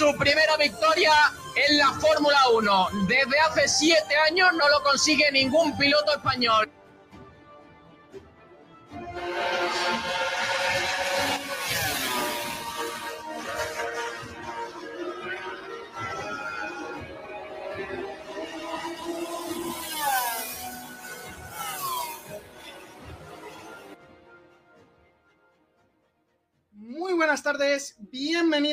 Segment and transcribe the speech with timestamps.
[0.00, 1.12] su primera victoria
[1.54, 2.88] en la Fórmula 1.
[3.06, 6.70] Desde hace siete años no lo consigue ningún piloto español.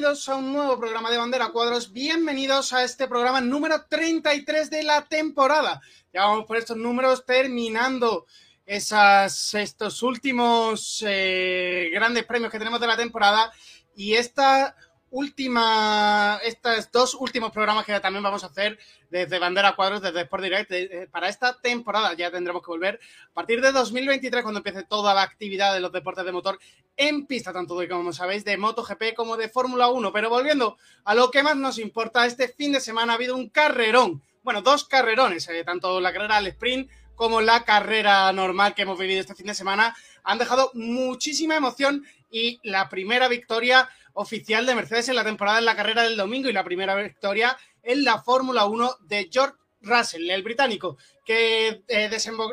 [0.07, 5.06] A un nuevo programa de Bandera Cuadros, bienvenidos a este programa número 33 de la
[5.06, 5.81] temporada.
[6.13, 8.26] Ya vamos por estos números terminando
[8.66, 13.52] esas, estos últimos eh, grandes premios que tenemos de la temporada
[13.97, 14.78] y esta
[15.09, 18.78] última, estos dos últimos programas que también vamos a hacer
[19.09, 23.00] desde Bandera Cuadros, desde Sport Direct, eh, para esta temporada ya tendremos que volver
[23.32, 26.59] a partir de 2023 cuando empiece toda la actividad de los deportes de motor
[26.98, 30.12] en pista, tanto de, como sabéis, de MotoGP como de Fórmula 1.
[30.12, 33.50] Pero volviendo a lo que más nos importa, este fin de semana ha habido un
[33.50, 38.84] carrerón, bueno, dos carrerones, eh, tanto la carrera al sprint como la carrera normal que
[38.84, 44.66] hemos vivido este fin de semana, han dejado muchísima emoción y la primera victoria oficial
[44.66, 48.03] de Mercedes en la temporada en la carrera del domingo y la primera victoria en
[48.03, 52.09] la Fórmula 1 de George Russell, el británico, que eh,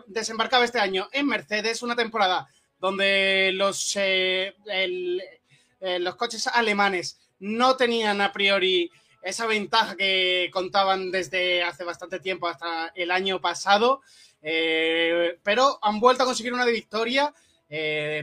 [0.07, 2.47] desembarcaba este año en Mercedes, una temporada
[2.79, 8.91] donde los, eh, eh, los coches alemanes no tenían a priori
[9.23, 14.03] esa ventaja que contaban desde hace bastante tiempo hasta el año pasado,
[15.43, 17.33] pero han vuelto a conseguir una victoria.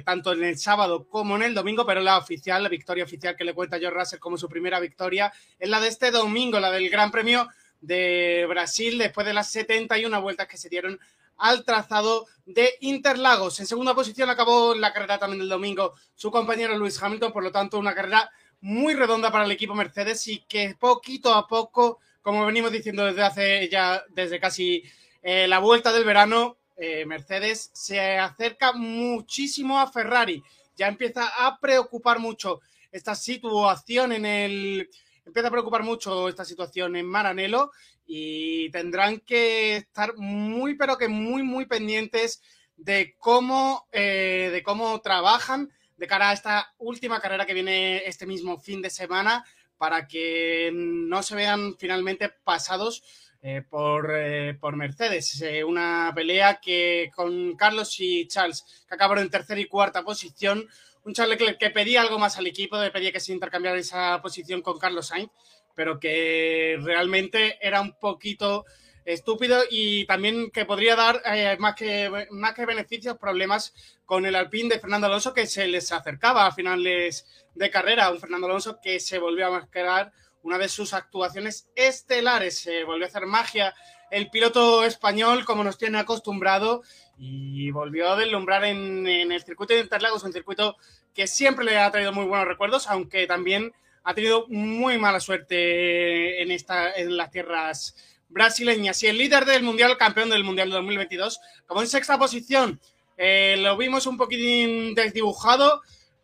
[0.06, 3.44] Tanto en el sábado como en el domingo, pero la oficial, la victoria oficial que
[3.44, 6.90] le cuenta George Russell como su primera victoria, es la de este domingo, la del
[6.90, 7.48] Gran Premio
[7.82, 11.00] de Brasil después de las 71 vueltas que se dieron
[11.38, 13.60] al trazado de Interlagos.
[13.60, 17.52] En segunda posición acabó la carrera también del domingo su compañero Luis Hamilton, por lo
[17.52, 18.30] tanto una carrera
[18.62, 23.24] muy redonda para el equipo Mercedes y que poquito a poco, como venimos diciendo desde
[23.24, 24.84] hace ya, desde casi
[25.24, 30.42] eh, la vuelta del verano, eh, Mercedes se acerca muchísimo a Ferrari.
[30.76, 34.90] Ya empieza a preocupar mucho esta situación en el
[35.26, 37.72] empieza a preocupar mucho esta situación en Maranello
[38.06, 42.42] y tendrán que estar muy, pero que muy, muy pendientes
[42.76, 48.26] de cómo, eh, de cómo trabajan de cara a esta última carrera que viene este
[48.26, 49.46] mismo fin de semana
[49.78, 53.04] para que no se vean finalmente pasados
[53.44, 55.44] eh, por, eh, por, Mercedes.
[55.66, 60.68] una pelea que con Carlos y Charles, que acabaron en tercera y cuarta posición,
[61.04, 64.22] un Charles Leclerc que pedía algo más al equipo, le pedía que se intercambiara esa
[64.22, 65.32] posición con Carlos Sainz,
[65.76, 68.66] pero que realmente era un poquito
[69.06, 73.74] estúpido y también que podría dar eh, más, que, más que beneficios, problemas
[74.06, 78.12] con el Alpine de Fernando Alonso que se les acercaba a finales de carrera.
[78.12, 80.12] Un Fernando Alonso que se volvió a mascarar
[80.44, 82.60] una de sus actuaciones estelares.
[82.60, 83.74] Se volvió a hacer magia
[84.10, 86.84] el piloto español como nos tiene acostumbrado
[87.18, 90.76] y volvió a deslumbrar en, el circuito de Interlagos, un circuito
[91.14, 93.74] que siempre le ha traído muy buenos recuerdos, aunque también
[94.04, 97.96] ha tenido muy mala suerte en, esta, en las tierras
[98.28, 99.02] brasileñas.
[99.04, 102.80] Y el líder del Mundial, campeón del Mundial de 2022, como en sexta posición,
[103.18, 105.82] eh, lo vimos un poquitín desdibujado,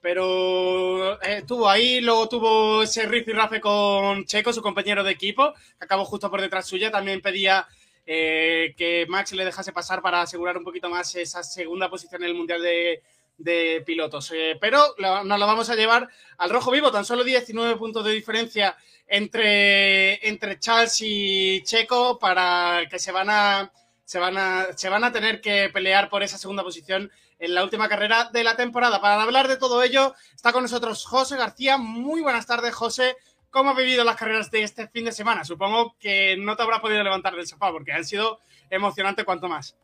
[0.07, 5.11] pero eh, estuvo ahí, luego tuvo ese riff y rafe con Checo, su compañero de
[5.11, 7.67] equipo, que acabó justo por detrás suya, también pedía
[8.05, 12.29] eh, que Max le dejase pasar para asegurar un poquito más esa segunda posición en
[12.29, 14.31] el Mundial de, Pilotos.
[14.33, 16.07] Eh, pero nos lo vamos a llevar
[16.37, 18.77] al rojo vivo, tan solo 19 puntos de diferencia
[19.09, 23.73] entre, entre Charles y Checo para que se van a
[24.05, 27.63] se van a se van a tener que pelear por esa segunda posición en la
[27.63, 29.01] última carrera de la temporada.
[29.01, 31.77] Para hablar de todo ello, está con nosotros José García.
[31.77, 33.15] Muy buenas tardes, José.
[33.49, 35.43] ¿Cómo has vivido las carreras de este fin de semana?
[35.43, 38.39] Supongo que no te habrá podido levantar del sofá porque han sido
[38.69, 39.77] emocionantes cuanto más.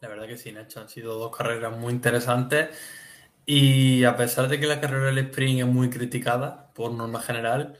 [0.00, 2.76] La verdad que sí, Nacho, han sido dos carreras muy interesantes
[3.46, 7.78] y a pesar de que la carrera del sprint es muy criticada por norma general,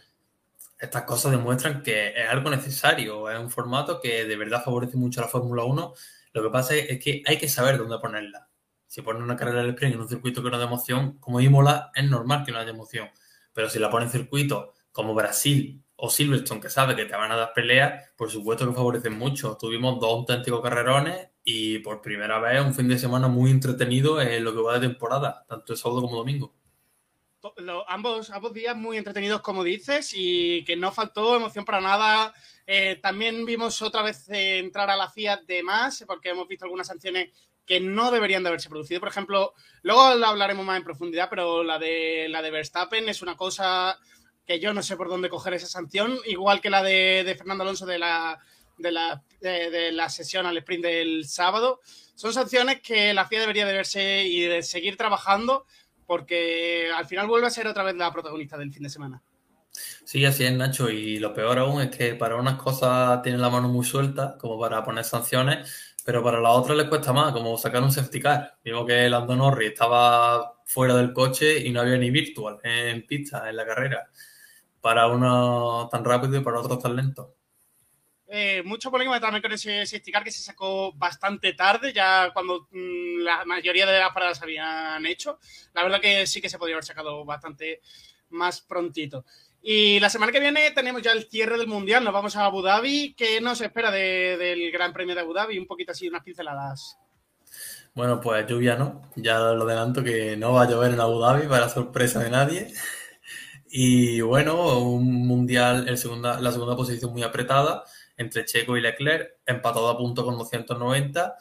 [0.78, 5.20] estas cosas demuestran que es algo necesario, es un formato que de verdad favorece mucho
[5.20, 5.94] a la Fórmula 1.
[6.32, 8.48] Lo que pasa es que hay que saber dónde ponerla.
[8.94, 11.91] Si pones una carrera del sprint en un circuito que no da emoción, como Imola,
[11.96, 13.11] es normal que no haya emoción.
[13.52, 17.32] Pero si la pones en circuito como Brasil o Silverstone, que sabe que te van
[17.32, 19.58] a dar peleas, por supuesto que favorecen mucho.
[19.58, 24.44] Tuvimos dos auténticos carrerones y por primera vez un fin de semana muy entretenido en
[24.44, 26.55] lo que va de temporada, tanto el sábado como domingo.
[27.88, 32.32] ambos, ambos días muy entretenidos, como dices, y que no faltó emoción para nada.
[32.64, 36.87] Eh, también vimos otra vez entrar a la FIA de más, porque hemos visto algunas
[36.87, 37.31] sanciones
[37.67, 39.01] que no deberían de haberse producido.
[39.01, 43.23] Por ejemplo, luego la hablaremos más en profundidad, pero la de la de Verstappen es
[43.23, 43.99] una cosa
[44.47, 47.87] que yo no sé por dónde coger esa sanción, igual que la de, Fernando Alonso
[47.87, 48.39] de la,
[48.77, 51.81] de la, de, la sesión al sprint del sábado.
[52.15, 55.65] Son sanciones que la FIA debería de verse y de seguir trabajando
[56.06, 59.23] porque al final vuelve a ser otra vez la protagonista del fin de semana.
[60.05, 60.91] Sí, así es, Nacho.
[60.91, 64.61] Y lo peor aún es que para unas cosas tienen la mano muy suelta, como
[64.61, 68.58] para poner sanciones, pero para las otras les cuesta más, como sacar un safety car.
[68.63, 73.49] Vimos que Lando Norris estaba fuera del coche y no había ni virtual en pista,
[73.49, 74.08] en la carrera
[74.84, 77.37] para uno tan rápido y para otros tan lento.
[78.27, 83.20] Eh, mucho polémica también con ese esticar que se sacó bastante tarde, ya cuando mm,
[83.20, 85.39] la mayoría de las paradas habían hecho.
[85.73, 87.81] La verdad que sí que se podría haber sacado bastante
[88.29, 89.25] más prontito.
[89.67, 92.61] Y la semana que viene tenemos ya el cierre del Mundial, nos vamos a Abu
[92.61, 93.15] Dhabi.
[93.17, 95.59] ¿Qué nos espera del Gran Premio de Abu Dhabi?
[95.59, 96.99] Un poquito así, unas pinceladas.
[97.94, 101.49] Bueno, pues lluvia no, ya lo adelanto que no va a llover en Abu Dhabi
[101.49, 102.75] para sorpresa de nadie.
[103.71, 107.85] Y bueno, un mundial, el la segunda posición muy apretada
[108.19, 111.37] entre Checo y Leclerc, empatado a punto con 290.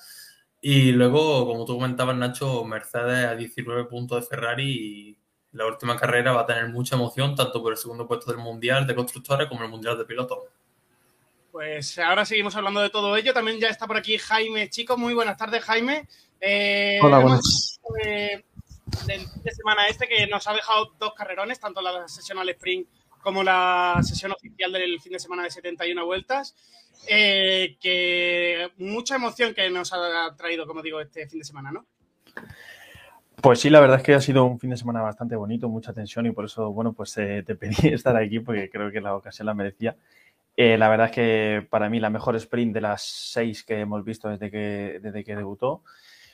[0.62, 5.23] Y luego, como tú comentabas, Nacho, Mercedes a 19 puntos de Ferrari y
[5.54, 8.86] la última carrera va a tener mucha emoción, tanto por el segundo puesto del Mundial
[8.86, 10.40] de Constructores como el Mundial de Pilotos.
[11.52, 13.34] Pues ahora seguimos hablando de todo ello.
[13.34, 14.98] También ya está por aquí Jaime Chico.
[14.98, 16.08] Muy buenas tardes, Jaime.
[16.42, 17.80] Eh, Hola, buenas.
[19.06, 22.50] del fin de semana este que nos ha dejado dos carrerones, tanto la sesión al
[22.50, 22.88] sprint
[23.22, 26.56] como la sesión oficial del fin de semana de 71 vueltas.
[27.08, 31.86] Eh, que mucha emoción que nos ha traído, como digo, este fin de semana, ¿no?
[33.42, 35.94] Pues sí, la verdad es que ha sido un fin de semana bastante bonito, mucha
[35.94, 39.16] tensión y por eso, bueno, pues eh, te pedí estar aquí porque creo que la
[39.16, 39.98] ocasión la merecía.
[40.56, 44.04] Eh, la verdad es que para mí la mejor sprint de las seis que hemos
[44.06, 45.84] visto desde que, desde que debutó.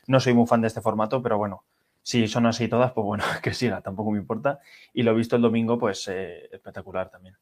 [0.07, 1.63] No soy muy fan de este formato, pero bueno,
[2.01, 4.59] si son así todas, pues bueno, que siga, tampoco me importa.
[4.93, 7.37] Y lo visto el domingo, pues eh, espectacular también.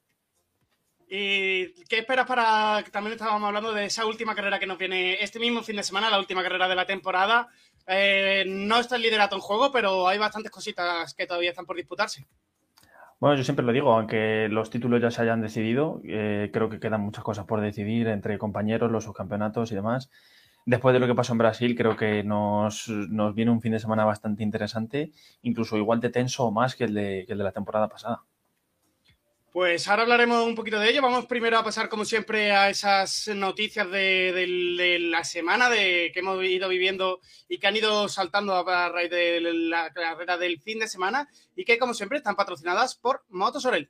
[1.09, 5.39] ¿Y qué esperas para, también estábamos hablando de esa última carrera que nos viene este
[5.39, 7.47] mismo fin de semana, la última carrera de la temporada?
[7.87, 11.77] Eh, no está el liderato en juego, pero hay bastantes cositas que todavía están por
[11.77, 12.25] disputarse.
[13.19, 16.79] Bueno, yo siempre lo digo, aunque los títulos ya se hayan decidido, eh, creo que
[16.79, 20.11] quedan muchas cosas por decidir entre compañeros, los subcampeonatos y demás.
[20.65, 22.91] Después de lo que pasó en Brasil, creo que nos,
[23.33, 26.93] viene un fin de semana bastante interesante, incluso igual de tenso o más que el
[26.93, 28.23] de la temporada pasada.
[29.57, 31.01] Pues ahora hablaremos un poquito de ello.
[31.01, 36.43] Vamos primero a pasar, como siempre, a esas noticias de, la semana de, que hemos
[36.43, 40.87] ido viviendo y que han ido saltando a raíz de la carrera del fin de
[40.87, 43.89] semana y que, como siempre, están patrocinadas por Motosorel.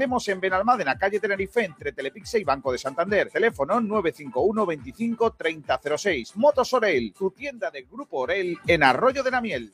[0.01, 3.29] Atendemos en Benalmádena, calle Tenerife, entre Telepixe y Banco de Santander.
[3.29, 6.37] Teléfono 951 25 3006.
[6.37, 9.71] Motos Orel, tu tienda del Grupo Orel en Arroyo de la Miel.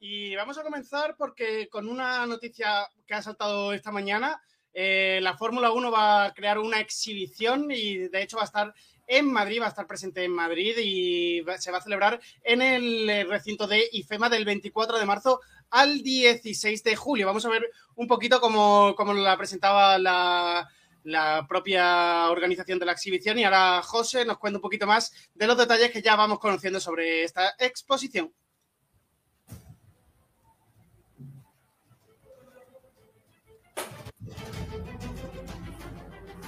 [0.00, 4.40] Y vamos a comenzar porque con una noticia que ha saltado esta mañana,
[4.72, 8.74] eh, la Fórmula 1 va a crear una exhibición y de hecho va a estar
[9.06, 13.28] en Madrid, va a estar presente en Madrid y se va a celebrar en el
[13.28, 15.40] recinto de IFEMA del 24 de marzo
[15.70, 17.26] al 16 de julio.
[17.26, 20.68] Vamos a ver un poquito cómo, la presentaba la,
[21.04, 25.46] la propia organización de la exhibición y ahora José nos cuenta un poquito más de
[25.46, 28.32] los detalles que ya vamos conociendo sobre esta exposición.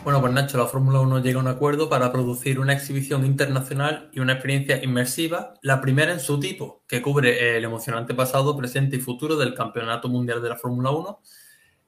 [0.04, 4.10] Bueno, pues Nacho, la Fórmula 1 llega a un acuerdo para producir una exhibición internacional
[4.12, 8.96] y una experiencia inmersiva, la primera en su tipo, que cubre el emocionante pasado, presente
[8.96, 11.22] y futuro del Campeonato Mundial de la Fórmula 1.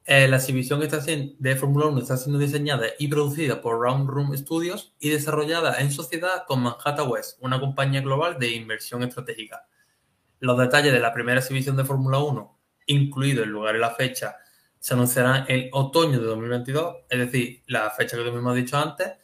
[0.05, 4.95] Eh, la exhibición de Fórmula 1 está siendo diseñada y producida por Round Room Studios
[4.99, 9.67] y desarrollada en sociedad con Manhattan West, una compañía global de inversión estratégica.
[10.39, 14.37] Los detalles de la primera exhibición de Fórmula 1, incluido el lugar y la fecha,
[14.87, 18.77] se anunciará en otoño de 2022, es decir, la fecha que tú mismo has dicho
[18.77, 19.17] antes.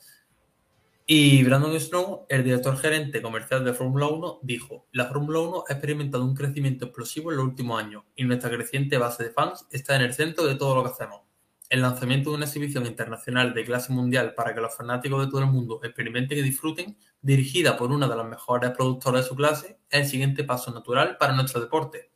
[1.05, 5.71] Y Brandon Snow, el director gerente comercial de Fórmula 1, dijo, la Fórmula 1 ha
[5.71, 9.95] experimentado un crecimiento explosivo en los últimos años y nuestra creciente base de fans está
[9.95, 11.21] en el centro de todo lo que hacemos.
[11.69, 15.39] El lanzamiento de una exhibición internacional de clase mundial para que los fanáticos de todo
[15.39, 19.79] el mundo experimenten y disfruten, dirigida por una de las mejores productoras de su clase,
[19.89, 22.12] es el siguiente paso natural para nuestro deporte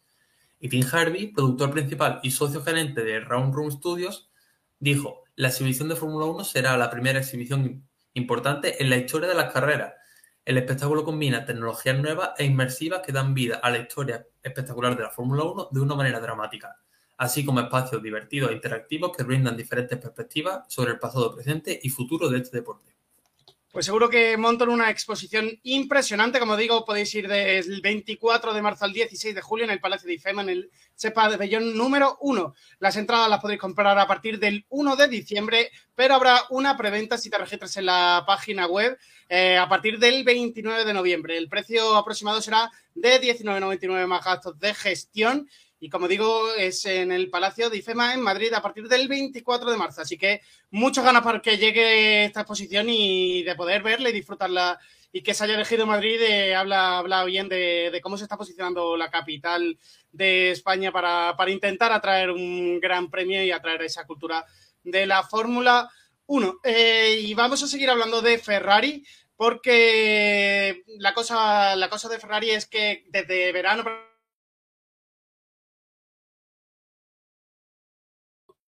[0.59, 4.29] y Tim Harvey, productor principal y socio gerente de Round Room Studios,
[4.79, 9.35] dijo, la exhibición de Fórmula 1 será la primera exhibición importante en la historia de
[9.35, 9.93] las carreras.
[10.45, 15.03] El espectáculo combina tecnologías nuevas e inmersivas que dan vida a la historia espectacular de
[15.03, 16.77] la Fórmula 1 de una manera dramática,
[17.17, 21.89] así como espacios divertidos e interactivos que brindan diferentes perspectivas sobre el pasado, presente y
[21.89, 22.96] futuro de este deporte.
[23.77, 26.39] Pues seguro que montan una exposición impresionante.
[26.39, 30.07] Como digo, podéis ir del 24 de marzo al 16 de julio en el Palacio
[30.07, 32.55] de IFEMA, en el Sepa de Bellón número 1.
[32.79, 37.19] Las entradas las podéis comprar a partir del 1 de diciembre, pero habrá una preventa
[37.19, 38.97] si te registras en la página web
[39.29, 41.37] eh, a partir del 29 de noviembre.
[41.37, 45.47] El precio aproximado será de 19,99 más gastos de gestión
[45.79, 49.69] y como digo, es en el Palacio de IFEMA en Madrid a partir del 24
[49.69, 50.01] de marzo.
[50.01, 50.41] Así que
[50.71, 54.79] muchas ganas para que llegue esta exposición y de poder verla y disfrutarla.
[55.11, 58.97] Y que se haya elegido Madrid, eh, habla, habla bien de, cómo se está posicionando
[58.97, 59.77] la capital
[60.11, 64.45] de España para, intentar atraer un gran premio y atraer esa cultura
[64.83, 65.89] de la Fórmula
[66.25, 66.59] 1.
[66.63, 69.05] Eh, y vamos a seguir hablando de Ferrari,
[69.37, 73.85] porque la cosa, la cosa de Ferrari es que desde verano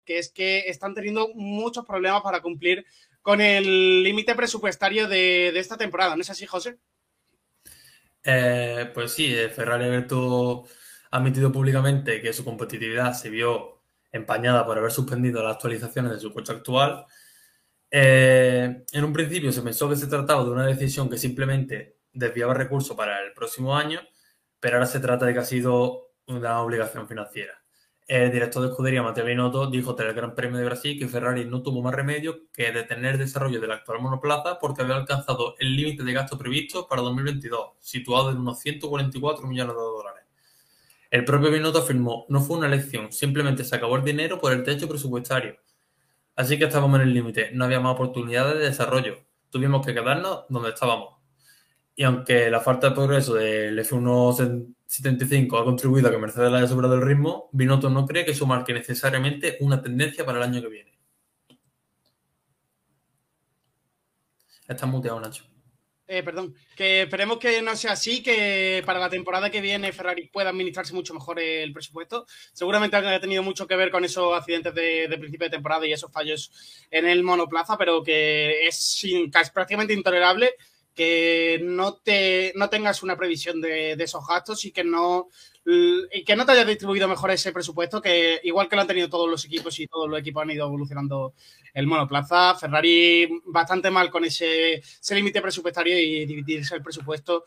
[0.09, 2.83] que es que están teniendo muchos problemas para cumplir
[3.21, 6.15] con el límite presupuestario de, esta temporada.
[6.15, 6.79] ¿No es así, José?
[8.23, 14.79] Eh, pues sí, eh, Ferrari ha admitido públicamente que su competitividad se vio empañada por
[14.79, 17.05] haber suspendido las actualizaciones de su coche actual.
[17.91, 22.55] Eh, en un principio se pensó que se trataba de una decisión que simplemente desviaba
[22.55, 24.01] recursos para el próximo año,
[24.59, 27.58] pero ahora se trata de que ha sido una obligación financiera.
[28.09, 31.45] El director de escudería, Matteo Binotto, dijo tras el Gran Premio de Brasil que Ferrari
[31.45, 35.53] no tuvo más remedio que detener el desarrollo de la actual monoplaza porque había alcanzado
[35.59, 40.23] el límite de gasto previsto para 2022, situado en unos 144 millones de dólares.
[41.11, 44.63] El propio Binotto afirmó, no fue una elección, simplemente se acabó el dinero por el
[44.63, 45.57] techo presupuestario.
[46.35, 49.19] Así que estábamos en el límite, no había más oportunidades de desarrollo.
[49.51, 51.19] Tuvimos que quedarnos donde estábamos.
[51.95, 53.77] Y aunque la falta de progreso del
[54.89, 58.47] F175 ha contribuido a que Mercedes haya superado el ritmo, Binotto no cree que eso
[58.47, 60.99] marque necesariamente una tendencia para el año que viene.
[64.67, 65.45] Estás muteado, Nacho.
[66.11, 70.27] Eh, perdón, que esperemos que no sea así, que para la temporada que viene Ferrari
[70.27, 72.25] pueda administrarse mucho mejor el presupuesto.
[72.51, 76.11] Seguramente ha tenido mucho que ver con esos accidentes de, principio de temporada y esos
[76.11, 76.51] fallos
[76.89, 79.05] en el monoplaza, pero que es
[79.53, 80.55] prácticamente intolerable
[80.99, 85.29] que no, te, no tengas una previsión de, esos gastos y que no
[85.65, 89.07] y que no te haya distribuido mejor ese presupuesto, que igual que lo han tenido
[89.07, 91.35] todos los equipos y todos los equipos han ido evolucionando
[91.73, 97.45] el monoplaza, Ferrari bastante mal con ese, ese límite presupuestario y dividirse el presupuesto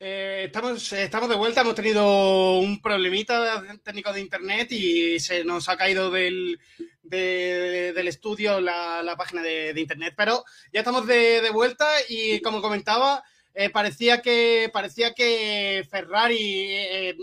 [0.00, 5.68] Eh, estamos, estamos de vuelta, hemos tenido un problemita técnico de internet y se nos
[5.68, 6.60] ha caído del,
[7.02, 13.70] del estudio la, página de, internet, pero ya estamos de, vuelta y como comentaba, eh,
[13.70, 17.16] parecía, que, parecía que Ferrari eh,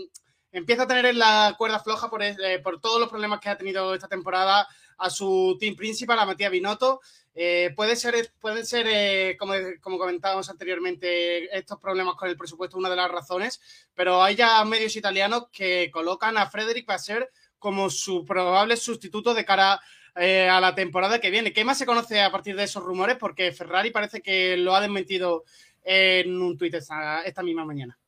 [0.52, 2.20] empieza a tener en la cuerda floja por,
[2.62, 6.50] por todos los problemas que ha tenido esta temporada a su team principal, a Matías
[6.50, 7.00] Binotto.
[7.38, 12.88] Eh, puede ser, pueden ser eh, como, comentábamos anteriormente, estos problemas con el presupuesto una
[12.88, 13.60] de las razones,
[13.94, 19.44] pero hay ya medios italianos que colocan a Frederick Basser como su probable sustituto de
[19.44, 19.78] cara
[20.14, 21.52] eh, a la temporada que viene.
[21.52, 23.18] ¿Qué más se conoce a partir de esos rumores?
[23.18, 25.44] Porque Ferrari parece que lo ha desmentido
[25.84, 27.98] en un tuit esta, misma mañana.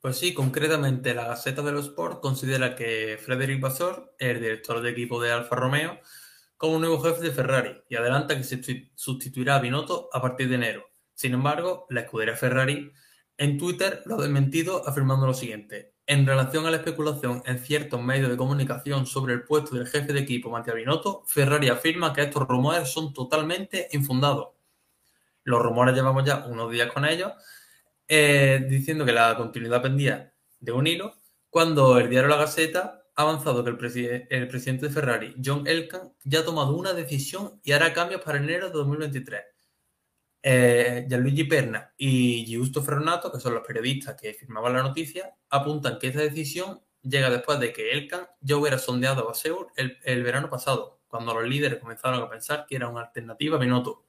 [0.00, 4.88] Pues sí, concretamente la Gaceta de los Sport considera que Frederick Vassor, el director de
[4.88, 6.00] equipo de Alfa Romeo,
[6.60, 10.56] como nuevo jefe de Ferrari y adelanta que se sustituirá a Binotto a partir de
[10.56, 10.84] enero.
[11.14, 12.92] Sin embargo, la escudería Ferrari
[13.38, 15.94] en Twitter lo ha desmentido afirmando lo siguiente.
[16.06, 20.12] En relación a la especulación en ciertos medios de comunicación sobre el puesto del jefe
[20.12, 24.48] de equipo Matías Binotto, Ferrari afirma que estos rumores son totalmente infundados.
[25.44, 27.32] Los rumores llevamos ya unos días con ellos
[28.06, 31.14] eh, diciendo que la continuidad pendía de un hilo,
[31.48, 33.76] cuando el diario La Gaceta avanzado que el,
[34.48, 38.66] presidente de Ferrari, John Elkann, ya ha tomado una decisión y hará cambios para enero
[38.66, 39.42] de 2023.
[40.42, 45.98] Eh, Gianluigi Perna y Giusto Ferronato, que son los periodistas que firmaban la noticia, apuntan
[45.98, 50.48] que esta decisión llega después de que Elkan ya hubiera sondeado a Baseur el, verano
[50.48, 54.06] pasado, cuando los líderes comenzaron a pensar que era una alternativa a Binotto.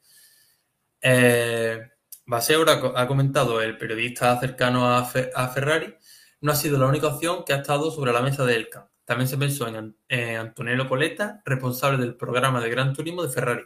[1.01, 1.81] Eh,
[2.25, 5.95] Baseur ha comentado el periodista cercano a, Ferrari,
[6.41, 8.90] no ha sido la única opción que ha estado sobre la mesa de Elka.
[9.05, 9.95] También se pensó en,
[10.37, 13.63] Antonello Coletta, responsable del programa de Gran Turismo de Ferrari.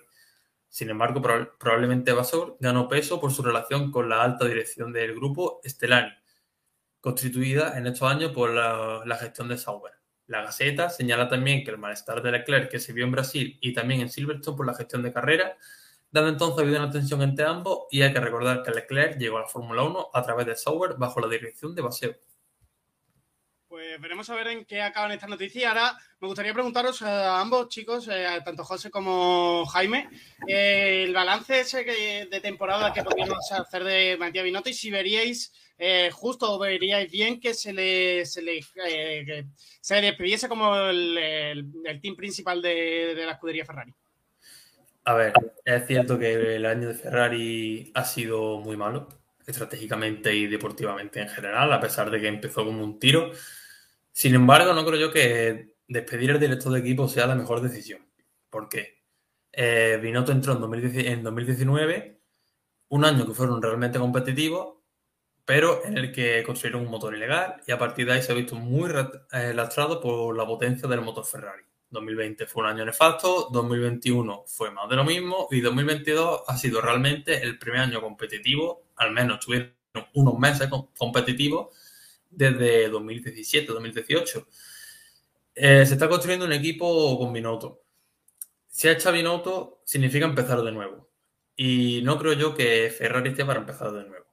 [0.69, 1.21] Sin embargo,
[1.59, 6.11] probablemente Baseur ganó peso por su relación con la alta dirección del grupo Stellani,
[6.99, 9.93] constituida en estos años por la, gestión de Sauber.
[10.27, 13.73] La Gaceta señala también que el malestar de Leclerc que se vio en Brasil y
[13.73, 15.55] también en Silverstone por la gestión de carrera
[16.15, 19.41] Dando entonces habido una tensión entre ambos y hay que recordar que Leclerc llegó a
[19.41, 22.15] la Fórmula 1 a través de Sauber bajo la dirección de Baseo.
[23.75, 25.67] Pues veremos a ver en qué acaban estas noticias.
[25.67, 30.07] Ahora me gustaría preguntaros a ambos chicos, eh, tanto José como Jaime,
[30.47, 35.51] eh, el balance ese de temporada que podríamos hacer de Matías Binotto y si veríais
[35.77, 38.61] eh, justo o veríais bien que se le, se le,
[39.81, 41.69] se despidiese como el,
[42.01, 43.93] team principal de la escudería Ferrari.
[45.03, 45.33] A ver,
[45.65, 49.09] es cierto que el año de Ferrari ha sido muy malo,
[49.45, 53.33] estratégicamente y deportivamente en general, a pesar de que empezó como un tiro.
[54.15, 57.99] Sin embargo, no creo yo que despedir el director de equipo sea la mejor decisión.
[58.49, 59.03] ¿Por qué?
[59.51, 62.21] Eh, entró en, 2019,
[62.87, 64.77] un año que fueron realmente competitivos,
[65.43, 68.35] pero en el que construyeron un motor ilegal y a partir de ahí se ha
[68.35, 68.89] visto muy
[69.33, 71.63] eh, lastrado por la potencia del motor Ferrari.
[71.89, 76.79] 2020 fue un año nefasto, 2021 fue más de lo mismo y 2022 ha sido
[76.79, 79.75] realmente el primer año competitivo, al menos tuvieron
[80.13, 81.74] unos meses competitivos
[82.35, 84.45] desde 2017-2018.
[85.55, 87.83] Eh, se está construyendo un equipo con Binotto.
[88.67, 91.09] Si ha hecho Binotto, significa empezar de nuevo.
[91.55, 94.25] Y no creo yo que Ferrari esté para empezar de nuevo.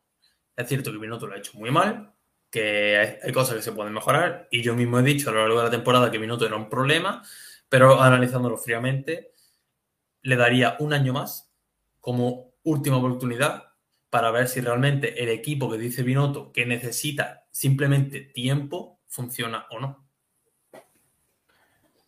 [0.57, 2.13] Es cierto que Binotto lo ha hecho muy mal,
[2.51, 4.49] que hay, cosas que se pueden mejorar.
[4.51, 6.69] Y yo mismo he dicho a lo largo de la temporada que Binotto era un
[6.69, 7.23] problema,
[7.69, 9.33] pero analizándolo fríamente,
[10.23, 11.53] le daría un año más
[12.01, 13.72] como última oportunidad
[14.13, 19.81] para ver si realmente el equipo que dice Binotto que necesita simplemente tiempo funciona o
[19.81, 20.05] no.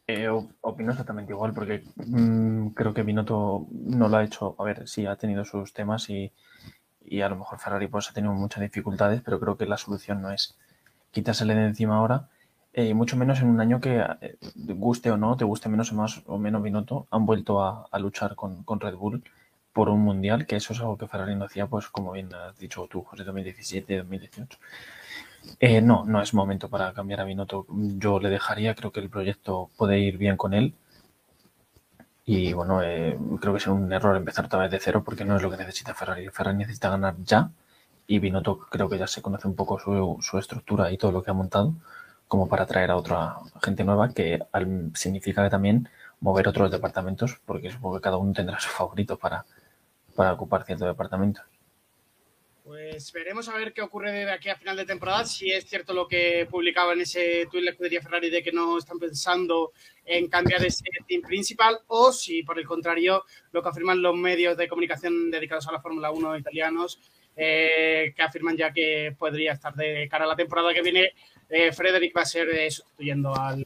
[0.07, 0.29] Eh,
[0.61, 4.55] opino exactamente igual, porque mm, creo que Binotto no lo ha hecho.
[4.59, 6.31] A ver, sí ha tenido sus temas y,
[7.23, 10.31] a lo mejor Ferrari pues ha tenido muchas dificultades, pero creo que la solución no
[10.31, 10.59] es
[11.11, 12.29] quitársele de encima ahora,
[12.75, 15.91] eh, y mucho menos en un año que eh, guste o no, te guste menos
[15.91, 19.23] o más o menos Binotto, han vuelto a, luchar con, con Red Bull
[19.75, 22.57] por un mundial, que eso es algo que Ferrari no hacía, pues como bien has
[22.59, 24.59] dicho tú, José, 2017, 2018.
[25.61, 27.67] Eh, no, no es momento para cambiar a Binotto.
[27.99, 30.75] Yo le dejaría, creo que el proyecto puede ir bien con él.
[32.27, 35.37] Y bueno, eh, creo que es un error empezar otra vez de cero porque no
[35.37, 36.29] es lo que necesita Ferrari.
[36.31, 37.51] Ferrari necesita ganar ya
[38.07, 41.23] y Binotto creo que ya se conoce un poco su, su estructura y todo lo
[41.23, 41.75] que ha montado
[42.29, 44.41] como para traer a otra gente nueva que
[44.95, 45.89] significa también
[46.21, 49.45] mover otros departamentos porque supongo que cada uno tendrá su favorito para,
[50.15, 51.43] para ocupar cierto departamento.
[52.65, 55.93] Pues veremos a ver qué ocurre de aquí a final de temporada, si es cierto
[55.93, 59.73] lo que publicaba en ese tweet la escudería Ferrari de que no están pensando
[60.03, 64.57] en cambiar ese team principal o si por el contrario lo que afirman los medios
[64.57, 66.99] de comunicación dedicados a la Fórmula 1 italianos
[67.37, 71.13] eh, que afirman ya que podría estar de cara a la temporada que viene
[71.49, 73.65] eh, Frederick va a ser eh, sustituyendo al,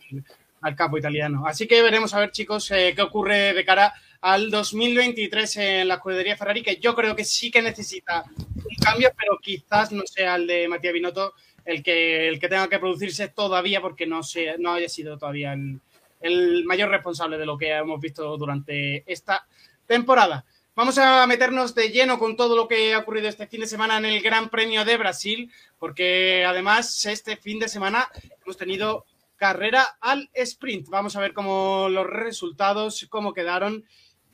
[0.61, 1.47] al, capo italiano.
[1.47, 5.94] Así que veremos a ver chicos eh, qué ocurre de cara al 2023 en la
[5.94, 10.37] escudería Ferrari, que yo creo que sí que necesita un cambio, pero quizás no sea
[10.37, 14.57] el de Matías Binotto el que, el que tenga que producirse todavía, porque no, se,
[14.59, 15.81] no haya sido todavía el,
[16.20, 19.46] el mayor responsable de lo que hemos visto durante esta
[19.87, 20.44] temporada.
[20.74, 23.98] Vamos a meternos de lleno con todo lo que ha ocurrido este fin de semana
[23.98, 28.09] en el Gran Premio de Brasil, porque además este fin de semana
[28.44, 29.04] hemos tenido
[29.37, 30.88] carrera al sprint.
[30.88, 33.85] Vamos a ver cómo los resultados, cómo quedaron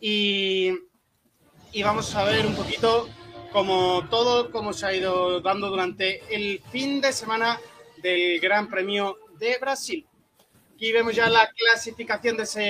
[0.07, 0.71] y,
[1.83, 3.09] vamos a ver un poquito
[3.53, 7.59] cómo todo, cómo se ha ido dando durante el fin de semana
[8.03, 10.07] del Gran Premio de Brasil.
[10.75, 12.61] Aquí vemos ya la clasificación de, ese,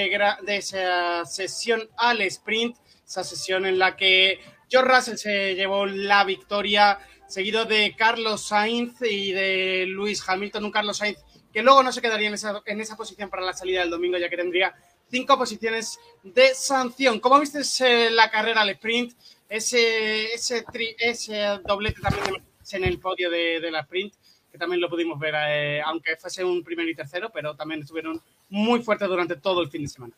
[0.43, 4.39] de esa sesión al sprint, esa sesión en la que
[4.71, 10.71] George Russell se llevó la victoria, seguido de Carlos Sainz y de Luis Hamilton, un
[10.71, 11.19] Carlos Sainz
[11.53, 14.19] que luego no se quedaría en esa, en esa posición para la salida del domingo,
[14.19, 14.75] ya que tendría
[15.11, 17.21] cinco posiciones de sanción.
[17.21, 19.13] ¿Cómo viste la carrera al sprint?
[19.49, 20.65] Ese, ese,
[20.99, 24.15] ese doblete también en el podio de, la sprint,
[24.51, 28.21] que también lo pudimos ver, eh, aunque fuese un primero y tercero, pero también estuvieron
[28.49, 30.15] muy fuertes durante todo el fin de semana.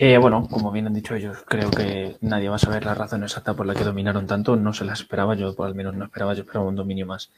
[0.00, 3.24] Eh, bueno, como bien han dicho ellos, creo que nadie va a saber la razón
[3.24, 4.54] exacta por la que dominaron tanto.
[4.54, 7.30] No se las esperaba, yo por al menos no esperaba, yo esperaba un dominio más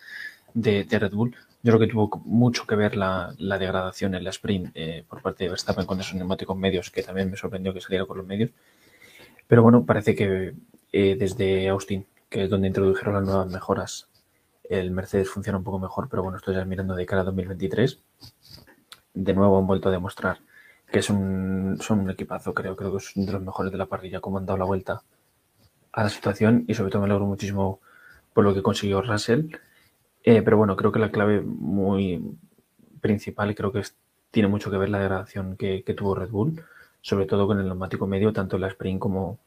[0.54, 1.34] de, de Red Bull.
[1.62, 5.22] Yo creo que tuvo mucho que ver la, la degradación en la sprint eh, por
[5.22, 8.26] parte de Verstappen con esos neumáticos medios, que también me sorprendió que saliera con los
[8.26, 8.50] medios.
[9.46, 10.54] Pero bueno, parece que
[10.92, 14.08] eh, desde Austin, que es donde introdujeron las nuevas mejoras,
[14.64, 18.00] el Mercedes funciona un poco mejor, pero bueno, estoy ya mirando de cara a 2023.
[19.14, 20.38] De nuevo han vuelto a demostrar
[20.90, 23.78] que es un, son un equipazo, creo, creo que es uno de los mejores de
[23.78, 25.02] la parrilla, como han dado la vuelta
[25.92, 27.80] a la situación y sobre todo me alegro muchísimo
[28.32, 29.52] por lo que consiguió Russell
[30.22, 32.22] eh, pero bueno, creo que la clave muy
[33.00, 33.82] principal y creo que
[34.30, 36.62] tiene mucho que ver la degradación que, tuvo Red Bull,
[37.00, 39.38] sobre todo con el neumático medio, tanto en la sprint como,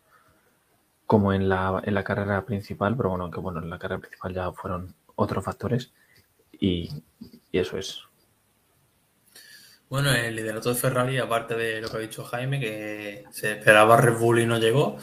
[1.06, 4.34] como en, la, en la carrera principal, pero bueno, que bueno, en la carrera principal
[4.34, 5.94] ya fueron otros factores
[6.52, 6.90] y,
[7.52, 8.04] y eso es.
[9.94, 13.96] Bueno, el liderato de Ferrari, aparte de lo que ha dicho Jaime, que se esperaba
[13.96, 14.98] Red Bull y no llegó,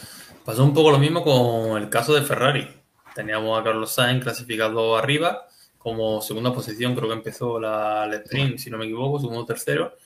[0.45, 2.69] pasó un poco lo mismo con el caso de Ferrari.
[3.15, 5.47] Teníamos a Carlos Sainz clasificado arriba,
[5.81, 9.47] como segunda posición, creo que empezó la, el sprint, si no me equivoco, segundo o
[9.47, 9.97] tercero.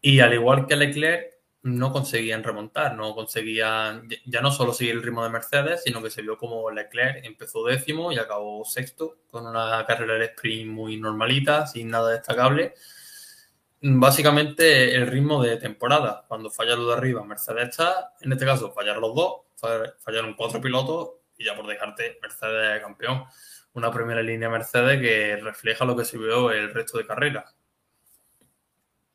[0.00, 1.32] Y al igual que Leclerc,
[1.64, 6.10] no conseguían remontar, no conseguían ya no solo seguir el ritmo de Mercedes, sino que
[6.10, 10.96] se vio como Leclerc empezó décimo y acabó sexto, con una carrera de sprint muy
[10.96, 12.74] normalita, sin nada destacable
[13.82, 16.24] básicamente el ritmo de temporada.
[16.28, 19.42] Cuando falla lo de arriba, Mercedes está, en este caso, fallar los dos,
[19.98, 23.24] fallaron cuatro pilotos y ya por dejarte, Mercedes campeón.
[23.74, 27.54] Una primera línea Mercedes que refleja lo que se vio el resto de carreras.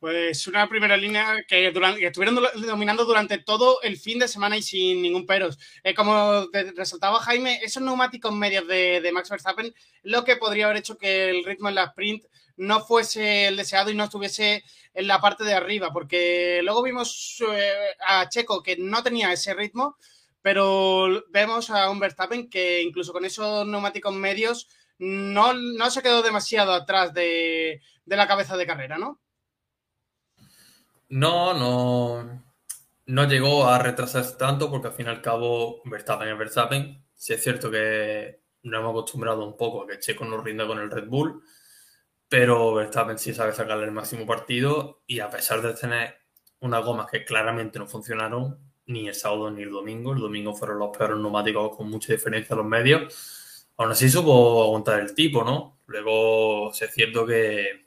[0.00, 4.62] Pues una primera línea que, durante, estuvieron dominando durante todo el fin de semana y
[4.62, 5.58] sin ningún peros.
[5.82, 10.76] Eh, como resaltaba Jaime, esos neumáticos medios de, de, Max Verstappen, lo que podría haber
[10.76, 12.24] hecho que el ritmo en la sprint
[12.58, 14.62] no fuese el deseado y no estuviese
[14.94, 17.72] en la parte de arriba, porque luego vimos eh,
[18.06, 19.96] a Checo que no tenía ese ritmo,
[20.42, 26.22] pero vemos a un Verstappen que incluso con esos neumáticos medios no, no se quedó
[26.22, 29.20] demasiado atrás de, de la cabeza de carrera, ¿no?
[31.08, 32.44] No, no,
[33.06, 37.04] no llegó a retrasarse tanto porque al fin y al cabo Verstappen es Verstappen.
[37.14, 40.78] Sí es cierto que nos hemos acostumbrado un poco a que Checo nos rinda con
[40.78, 41.42] el Red Bull,
[42.28, 46.18] pero Verstappen sí sabe sacarle el máximo partido y a pesar de tener
[46.60, 50.78] unas gomas que claramente no funcionaron ni el sábado ni el domingo, el domingo fueron
[50.78, 55.78] los peores neumáticos con mucha diferencia los medios, aún así supo aguantar el tipo, ¿no?
[55.86, 57.86] Luego sí es cierto que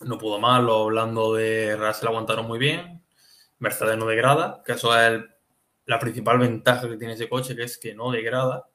[0.00, 3.02] no pudo los hablando de Russell aguantaron muy bien,
[3.58, 5.22] Mercedes no degrada, que eso es
[5.86, 8.66] la principal ventaja que tiene ese coche, que es que no degrada.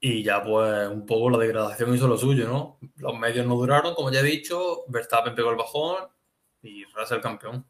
[0.00, 2.78] Y ya pues un poco la degradación hizo lo suyo, ¿no?
[2.96, 6.08] Los medios no duraron, como ya he dicho, Verstappen pegó el bajón
[6.62, 7.64] y Russell campeón.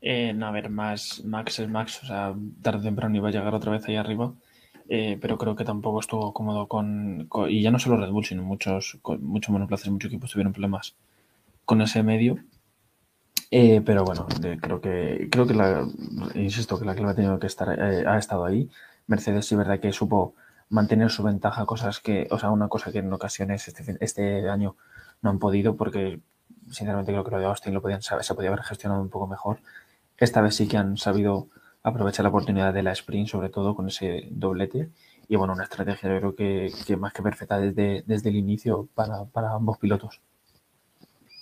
[0.00, 3.32] Eh, no, a ver, más, Max es Max, o sea, tarde o temprano iba a
[3.32, 4.32] llegar otra vez ahí arriba,
[4.88, 8.42] eh, pero creo que tampoco estuvo cómodo con, y ya no solo Red Bull, sino
[8.42, 10.94] muchos, muchos monoplazas, muchos equipos tuvieron problemas
[11.64, 12.38] con ese medio.
[13.50, 14.26] Eh, pero bueno,
[14.60, 15.86] creo que, creo que la,
[16.34, 18.70] insisto, que la clave ha tenido que estar, ha estado ahí.
[19.06, 20.34] Mercedes sí verdad que supo
[20.68, 24.76] mantener su ventaja, cosas que, o sea, una cosa que en ocasiones este, este año
[25.22, 26.20] no han podido porque
[26.66, 29.60] sinceramente creo que lo de Austin lo podían se podía haber gestionado un poco mejor.
[30.18, 31.48] Esta vez sí que han sabido
[31.82, 34.90] aprovechar la oportunidad de la sprint, sobre todo con ese doblete.
[35.28, 38.88] Y bueno, una estrategia yo creo que, que más que perfecta desde, desde el inicio
[38.94, 40.20] para, para ambos pilotos.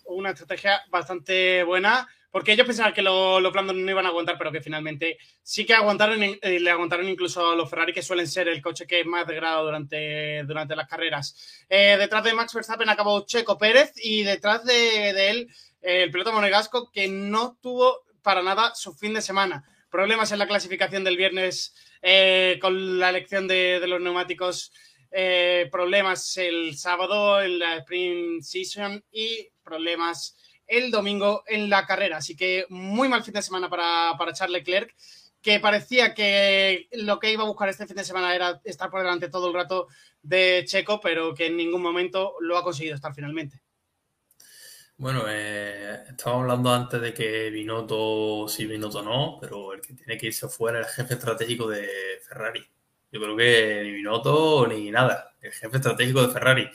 [0.04, 4.36] Una estrategia bastante buena porque ellos pensaban que los lo blandos no iban a aguantar,
[4.36, 8.26] pero que finalmente sí que aguantaron, eh, le aguantaron incluso a los Ferrari, que suelen
[8.26, 11.64] ser el coche que es más degradado durante, durante las carreras.
[11.66, 15.48] Eh, detrás de Max Verstappen acabó Checo Pérez y detrás de, él
[15.80, 19.64] eh, el piloto monegasco que no tuvo para nada su fin de semana.
[19.88, 21.72] Problemas en la clasificación del viernes
[22.60, 24.72] con la elección de, los neumáticos.
[25.70, 30.36] problemas el sábado en la sprint season y problemas
[30.66, 32.16] el domingo en la carrera.
[32.16, 34.92] Así que muy mal fin de semana para, para Charles Leclerc,
[35.40, 39.02] que parecía que lo que iba a buscar este fin de semana era estar por
[39.02, 39.86] delante todo el rato
[40.20, 43.60] de Checo, pero que en ningún momento lo ha conseguido estar finalmente.
[44.98, 50.16] Bueno, eh, estábamos hablando antes de que Binotto sí, Binotto no, pero el que tiene
[50.16, 51.86] que irse fuera es el jefe estratégico de
[52.26, 52.66] Ferrari.
[53.12, 56.70] Yo creo que ni Binotto ni nada, el jefe estratégico de Ferrari.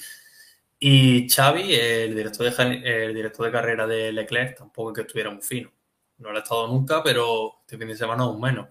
[0.80, 5.32] Y Xavi, el director de, el director de carrera de Leclerc, tampoco es que estuviera
[5.32, 5.72] muy fino.
[6.20, 8.68] No lo ha estado nunca, pero este fin de semana aún menos.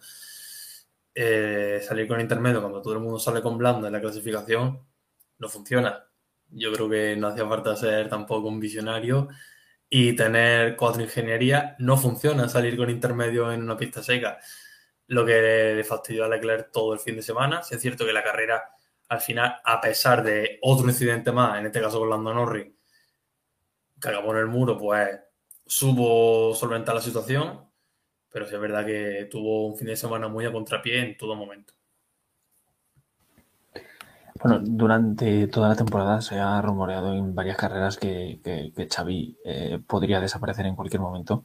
[1.14, 4.80] Eh, salir con intermedio cuando todo el mundo sale con blando en la clasificación
[5.38, 6.09] no funciona.
[6.52, 9.28] Yo creo que no hacía falta ser tampoco un visionario
[9.88, 11.74] y tener cuatro ingenierías.
[11.78, 14.38] No funciona salir con intermedio en una pista seca.
[15.08, 17.62] Lo que le fastidió a Leclerc todo el fin de semana.
[17.62, 18.62] Si es cierto que la carrera
[19.10, 22.72] al final, a pesar de otro incidente más, en este caso con Lando Norris,
[24.00, 25.18] que acabó en el muro, pues
[25.66, 27.68] supo solventar la situación,
[28.30, 31.34] pero sí es verdad que tuvo un fin de semana muy a contrapié en todo
[31.34, 31.74] momento.
[34.42, 39.78] Bueno, durante toda la temporada se ha rumoreado en varias carreras que, que, Xavi eh,
[39.86, 41.44] podría desaparecer en cualquier momento.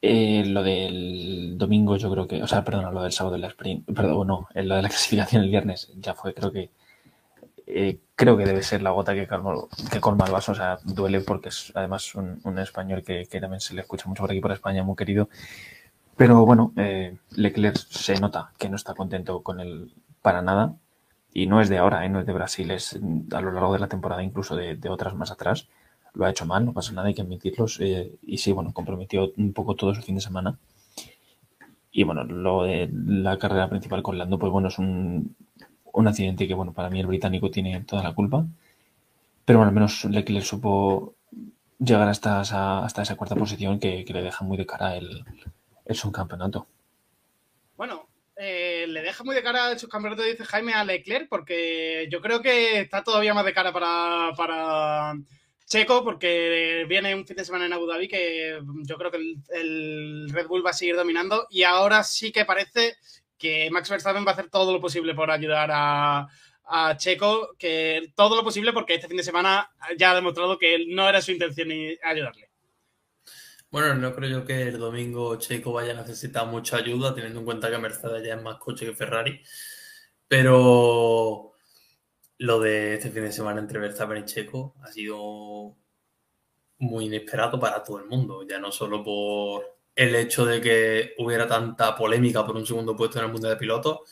[0.00, 3.48] Eh, lo del domingo, yo creo que, o sea, perdón, lo del sábado de la
[3.48, 6.70] sprint, perdón, no, lo de la clasificación el viernes ya fue, creo que,
[7.66, 9.26] eh, creo que debe ser la gota que,
[9.90, 13.74] que colma el vaso, o sea, duele porque es además un, español que, también se
[13.74, 15.28] le escucha mucho por aquí por España, muy querido.
[16.16, 20.76] Pero bueno, eh, Leclerc se nota que no está contento con él para nada
[21.34, 22.08] y no es de ahora, ¿eh?
[22.08, 22.98] no es de Brasil, es
[23.32, 25.68] a lo largo de la temporada, incluso de, otras más atrás.
[26.14, 27.80] Lo ha hecho mal, no pasa nada, hay que admitirlos.
[27.80, 30.56] Eh, y sí, bueno, comprometió un poco todo su fin de semana.
[31.90, 35.34] Y bueno, lo de la carrera principal con Lando, pues bueno, es un,
[35.92, 38.46] un accidente que, bueno, para mí el británico tiene toda la culpa.
[39.44, 41.14] Pero bueno, al menos Leclerc supo
[41.80, 45.24] llegar hasta esa, hasta esa cuarta posición que, le deja muy de cara el,
[45.84, 46.68] el subcampeonato.
[49.14, 53.04] Deja muy de cara el subcampeonato, dice Jaime, a Leclerc, porque yo creo que está
[53.04, 55.14] todavía más de cara para, para
[55.66, 59.18] Checo, porque viene un fin de semana en Abu Dhabi que yo creo que
[59.52, 62.96] el, Red Bull va a seguir dominando y ahora sí que parece
[63.38, 66.26] que Max Verstappen va a hacer todo lo posible por ayudar a,
[66.64, 70.86] a Checo, que todo lo posible porque este fin de semana ya ha demostrado que
[70.88, 71.68] no era su intención
[72.02, 72.43] ayudarle.
[73.74, 77.44] Bueno, no creo yo que el domingo Checo vaya a necesitar mucha ayuda, teniendo en
[77.44, 79.42] cuenta que Mercedes ya es más coche que Ferrari.
[80.28, 81.54] Pero
[82.38, 85.74] lo de este fin de semana entre Verstappen y Checo ha sido
[86.78, 89.64] muy inesperado para todo el mundo, ya no solo por
[89.96, 93.56] el hecho de que hubiera tanta polémica por un segundo puesto en el mundo de
[93.56, 94.02] pilotos,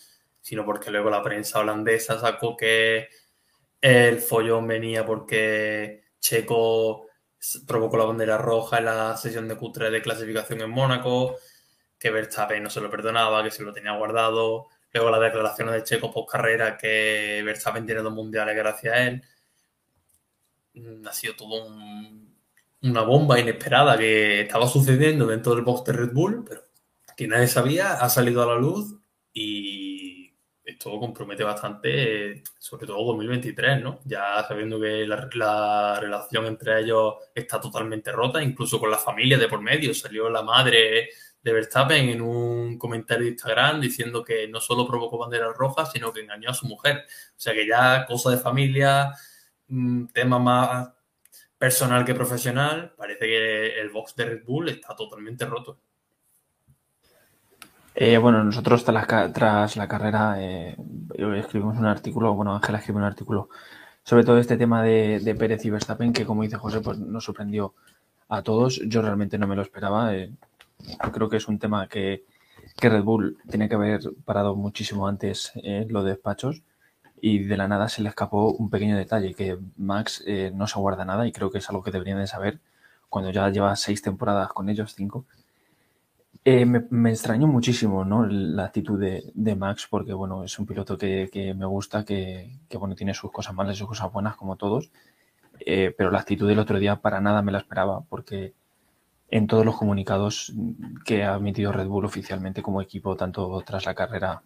[0.41, 3.11] sino porque luego la prensa holandesa sacó que
[3.81, 7.12] el follón venía porque Checo
[7.67, 11.37] provocó la bandera roja en la sesión de Q3 de clasificación en Mónaco,
[11.99, 14.69] que Verstappen no se lo perdonaba, que se lo tenía guardado.
[14.93, 19.23] Luego las declaraciones de Checo post carrera, que Verstappen tiene dos mundiales gracias a él.
[20.75, 21.67] Mm, ha sido todo
[22.83, 26.63] una bomba inesperada que estaba sucediendo dentro del box de Red Bull, pero
[27.17, 28.97] que nadie sabía, ha salido a la luz
[29.33, 29.92] y
[30.83, 34.01] esto compromete bastante, sobre todo 2023, ¿no?
[34.05, 39.47] Ya sabiendo que la, relación entre ellos está totalmente rota, incluso con la familia de
[39.47, 39.95] por medio.
[39.95, 45.19] Salió la madre de Verstappen en un comentario de Instagram diciendo que no solo provocó
[45.19, 47.05] banderas rojas, sino que engañó a su mujer.
[47.37, 49.13] O sea que ya cosa de familia,
[49.69, 50.89] mm, tema más
[51.57, 55.79] personal que profesional, parece que el box de Red Bull está totalmente roto.
[57.95, 60.77] Eh, bueno, nosotros tras la, tras la carrera eh,
[61.37, 63.51] escribimos un artículo, bueno, Ángela escribió un artículo
[64.03, 67.75] sobre todo este tema de, Pérez y Verstappen, que como dice José, pues nos sorprendió
[68.29, 68.81] a todos.
[68.87, 70.15] Yo realmente no me lo esperaba.
[70.17, 70.33] Eh,
[71.13, 72.25] creo que es un tema que,
[72.81, 76.63] Red Bull tiene que haber parado muchísimo antes en lo de despachos
[77.21, 80.25] y de la nada se le escapó un pequeño detalle, que Max
[80.55, 82.61] no se guarda nada y creo que es algo que deberían de saber
[83.09, 85.27] cuando ya lleva seis temporadas con ellos, cinco,
[86.45, 88.27] eh, me, extrañó muchísimo ¿no?
[88.27, 93.15] la actitud de, Max, porque bueno, es un piloto que, me gusta, que, bueno, tiene
[93.15, 94.91] sus cosas malas y sus cosas buenas, como todos.
[95.61, 98.55] Eh, pero la actitud del otro día para nada me la esperaba, porque
[99.29, 100.53] en todos los comunicados
[101.05, 104.43] que ha emitido Red Bull oficialmente como equipo, tanto tras la carrera,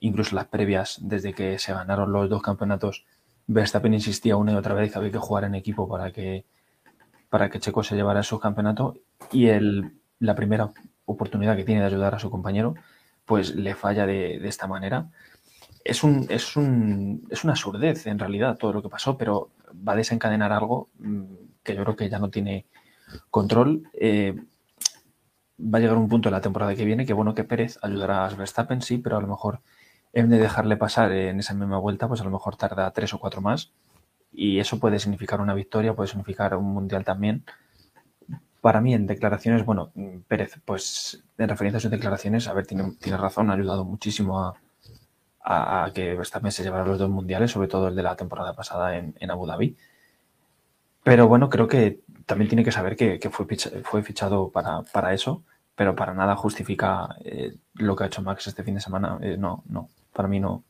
[0.00, 3.04] incluso las previas, desde que se ganaron los dos campeonatos,
[3.48, 6.44] Verstappen insistía una y otra vez que había que jugar en equipo para que,
[7.28, 8.98] para que Checo se llevara esos campeonatos.
[9.32, 10.72] Y el, la primera
[11.04, 12.74] oportunidad que tiene de ayudar a su compañero,
[13.24, 15.08] pues le falla de, esta manera.
[15.84, 19.50] Es, un, es, un, es una surdez en realidad todo lo que pasó, pero
[19.86, 21.24] va a desencadenar algo mm,
[21.62, 22.66] que yo creo que ya no tiene
[23.30, 23.88] control.
[23.94, 24.34] Eh,
[25.58, 28.26] va a llegar un punto en la temporada que viene que bueno que Pérez ayudará
[28.26, 29.60] a Verstappen, sí, pero a lo mejor
[30.12, 33.18] en de dejarle pasar en esa misma vuelta, pues a lo mejor tarda tres o
[33.18, 33.72] cuatro más.
[34.30, 37.44] Y eso puede significar una victoria, puede significar un mundial también
[38.62, 39.90] para mí en declaraciones, bueno,
[40.28, 44.54] Pérez, pues en referencia a sus declaraciones, a ver, tiene, tiene razón, ha ayudado muchísimo
[45.44, 48.96] a, que Verstappen se llevara los dos mundiales, sobre todo el de la temporada pasada
[48.96, 49.76] en, Abu Dhabi.
[51.02, 55.42] Pero bueno, creo que también tiene que saber que, fue, fichado para, eso,
[55.74, 59.18] pero para nada justifica eh, lo que ha hecho Max este fin de semana.
[59.22, 60.62] Eh, no, no, para mí no,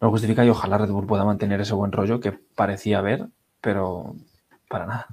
[0.00, 3.26] no lo justifica y ojalá Red Bull pueda mantener ese buen rollo que parecía haber,
[3.60, 4.14] pero
[4.68, 5.08] para nada.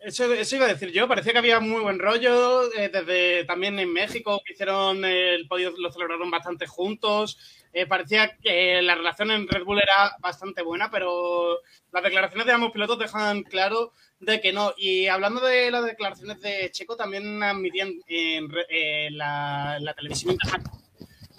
[0.00, 3.92] Eso, iba a decir yo, parecía que había muy buen rollo, eh, desde también en
[3.92, 7.36] México que hicieron el podio, lo celebraron bastante juntos,
[7.72, 11.58] eh, parecía que la relación en Red Bull era bastante buena, pero
[11.92, 14.72] las declaraciones de ambos pilotos dejan claro de que no.
[14.76, 20.36] Y hablando de las declaraciones de Checo, también admitían en, la, la televisión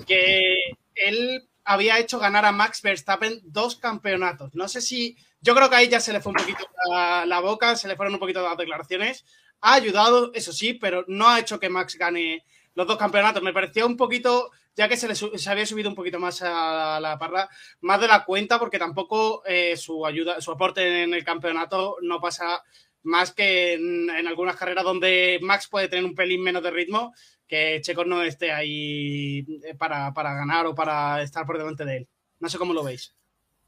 [0.05, 4.55] que él había hecho ganar a Max Verstappen dos campeonatos.
[4.55, 7.76] No sé si yo creo que ahí ya se le fue un poquito la, boca,
[7.76, 9.24] se le fueron un poquito las declaraciones.
[9.61, 12.43] Ha ayudado, eso sí, pero no ha hecho que Max gane
[12.74, 13.43] los dos campeonatos.
[13.43, 16.99] Me parecía un poquito, ya que se, le, se había subido un poquito más a
[16.99, 17.47] la parra,
[17.82, 22.20] más de la cuenta, porque tampoco eh, su ayuda, su aporte en el campeonato no
[22.20, 22.63] pasa
[23.03, 27.13] más que en, algunas carreras donde Max puede tener un pelín menos de ritmo,
[27.50, 31.97] que Checo no esté ahí eh, para, para ganar o para estar por delante de
[31.97, 32.08] él.
[32.39, 33.16] No sé cómo lo veis.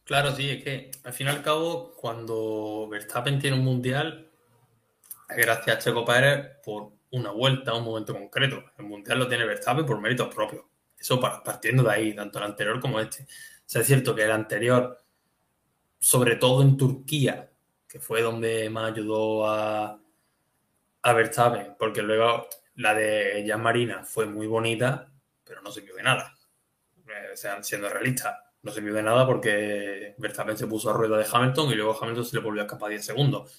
[0.04, 4.32] Claro, sí, es que al fin y al cabo, cuando Verstappen tiene un mundial,
[5.28, 8.64] gracias a Checo Pérez por una vuelta, un momento concreto.
[8.78, 10.64] El mundial lo tiene Verstappen por méritos propios.
[10.98, 13.24] Eso partiendo de ahí, tanto el anterior como este.
[13.24, 15.04] O es cierto que el anterior,
[15.98, 17.50] sobre todo en Turquía,
[17.88, 20.00] que fue donde más ayudó a,
[21.02, 25.12] a Verstappen, porque luego la de Jan Marina fue muy bonita,
[25.44, 26.38] pero no sirvió de nada.
[27.08, 31.18] Eh, o sea, siendo realistas, no sirvió de nada porque Verstappen se puso a rueda
[31.18, 33.52] de Hamilton y luego Hamilton se le volvió a escapar 10 segundos.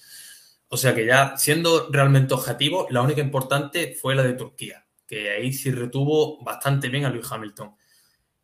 [0.69, 5.29] O sea que ya siendo realmente objetivo, la única importante fue la de Turquía, que
[5.29, 7.75] ahí sí retuvo bastante bien a Lewis Hamilton.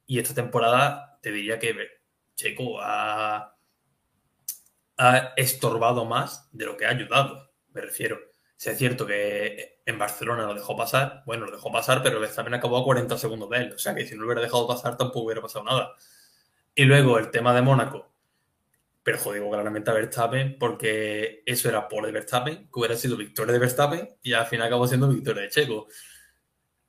[0.05, 1.75] Y esta temporada te diría que
[2.35, 3.55] Checo ha,
[4.97, 8.19] ha estorbado más de lo que ha ayudado, me refiero.
[8.55, 12.55] Si es cierto que en Barcelona lo dejó pasar, bueno, lo dejó pasar, pero también
[12.55, 13.73] acabó a 40 segundos de él.
[13.73, 15.95] O sea que si no lo hubiera dejado pasar, tampoco hubiera pasado nada.
[16.75, 18.09] Y luego el tema de Mónaco,
[19.03, 23.59] perjudicó claramente a Verstappen porque eso era por de Verstappen, que hubiera sido victoria de
[23.59, 25.87] Verstappen y al final acabó siendo victoria de Checo.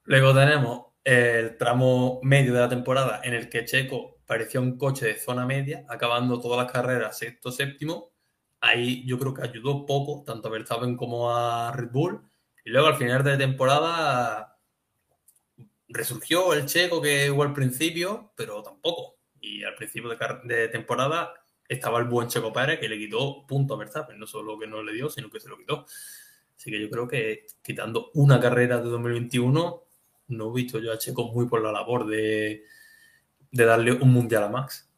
[0.04, 5.06] Luego tenemos el tramo medio de la temporada en el que Checo parecía un coche
[5.06, 8.12] de zona media, acabando todas las carreras sexto, séptimo.
[8.60, 12.29] Ahí yo creo que ayudó poco, tanto a Verstappen como a Red Bull.
[12.70, 14.56] Y luego al final de temporada
[15.88, 19.16] resurgió el Checo que hubo al principio, pero tampoco.
[19.40, 21.34] Y al principio de, de temporada
[21.68, 24.84] estaba el buen Checo Pérez que le quitó punto a Verstappen, no solo que no
[24.84, 25.84] le dio, sino que se lo quitó.
[26.56, 29.84] Así que yo creo que quitando una carrera de 2021,
[30.28, 32.62] no he visto yo a Checo muy por la labor de,
[33.50, 34.89] darle un mundial a Max.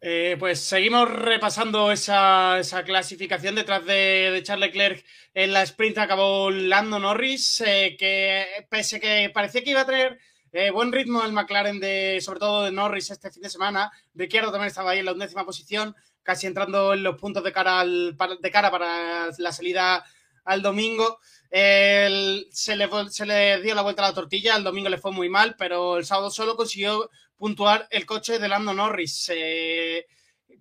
[0.00, 6.98] Eh, pues seguimos repasando esa, clasificación detrás de, Charles Leclerc en la sprint acabó Lando
[6.98, 10.18] Norris, eh, que pese que parecía que iba a tener
[10.52, 13.90] eh, buen ritmo el McLaren, de, sobre todo de Norris este fin de semana.
[14.14, 17.84] Ricciardo también estaba ahí en la undécima posición, casi entrando en los puntos de cara,
[17.84, 20.04] de para la salida
[20.44, 21.18] al domingo.
[21.50, 25.96] se, le, dio la vuelta a la tortilla, el domingo le fue muy mal, pero
[25.96, 29.30] el sábado solo consiguió puntuar el coche de Lando Norris.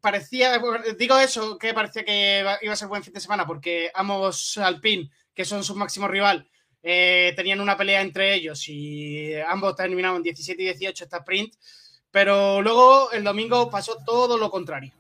[0.02, 0.62] parecía,
[0.98, 5.10] digo eso, que parecía que iba a ser buen fin de semana, porque ambos Alpine,
[5.34, 6.48] que son su máximo rival,
[6.84, 11.56] eh, tenían una pelea entre ellos y ambos terminaron 17 y 18 esta sprint,
[12.12, 14.94] pero luego el domingo pasó todo lo contrario.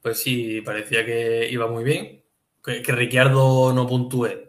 [0.00, 2.22] Pues sí, parecía que iba muy bien.
[2.62, 4.46] Que, que Ricciardo no puntúe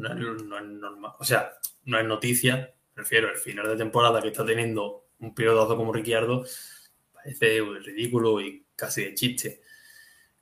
[0.00, 1.12] no es, normal.
[1.18, 1.52] O sea,
[1.84, 2.74] no es noticia.
[2.94, 6.44] Prefiero el final de temporada que está teniendo un pilotazo como Ricciardo.
[7.12, 9.62] Parece ridículo y casi de chiste.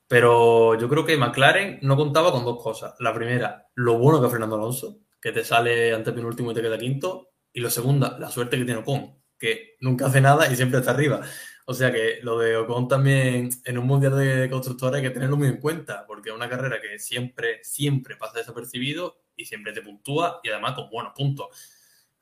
[0.07, 2.95] Pero yo creo que McLaren no contaba con dos cosas.
[2.99, 6.61] La primera, lo bueno que es Fernando Alonso, que te sale ante penúltimo y te
[6.61, 7.29] queda quinto.
[7.53, 10.91] Y la segunda, la suerte que tiene Ocon, que nunca hace nada y siempre está
[10.91, 11.21] arriba.
[11.65, 15.37] O sea que lo de Ocon también en un mundial de constructores hay que tenerlo
[15.37, 19.83] muy en cuenta, porque es una carrera que siempre, siempre pasa desapercibido y siempre te
[19.83, 21.47] puntúa y además con buenos puntos.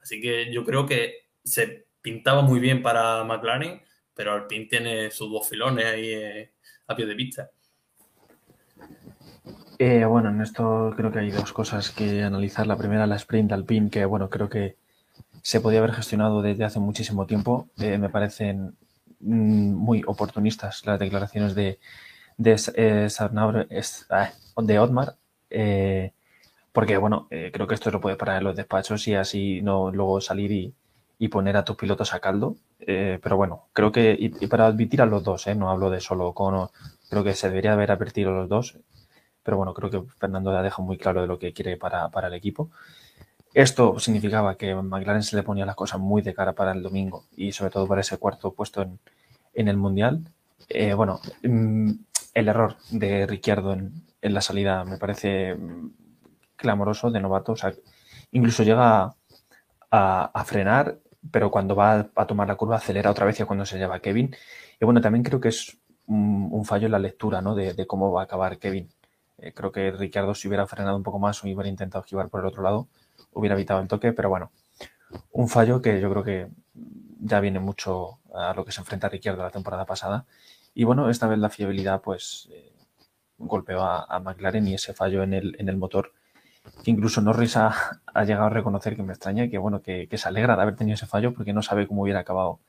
[0.01, 3.81] Así que yo creo que se pintaba muy bien para McLaren,
[4.13, 6.53] pero Alpine tiene sus dos filones ahí eh,
[6.87, 7.49] a pie de pista.
[9.77, 12.65] Eh, bueno, en esto creo que hay dos cosas que analizar.
[12.65, 14.77] La primera, la sprint alpine, que bueno, creo que
[15.41, 17.67] se podía haber gestionado desde hace muchísimo tiempo.
[17.77, 18.77] Eh, me parecen
[19.19, 21.77] mm, muy oportunistas las declaraciones de,
[22.37, 22.55] de,
[24.09, 24.31] ah,
[24.63, 25.17] de Otmar,
[26.71, 30.21] porque bueno, creo que esto lo puede parar en los despachos y así no luego
[30.21, 30.73] salir y,
[31.29, 32.55] poner a tus pilotos a caldo.
[32.77, 36.69] pero bueno, creo que, y, para admitir a los dos, no hablo de solo con,
[37.09, 38.77] creo que se debería haber advertido a los dos
[39.47, 42.33] pero bueno, creo que Fernando ya deja muy claro de lo que quiere para, el
[42.33, 42.69] equipo.
[43.53, 47.23] Esto significaba que McLaren se le ponía las cosas muy de cara para el domingo
[47.37, 48.81] y sobre todo para ese cuarto puesto
[49.53, 50.19] en, el Mundial.
[50.67, 51.91] Eh, bueno, mm,
[52.33, 55.91] el error de Ricciardo en, la salida me parece mm,
[56.57, 57.53] clamoroso de novato.
[57.53, 57.73] O sea,
[58.33, 59.15] incluso llega
[59.91, 60.97] a, frenar,
[61.31, 64.35] pero cuando va a tomar la curva acelera otra vez y cuando se lleva Kevin.
[64.79, 67.55] Y bueno, también creo que es un, fallo en la lectura ¿no?
[67.55, 68.89] de, cómo va a acabar Kevin.
[69.37, 72.41] Eh, creo que Ricardo si hubiera frenado un poco más o hubiera intentado esquivar por
[72.41, 72.87] el otro lado,
[73.33, 74.51] hubiera evitado el toque, pero bueno,
[75.31, 76.47] un fallo que yo creo que
[77.19, 80.25] ya viene mucho a lo que se enfrenta Ricciardo la temporada pasada.
[80.73, 82.73] Y bueno, esta vez la fiabilidad pues eh,
[83.37, 86.13] golpeó a, McLaren y ese fallo en el motor
[86.83, 90.07] que incluso Norris ha, ha, llegado a reconocer que me extraña y que bueno, que,
[90.11, 92.59] se alegra de haber tenido ese fallo porque no sabe cómo hubiera acabado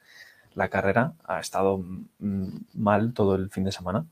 [0.54, 1.14] la carrera.
[1.24, 1.78] Ha estado
[2.18, 4.06] mm, mal todo el fin de semana.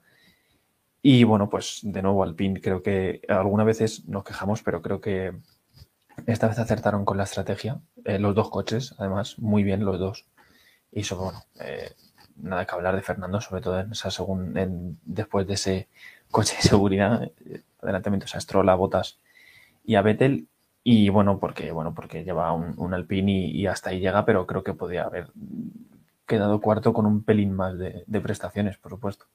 [1.02, 5.34] Y bueno, pues de nuevo Alpine, creo que algunas veces nos quejamos, pero creo que
[6.26, 10.26] Esta vez acertaron con la estrategia, eh, los dos coches, además, muy bien los dos.
[10.92, 11.92] Y eso, bueno, eh,
[12.36, 14.66] nada que hablar de Fernando, sobre todo en esa segunda,
[15.04, 15.88] después de ese
[16.30, 19.18] coche de seguridad, eh, adelantamientos a Stroll, a Botas
[19.86, 20.48] y a Vettel.
[20.82, 24.62] Y bueno, porque, bueno, porque lleva un, un Alpine y, hasta ahí llega, pero creo
[24.62, 25.32] que podía haber
[26.26, 29.26] quedado cuarto con un pelín más de, prestaciones, por supuesto.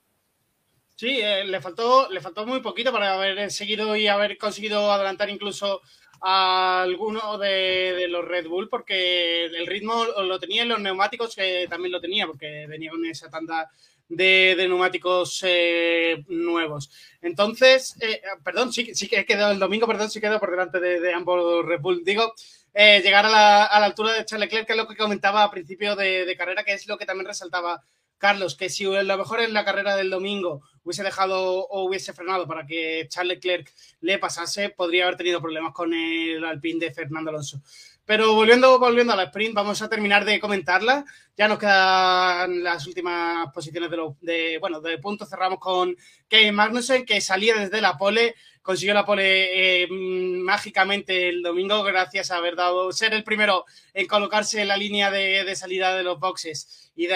[0.96, 5.82] Sí, le, faltó, le faltó muy poquito para haber seguido y haber conseguido adelantar incluso
[6.22, 11.68] a alguno de, los Red Bull porque el ritmo lo tenía en los neumáticos, que
[11.70, 13.70] también lo tenía, porque venía con esa tanda
[14.12, 16.92] de, neumáticos eh, nuevos.
[17.22, 21.14] Entonces, eh, perdón, sí, sí que quedó el domingo, perdón, sí quedó por delante de,
[21.14, 21.80] ambos Red.
[22.04, 22.34] Digo,
[22.74, 25.96] eh, llegar a la, altura de Charles Leclerc, que es lo que comentaba a principio
[25.96, 27.82] de, de carrera, que es lo que también resaltaba
[28.18, 32.14] Carlos, que si a lo mejor en la carrera del domingo hubiese dejado o hubiese
[32.14, 36.94] frenado para que Charles Leclerc le pasase, podría haber tenido problemas con el Alpine de
[36.94, 37.62] Fernando Alonso.
[38.06, 41.06] Pero volviendo, volviendo a la sprint, vamos a terminar de comentarla.
[41.38, 45.26] Ya nos quedan las últimas posiciones de, los, de bueno, de punto.
[45.26, 45.96] Cerramos con
[46.28, 52.32] Kevin Magnussen, que salía desde la pole consiguió la pole eh, mágicamente el domingo gracias
[52.32, 56.20] a haber dado, ser el primero en colocarse en la línea de, salida de los
[56.20, 57.08] boxes y,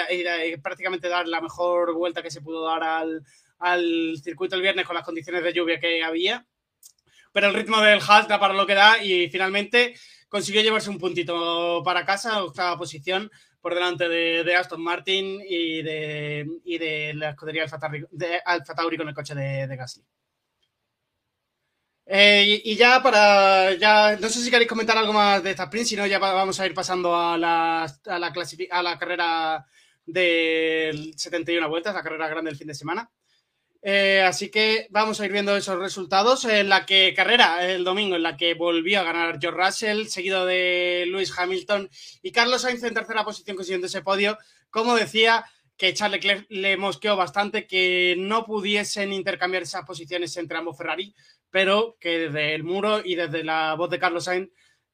[0.61, 3.23] prácticamente dar la mejor vuelta que se pudo dar al,
[3.59, 6.45] al circuito el viernes con las condiciones de lluvia que había.
[7.31, 9.95] Pero el ritmo del Halt da para lo que da y finalmente
[10.36, 13.31] consiguió llevarse un puntito para casa, octava posición
[13.61, 19.13] por delante de, Aston Martin y de, y de la escudería Alfa Tauri, con el
[19.15, 20.03] coche de, de Gasly.
[22.05, 25.88] Eh, y, ya para, ya, no sé si queréis comentar algo más de esta sprint,
[25.88, 28.33] si no ya vamos a ir pasando a la, a la,
[28.71, 29.65] a la carrera
[30.05, 33.09] del 71 vueltas, la carrera grande del fin de semana.
[33.88, 36.43] Eh, así que vamos a ir viendo esos resultados.
[36.45, 40.43] En la que carrera el domingo, en la que volvió a ganar George Russell, seguido
[40.47, 41.88] de Lewis Hamilton
[42.23, 44.39] y Carlos Sainz en tercera posición consiguiendo ese podio.
[44.71, 45.45] Como decía,
[45.77, 51.13] que Charles Leclerc le mosqueó bastante que no pudiesen intercambiar esas posiciones entre ambos Ferrari,
[51.51, 54.49] pero que desde el muro y desde la voz de Carlos Sainz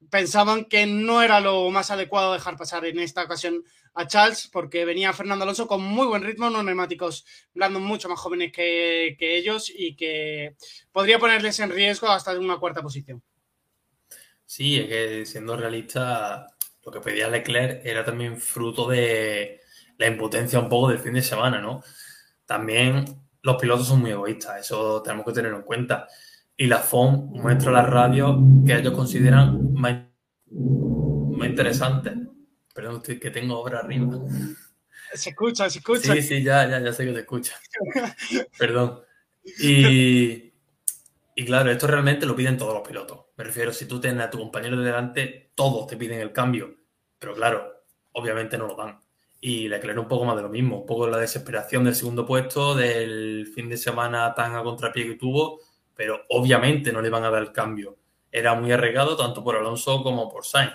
[0.09, 4.85] pensaban que no era lo más adecuado dejar pasar en esta ocasión a Charles, porque
[4.85, 9.37] venía Fernando Alonso con muy buen ritmo, unos neumáticos blandos mucho más jóvenes que, que
[9.37, 10.55] ellos y que
[10.91, 13.21] podría ponerles en riesgo hasta una cuarta posición.
[14.45, 16.47] Sí, es que siendo realista,
[16.83, 19.61] lo que pedía Leclerc era también fruto de,
[20.01, 21.83] la impotencia un poco del fin de semana, ¿no?
[22.45, 23.05] También
[23.43, 26.07] los pilotos son muy egoístas, eso tenemos que tenerlo en cuenta.
[26.61, 30.05] Y la FOM muestra la radio que ellos consideran más,
[30.51, 32.13] más interesante.
[32.71, 34.19] Perdón, que tengo obra arriba.
[35.11, 36.13] Se escucha, se escucha.
[36.13, 37.55] Sí, sí, ya, ya, ya sé que te escucha.
[38.59, 38.99] Perdón.
[39.59, 40.53] Y,
[41.35, 43.21] y claro, esto realmente lo piden todos los pilotos.
[43.37, 46.75] Me refiero, si tú tienes a tu compañero de delante, todos te piden el cambio.
[47.17, 47.73] Pero claro,
[48.11, 48.99] obviamente no lo dan
[49.43, 52.75] y Leclerc un poco más de lo mismo, un poco la desesperación del segundo puesto,
[52.75, 55.59] del fin de semana tan a contrapié que tuvo,
[56.01, 57.95] pero obviamente no le van a dar el cambio.
[58.31, 60.73] Era muy arriesgado tanto por Alonso como por Sainz.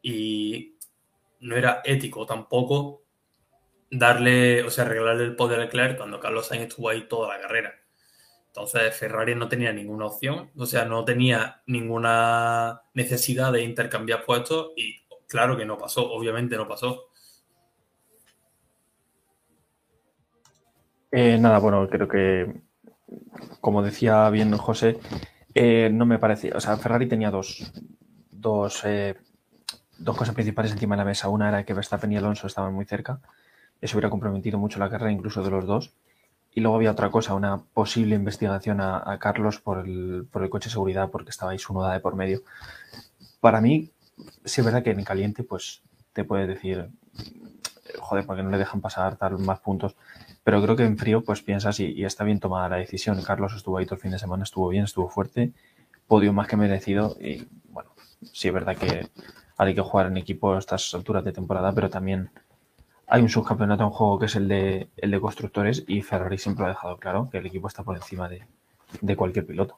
[0.00, 0.74] Y
[1.40, 3.02] no era ético tampoco
[3.90, 7.42] darle, o sea, arreglarle el poder a Leclerc cuando Carlos Sainz estuvo ahí toda la
[7.42, 7.74] carrera.
[8.46, 14.70] Entonces Ferrari no tenía ninguna opción, o sea, no tenía ninguna necesidad de intercambiar puestos
[14.76, 14.94] y
[15.26, 17.10] claro que no pasó, obviamente no pasó.
[21.10, 22.62] Eh, nada, bueno, creo que,
[23.60, 24.98] como decía bien José,
[25.54, 27.72] eh, no me parecía, o sea, Ferrari tenía dos,
[28.30, 29.16] dos, eh,
[29.98, 31.28] dos cosas principales encima de la mesa.
[31.28, 33.20] Una era que Verstappen y Alonso estaban muy cerca,
[33.80, 35.92] eso hubiera comprometido mucho la carrera incluso de los dos.
[36.54, 40.68] Y luego había otra cosa, una posible investigación a, Carlos por el, por el, coche
[40.68, 42.42] de seguridad, porque estaba ahí su de por medio.
[43.40, 43.92] Para mí,
[44.44, 45.82] sí es verdad que en caliente, pues
[46.12, 46.88] te puede decir,
[48.00, 49.94] joder, porque no le dejan pasar tal más puntos.
[50.48, 53.20] Pero creo que en frío, pues piensas y, está bien tomada la decisión.
[53.20, 55.52] Carlos estuvo ahí todo el fin de semana, estuvo bien, estuvo fuerte,
[56.06, 57.18] podio más que merecido.
[57.20, 57.90] Y bueno,
[58.32, 59.10] sí es verdad que
[59.58, 62.30] hay que jugar en equipo a estas alturas de temporada, pero también
[63.06, 66.64] hay un subcampeonato en juego que es el de, el de constructores y Ferrari siempre
[66.64, 69.76] ha dejado claro que el equipo está por encima de cualquier piloto.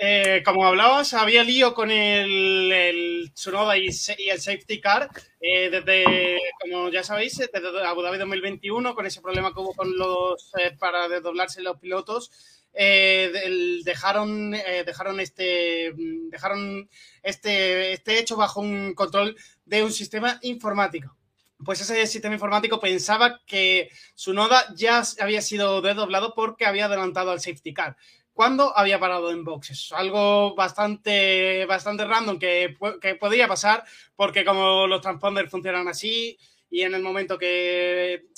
[0.00, 6.38] Eh, como hablabas, había lío con el, el Tsunoda y, el Safety Car eh, desde,
[6.60, 10.76] como ya sabéis, desde Abu Dhabi 2021, con ese problema que hubo con los eh,
[10.78, 12.30] para desdoblarse los pilotos.
[12.72, 15.92] dejaron dejaron este
[16.30, 16.88] dejaron
[17.22, 19.34] este este hecho bajo un control
[19.64, 21.16] de un sistema informático
[21.64, 27.30] pues ese sistema informático pensaba que su noda ya había sido desdoblado porque había adelantado
[27.32, 27.96] al safety car
[28.38, 29.90] cuando había parado en boxes.
[29.90, 33.82] Algo bastante, bastante random que, que podía pasar,
[34.14, 36.38] porque como los transponders funcionan así,
[36.70, 38.28] y en el momento que,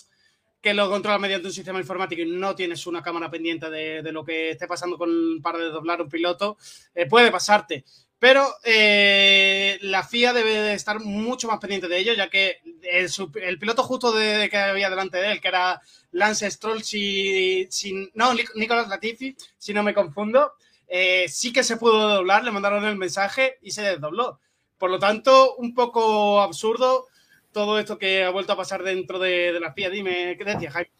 [0.58, 4.10] que lo controla mediante un sistema informático y no tienes una cámara pendiente de, de
[4.10, 6.56] lo que esté pasando con para doblar un piloto,
[6.94, 7.84] eh, puede pasarte.
[8.20, 13.58] Pero eh, la FIA debe de estar mucho más pendiente de ello, ya que el,
[13.58, 15.80] piloto justo de, que había delante de él, que era
[16.12, 17.66] Lance Stroll, si,
[18.12, 20.52] no, Nicolás Latifi, si no me confundo,
[20.86, 24.38] eh, sí que se pudo doblar, le mandaron el mensaje y se desdobló.
[24.76, 27.06] Por lo tanto, un poco absurdo
[27.52, 29.88] todo esto que ha vuelto a pasar dentro de, la FIA.
[29.88, 30.99] Dime, ¿qué decía Jaime?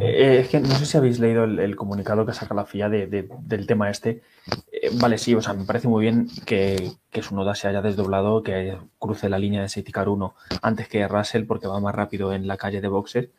[0.00, 3.66] Eh, es que no sé si habéis leído el, comunicado que saca la FIA del
[3.66, 4.22] tema este.
[4.70, 7.82] Eh, vale, sí, o sea, me parece muy bien que, que su noda se haya
[7.82, 11.94] desdoblado, que cruce la línea de Safety Car 1 antes que Russell porque va más
[11.94, 13.30] rápido en la calle de boxer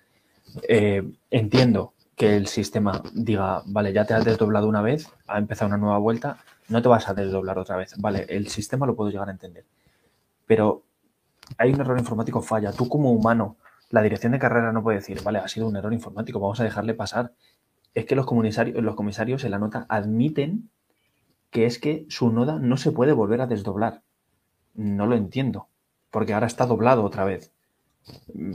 [0.68, 5.70] eh, entiendo que el sistema diga, vale, ya te has desdoblado una vez, ha empezado
[5.70, 6.38] una nueva vuelta,
[6.70, 7.94] no te vas a desdoblar otra vez.
[7.98, 9.66] Vale, el sistema lo puedo llegar a entender.
[10.46, 10.84] Pero
[11.58, 12.72] hay un error informático, falla.
[12.72, 13.58] Tú como humano,
[13.92, 16.64] la dirección de carrera no puede decir, vale, ha sido un error informático, vamos a
[16.64, 17.34] dejarle pasar.
[17.94, 20.70] Es que los comisarios, los comisarios en la nota admiten
[21.50, 24.04] que es que su noda no se puede volver a desdoblar.
[24.74, 25.68] No lo entiendo,
[26.10, 27.52] porque ahora está doblado otra vez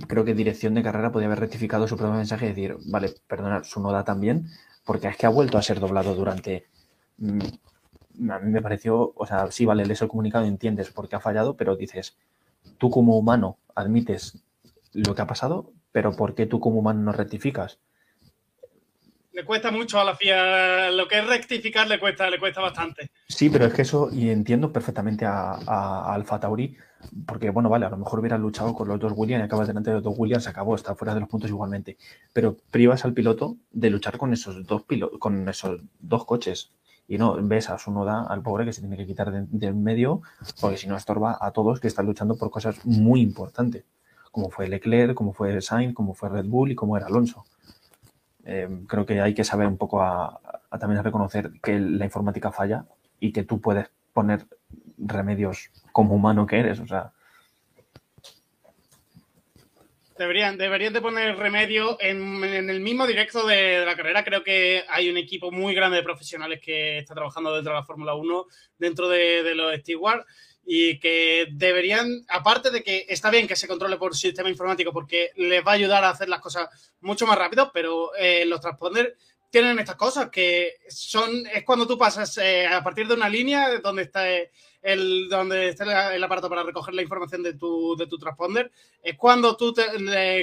[0.07, 3.65] creo que dirección de carrera podía haber rectificado su propio mensaje y decir, vale, perdona,
[3.65, 4.49] su noda también,
[4.85, 6.67] porque es que ha vuelto a ser doblado durante...
[7.19, 7.41] Mm,
[8.31, 11.17] a mí me pareció, o sea, sí, vale, lees el comunicado y entiendes por qué
[11.17, 12.17] ha fallado, pero dices,
[12.79, 14.43] tú como humano admites
[14.97, 17.79] lo que ha pasado, pero ¿por qué tú como humano no rectificas?
[19.37, 23.11] le cuesta mucho a la FIA, lo que es rectificar le cuesta, le cuesta bastante.
[23.29, 26.75] Sí, pero es que eso, y entiendo perfectamente a, a, Alfa Tauri,
[27.27, 29.91] porque bueno, vale, a lo mejor hubiera luchado con los dos Williams y acabas delante
[29.91, 31.99] de los dos Williams, se acabó, está fuera de los puntos igualmente.
[32.33, 34.85] Pero privas al piloto de luchar con esos dos
[35.19, 36.73] con esos dos coches.
[37.07, 39.83] Y no, ves a su noda, al pobre que se tiene que quitar de, en
[39.83, 40.23] medio,
[40.63, 43.85] porque si no estorba a todos que están luchando por cosas muy importantes,
[44.37, 47.47] como fue Leclerc, como fue Sainz, como fue Red Bull y como era Alonso.
[48.45, 50.39] Eh, creo que hay que saber un poco a,
[50.79, 52.85] también a reconocer que la informática falla
[53.19, 54.45] y que tú puedes poner
[54.99, 56.83] remedios como humano que eres.
[60.19, 64.23] Deberían, deberían de poner remedio en, el mismo directo de, la carrera.
[64.23, 67.87] Creo que hay un equipo muy grande de profesionales que está trabajando dentro de la
[67.87, 68.45] Fórmula 1,
[68.77, 70.27] dentro de, de los stewards
[70.67, 75.31] y que deberían, aparte de que está bien que se controle por sistema informático porque
[75.37, 76.69] les va a ayudar a hacer las cosas
[77.01, 79.13] mucho más rápido, pero eh, los transponders
[79.49, 83.79] tienen estas cosas que son, es cuando tú pasas eh, a partir de una línea
[83.79, 84.27] donde está
[84.83, 88.71] el, donde está el, aparato para recoger la información de tu, de tu transponder,
[89.03, 89.73] es cuando tú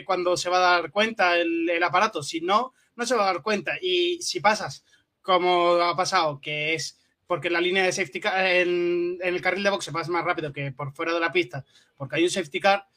[0.05, 3.41] cuando se va a dar cuenta el aparato, si no, no se va a dar
[3.41, 3.73] cuenta.
[3.81, 4.85] Y si pasas
[5.21, 9.69] como ha pasado, que es porque la línea de safety car, en, el carril de
[9.69, 11.65] boxe pasa más rápido que por fuera de la pista,
[11.97, 12.87] porque hay un safety car,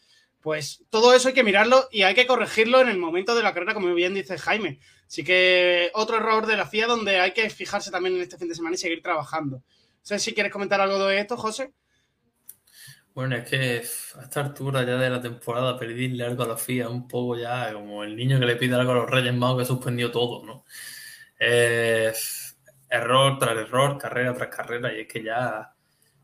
[0.40, 3.52] pues todo eso hay que mirarlo y hay que corregirlo en el momento de la
[3.52, 4.78] carrera, como bien dice Jaime.
[5.06, 8.48] Así que otro error de la FIA donde hay que fijarse también en este fin
[8.48, 9.56] de semana y seguir trabajando.
[9.56, 9.62] No
[10.02, 11.72] sé si quieres comentar algo de esto, José.
[13.16, 13.82] Bueno, es que
[14.18, 17.72] a esta altura ya de la temporada pedirle algo a la FIA un poco ya
[17.72, 20.66] como el niño que le pide algo a los Reyes Magos que suspendió todo, ¿no?
[21.40, 22.12] Eh,
[22.96, 25.72] error tras error, carrera tras carrera, y es que ya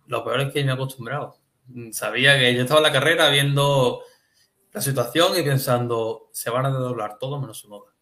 [0.06, 1.38] lo peor es que me he acostumbrado.
[1.92, 4.02] Sabía que yo estaba en la carrera viendo
[4.72, 7.92] la situación y pensando, se van a doblar todo menos su noda.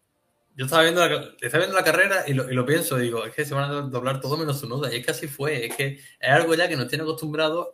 [0.55, 3.33] Yo estaba viendo la, estaba viendo la carrera y lo, y lo pienso, digo, es
[3.33, 4.93] que se van a doblar todo menos su noda.
[4.93, 7.69] Y es que así fue, es que es algo ya que nos tiene acostumbrados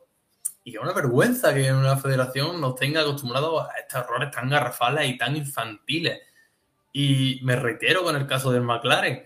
[0.63, 4.49] y que es una vergüenza que una federación nos tenga acostumbrados a estos errores tan
[4.49, 6.19] garrafales y tan infantiles.
[6.91, 9.23] Y me reitero con el caso del McLaren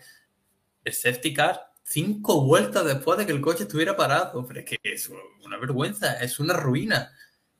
[0.83, 4.45] el safety car cinco vueltas después de que el coche estuviera parado.
[4.47, 5.11] Pero es que es
[5.43, 7.11] una vergüenza, es una ruina.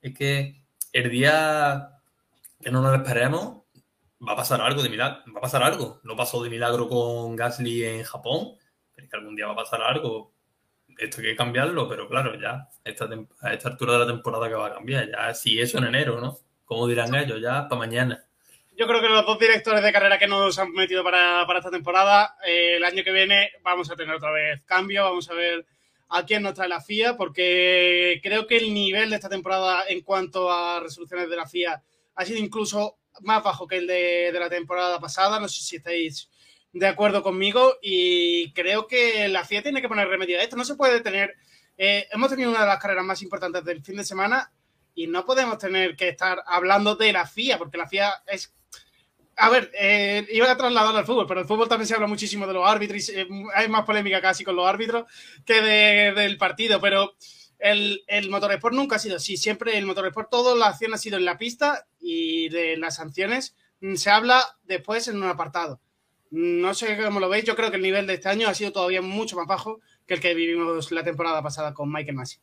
[0.02, 0.64] Es que
[0.94, 1.90] el día
[2.62, 3.64] que no nos esperemos,
[4.28, 5.22] va a pasar algo de milagro.
[5.34, 6.00] Va a pasar algo.
[6.04, 8.56] No pasó de milagro con Gasly en Japón,
[8.94, 10.34] pero es que algún día va a pasar algo.
[10.98, 13.10] Esto hay que cambiarlo, pero claro, ya a esta,
[13.42, 16.22] a esta altura de la temporada que va a cambiar, ya si eso en enero,
[16.22, 16.38] ¿no?
[16.66, 18.24] Como dirán ellos, ya para mañana
[18.78, 22.36] yo creo que los dos directores de carrera que nos han metido para, esta temporada,
[22.46, 25.66] eh, el año que viene vamos a tener otra vez cambio, vamos a ver
[26.10, 30.02] a quién nos trae la FIA, porque creo que el nivel de esta temporada en
[30.02, 31.82] cuanto a resoluciones de la FIA
[32.16, 35.40] ha sido incluso más bajo que el de, la temporada pasada.
[35.40, 36.30] No sé si estáis
[36.74, 40.56] de acuerdo conmigo y creo que la FIA tiene que poner remedio a esto.
[40.56, 41.36] No se puede tener...
[41.78, 44.52] Eh, hemos tenido una de las carreras más importantes del fin de semana
[44.94, 48.54] y no podemos tener que estar hablando de la FIA, porque la FIA es
[49.42, 52.46] a ver, eh, iba a trasladar al fútbol, pero el fútbol también se habla muchísimo
[52.46, 55.06] de los árbitros eh, hay más polémica casi con los árbitros
[55.44, 57.16] que del partido, pero
[57.58, 58.30] el, el
[58.72, 59.38] nunca ha sido así.
[59.38, 63.56] Siempre el motorsport, toda la acción ha sido en la pista y de las sanciones
[63.80, 65.82] mm, se habla después en un apartado.
[66.30, 68.72] No sé cómo lo veis, yo creo que el nivel de este año ha sido
[68.72, 72.40] todavía mucho más bajo que el que vivimos la temporada pasada con Michael Massey.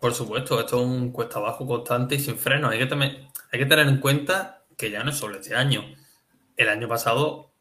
[0.00, 2.70] Por supuesto, esto es un cuesta abajo constante y sin freno.
[2.70, 5.84] Hay que, hay que tener en cuenta que ya no es solo este año
[6.56, 7.52] el año pasado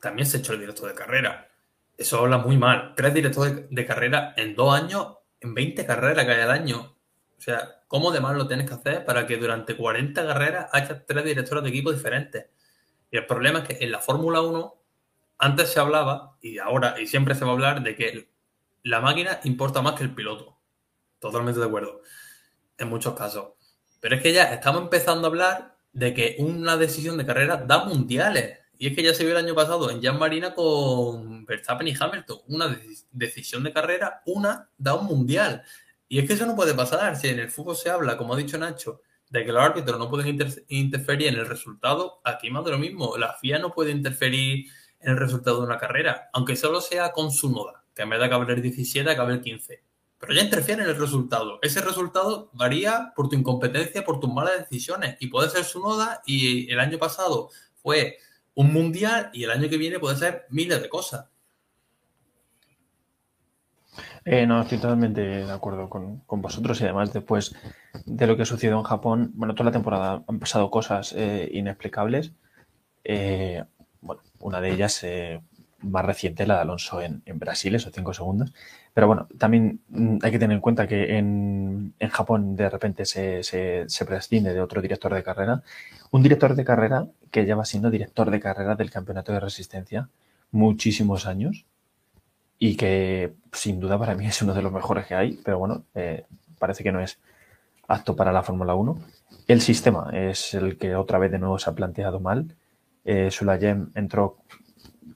[0.00, 1.50] también se echó el director de carrera.
[1.96, 2.94] Eso habla muy mal.
[2.96, 6.96] Tres directores de, carrera en dos años, en 20 carreras que hay al año.
[7.36, 11.04] O sea, ¿cómo de mal lo tienes que hacer para que durante 40 carreras haya
[11.04, 12.46] tres directores de equipo diferentes?
[13.10, 14.74] Y el problema es que en la Fórmula 1
[15.38, 18.28] antes se hablaba, y ahora y siempre se va a hablar, de que
[18.82, 20.58] la máquina importa más que el piloto.
[21.20, 22.02] Totalmente de acuerdo.
[22.76, 23.52] En muchos casos.
[24.00, 27.84] Pero es que ya estamos empezando a hablar de que una decisión de carrera da
[27.84, 28.58] mundiales.
[28.78, 31.94] Y es que ya se vio el año pasado en Jan Marina con Verstappen y
[31.98, 32.38] Hamilton.
[32.46, 32.80] Una
[33.10, 35.62] decisión de carrera, una da un mundial.
[36.08, 37.16] Y es que eso no puede pasar.
[37.16, 40.08] Si en el fútbol se habla, como ha dicho Nacho, de que los árbitros no
[40.08, 40.38] pueden
[40.68, 43.16] interferir en el resultado, aquí más de lo mismo.
[43.18, 44.66] La FIA no puede interferir
[45.00, 48.20] en el resultado de una carrera, aunque solo sea con su noda, que en vez
[48.20, 49.87] de haber 17, haber 15
[50.18, 51.58] pero ya interfiere en el resultado.
[51.62, 56.22] Ese resultado varía por tu incompetencia, por tus malas decisiones y puede ser su noda
[56.26, 58.18] y el año pasado fue
[58.54, 61.26] un mundial y el año que viene puede ser miles de cosas.
[64.24, 67.54] Eh, no, estoy totalmente de acuerdo con, vosotros y además después
[68.04, 72.32] de lo que sucedió en Japón, bueno, toda la temporada han pasado cosas eh, inexplicables.
[73.04, 73.64] Eh,
[74.00, 75.02] bueno, una de ellas
[75.80, 78.52] más reciente, la de Alonso en, Brasil, esos cinco segundos.
[78.94, 83.42] Pero bueno, también mm, hay que tener en cuenta que en, Japón de repente se,
[83.42, 85.62] se, prescinde de otro director de carrera.
[86.10, 90.08] Un director de carrera que lleva siendo director de carrera del campeonato de resistencia
[90.50, 91.66] muchísimos años
[92.58, 95.84] y que sin duda para mí es uno de los mejores que hay, pero bueno,
[95.94, 96.24] eh,
[96.58, 97.18] parece que no es
[97.86, 98.98] apto para la Fórmula 1.
[99.46, 102.54] El sistema es el que otra vez de nuevo se ha planteado mal.
[103.04, 104.38] Eh, Sulayem entró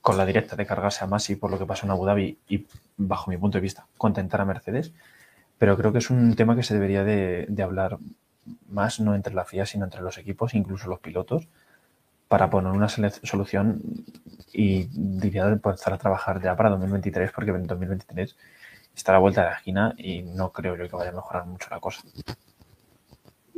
[0.02, 2.66] con la directa de cargarse a Masi por lo que pasó en Abu Dhabi y,
[2.96, 4.92] bajo mi punto de vista, contentar a Mercedes.
[5.58, 7.98] Pero creo que es un tema que se debería de, hablar
[8.68, 11.46] más, no entre la FIA, sino entre los equipos, incluso los pilotos,
[12.26, 13.80] para poner una solución
[14.52, 18.36] y diría de empezar a trabajar ya para 2023, porque en 2023
[18.96, 21.68] está la vuelta de la esquina y no creo yo que vaya a mejorar mucho
[21.70, 22.02] la cosa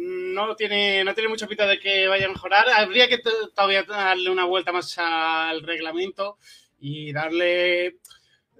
[0.04, 2.68] no tiene, no tiene mucha pinta de que vaya a mejorar.
[2.68, 6.38] Habría que todavía darle una vuelta más al reglamento
[6.80, 7.98] y darle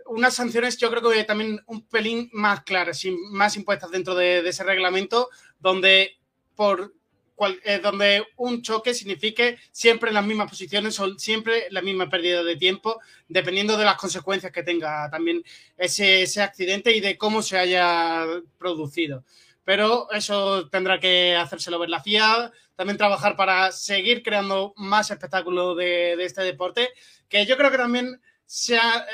[0.06, 4.64] unas sanciones, yo creo que también un pelín más claras, más impuestas dentro de, ese
[4.64, 6.18] reglamento, donde
[6.54, 6.94] por
[7.64, 12.56] eh, donde un choque signifique siempre las mismas posiciones o siempre la misma pérdida de
[12.56, 15.42] tiempo, dependiendo de las consecuencias que tenga también
[15.76, 18.24] ese, ese accidente y de cómo se haya
[18.58, 19.24] producido
[19.64, 25.74] pero eso tendrá que hacérselo ver la FIA, también trabajar para seguir creando más espectáculo
[25.74, 26.90] de, este deporte,
[27.28, 29.06] que yo creo que también se ha,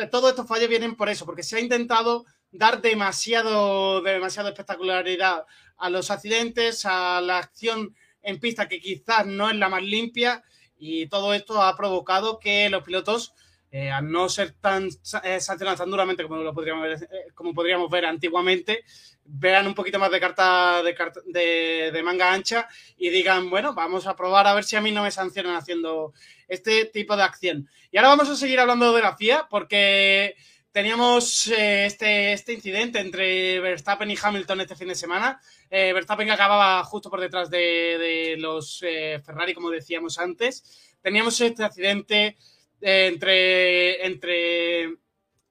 [0.00, 5.44] eh, todo estos fallos vienen por eso, porque se ha intentado dar demasiado, demasiada espectacularidad
[5.76, 10.42] a los accidentes, a la acción en pista que quizás no es la más limpia
[10.78, 13.34] y todo esto ha provocado que los pilotos
[13.70, 14.88] eh, a no ser tan
[15.22, 15.38] eh,
[15.76, 18.82] tan duramente como lo podríamos ver, eh, como podríamos ver antiguamente,
[19.24, 22.66] vean un poquito más de carta, de, de, manga ancha
[22.96, 26.14] y digan, bueno, vamos a probar a ver si a mí no me sancionan haciendo
[26.48, 27.68] este tipo de acción.
[27.90, 30.34] Y ahora vamos a seguir hablando de la FIA porque
[30.72, 35.42] teníamos este, este incidente entre Verstappen y Hamilton este fin de semana.
[35.68, 40.96] Verstappen que acababa justo por detrás de, de los Ferrari, como decíamos antes.
[41.02, 42.38] Teníamos este accidente
[42.80, 44.82] entre, entre,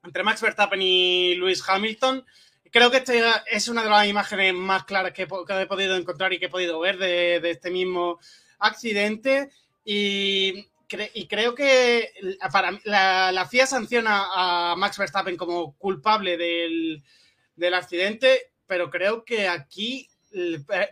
[0.03, 2.25] entre Max Verstappen y Lewis Hamilton.
[2.71, 5.27] Creo que esta es una de las imágenes más claras que, he
[5.67, 8.19] podido encontrar y que he podido ver de, este mismo
[8.59, 9.49] accidente.
[9.83, 10.67] Y,
[11.27, 12.11] creo que
[12.51, 17.03] para la, la, FIA sanciona a Max Verstappen como culpable del,
[17.55, 20.09] del accidente, pero creo que aquí,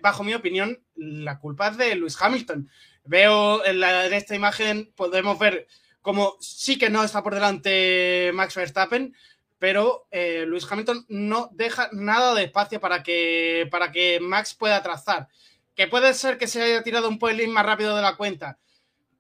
[0.02, 2.70] bajo mi opinión, la culpa es de Lewis Hamilton.
[3.04, 5.68] Veo en, en esta imagen, podemos ver
[6.06, 9.16] como sí que no está por delante Max Verstappen,
[9.58, 14.84] pero eh, Luis Hamilton no deja nada de espacio para que, para que Max pueda
[14.84, 15.30] trazar.
[15.76, 18.60] Que puede ser que se haya tirado un pelín más rápido de la cuenta.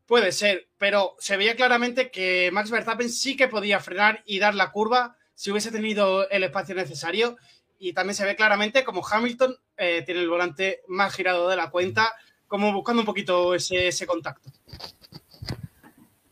[0.05, 4.53] Puede ser, pero se veía claramente que Max Verstappen sí que podía frenar y dar
[4.53, 7.36] la curva si hubiese tenido el espacio necesario.
[7.79, 11.71] Y también se ve claramente como Hamilton eh, tiene el volante más girado de la
[11.71, 12.13] cuenta,
[12.45, 14.51] como buscando un poquito ese, ese contacto.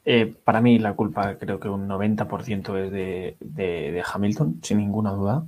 [0.06, 5.46] Eh, para mí la culpa creo que un 90% es de, Hamilton, sin ninguna duda.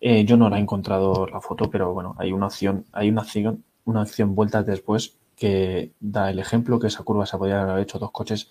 [0.00, 3.22] Eh, yo no la he encontrado la foto, pero bueno, hay una opción, hay una
[3.22, 7.82] acción, una acción vueltas después que da el ejemplo que esa curva se podría haber
[7.82, 8.50] hecho dos coches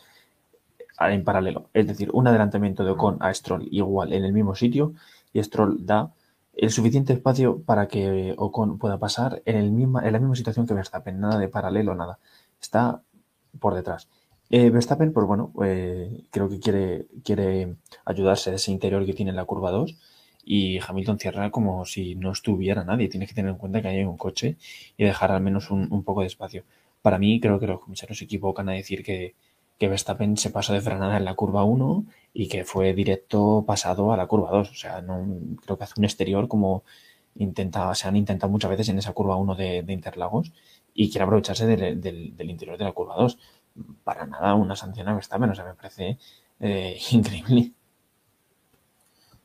[1.00, 1.70] en paralelo.
[1.74, 4.94] Es decir, un adelantamiento de Ocon a Stroll igual en el mismo sitio
[5.32, 6.14] y Stroll da
[6.54, 10.68] el suficiente espacio para que Ocon pueda pasar en, el misma, en la misma situación
[10.68, 12.20] que Verstappen, nada de paralelo, nada.
[12.62, 13.02] Está
[13.60, 14.08] por detrás.
[14.50, 17.76] Eh, Verstappen, pues bueno, eh, creo que quiere, quiere
[18.06, 19.96] ayudarse de ese interior que tiene en la curva 2
[20.46, 23.10] y Hamilton cierra como si no estuviera nadie.
[23.10, 24.58] Tienes que tener en cuenta que hay un coche
[24.98, 26.64] y dejar al menos un, poco de espacio.
[27.02, 29.36] Para mí, creo que los comisarios se equivocan a decir que,
[29.80, 34.14] que Verstappen se pasó de frenada en la curva 1 y que fue directo pasado
[34.14, 34.72] a la curva 2.
[34.72, 35.26] O sea, no
[35.66, 36.84] creo que hace un exterior como
[37.36, 40.52] intenta, se han intentado muchas veces en esa curva 1 de, Interlagos
[40.94, 43.38] y quiere aprovecharse del, interior de la curva 2.
[44.04, 46.18] Para nada una sanción a Verstappen, o sea, me parece
[46.60, 47.72] eh, increíble.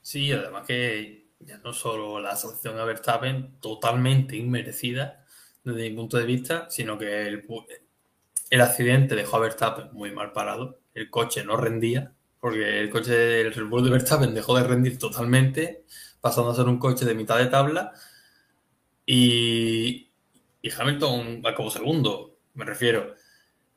[0.02, 5.24] Sí, además que ya no solo la sanción a Verstappen, totalmente inmerecida
[5.64, 10.80] desde mi punto de vista, sino que el, accidente dejó a Verstappen muy mal parado.
[10.94, 14.98] El coche no rendía, porque el coche del Red Bull de Verstappen dejó de rendir
[14.98, 15.84] totalmente,
[16.20, 17.92] pasando a ser un coche de mitad de tabla.
[19.06, 20.10] Y,
[20.62, 23.14] y Hamilton acabó segundo, me refiero.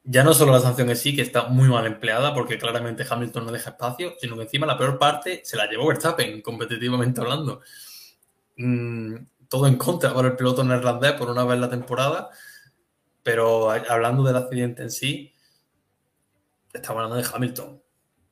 [0.04, 3.46] Ya no solo la sanción en sí, que está muy mal empleada, porque claramente Hamilton
[3.46, 7.62] no deja espacio, sino que encima la peor parte se la llevó Verstappen, competitivamente hablando.
[8.58, 9.16] Mm,
[9.48, 12.30] todo en contra para el piloto neerlandés por una vez la temporada.
[13.24, 15.34] Pero hablando del accidente en sí,
[16.74, 17.82] estamos hablando de Hamilton.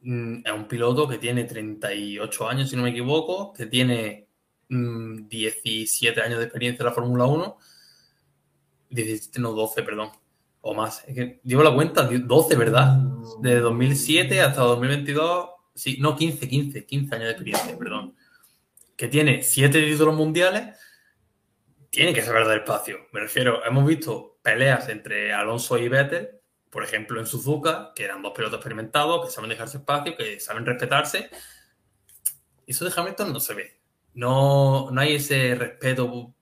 [0.01, 4.27] Mm, es un piloto que tiene 38 años, si no me equivoco, que tiene
[4.69, 7.57] 17 mm, años de experiencia en la Fórmula 1.
[8.89, 10.11] 17, no, 12, perdón.
[10.61, 11.03] O más.
[11.07, 12.97] Es que llevo la cuenta, 12, ¿verdad?
[13.39, 15.49] De 2007 hasta 2022.
[15.73, 18.15] Sí, no, 15, 15, 15 años de experiencia, perdón.
[18.95, 20.77] Que tiene 7 títulos mundiales.
[21.89, 22.97] Tiene que saber del espacio.
[23.13, 26.29] Me refiero, hemos visto peleas entre Alonso y Vettel,
[26.69, 30.65] por ejemplo en Suzuka, que eran dos pilotos experimentados, que saben dejarse espacio, que saben
[30.65, 31.29] respetarse.
[32.67, 33.79] Eso de Hamilton no se ve.
[34.13, 36.35] No, no hay ese respeto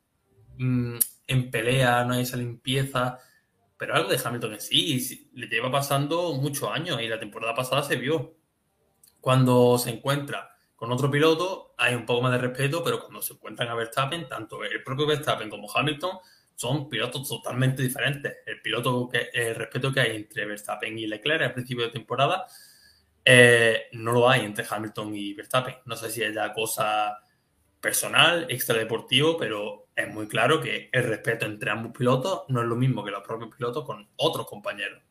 [0.57, 0.97] mm,
[1.28, 3.20] en pelea, no hay esa limpieza.
[3.78, 7.84] Pero algo de Hamilton en sí, le lleva pasando muchos años y la temporada pasada
[7.84, 8.36] se vio.
[9.21, 13.34] Cuando se encuentra con otro piloto hay un poco más de respeto, pero cuando se
[13.34, 16.17] encuentran a Verstappen, tanto el propio Verstappen como Hamilton
[16.55, 18.38] son pilotos totalmente diferentes.
[18.45, 22.47] El piloto que, el respeto que hay entre Verstappen y Leclerc al principio de temporada
[23.23, 25.75] eh, no lo hay entre Hamilton y Verstappen.
[25.86, 27.19] No sé si es ya cosa
[27.82, 32.75] personal, extradeportivo, pero es muy claro que el respeto entre ambos pilotos no es lo
[32.75, 35.01] mismo que los propios pilotos con otros compañeros.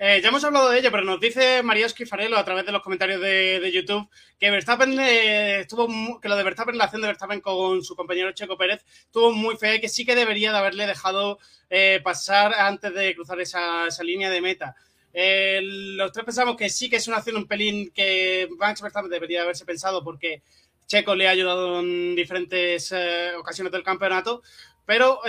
[0.00, 2.82] Eh, ya hemos hablado de ello, pero nos dice Marioski Farelo a través de los
[2.82, 4.08] comentarios de, YouTube
[4.38, 8.30] que Verstappen eh, estuvo que lo de Verstappen, la acción de Verstappen con su compañero
[8.30, 12.54] Checo Pérez, estuvo muy fea y que sí que debería de haberle dejado eh, pasar
[12.54, 14.76] antes de cruzar esa, línea de meta.
[15.12, 19.42] los tres pensamos que sí que es una acción un pelín que Max Verstappen debería
[19.42, 20.42] haberse pensado porque
[20.88, 22.92] Checo le ha ayudado en diferentes
[23.38, 24.42] ocasiones del campeonato,
[24.84, 25.20] pero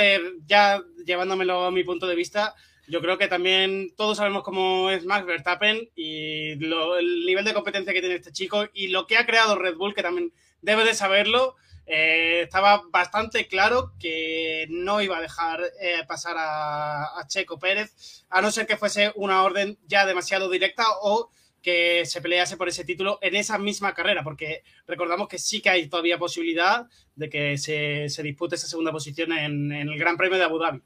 [0.47, 2.55] ya llevándomelo a mi punto de vista,
[2.89, 7.93] yo creo que también todos sabemos cómo es Max Verstappen y el nivel de competencia
[7.93, 10.33] que tiene este chico y lo que ha creado Red Bull, que también
[10.63, 11.55] debe de saberlo.
[11.85, 18.41] Eh, estaba bastante claro que no iba a dejar eh, pasar a, Checo Pérez, a
[18.41, 21.29] no ser que fuese una orden ya demasiado directa o
[21.61, 25.69] que se pelease por ese título en esa misma carrera, porque recordamos que sí que
[25.69, 30.43] hay todavía posibilidad de que se, dispute esa segunda posición en el Gran Premio de
[30.45, 30.81] Abu Dhabi.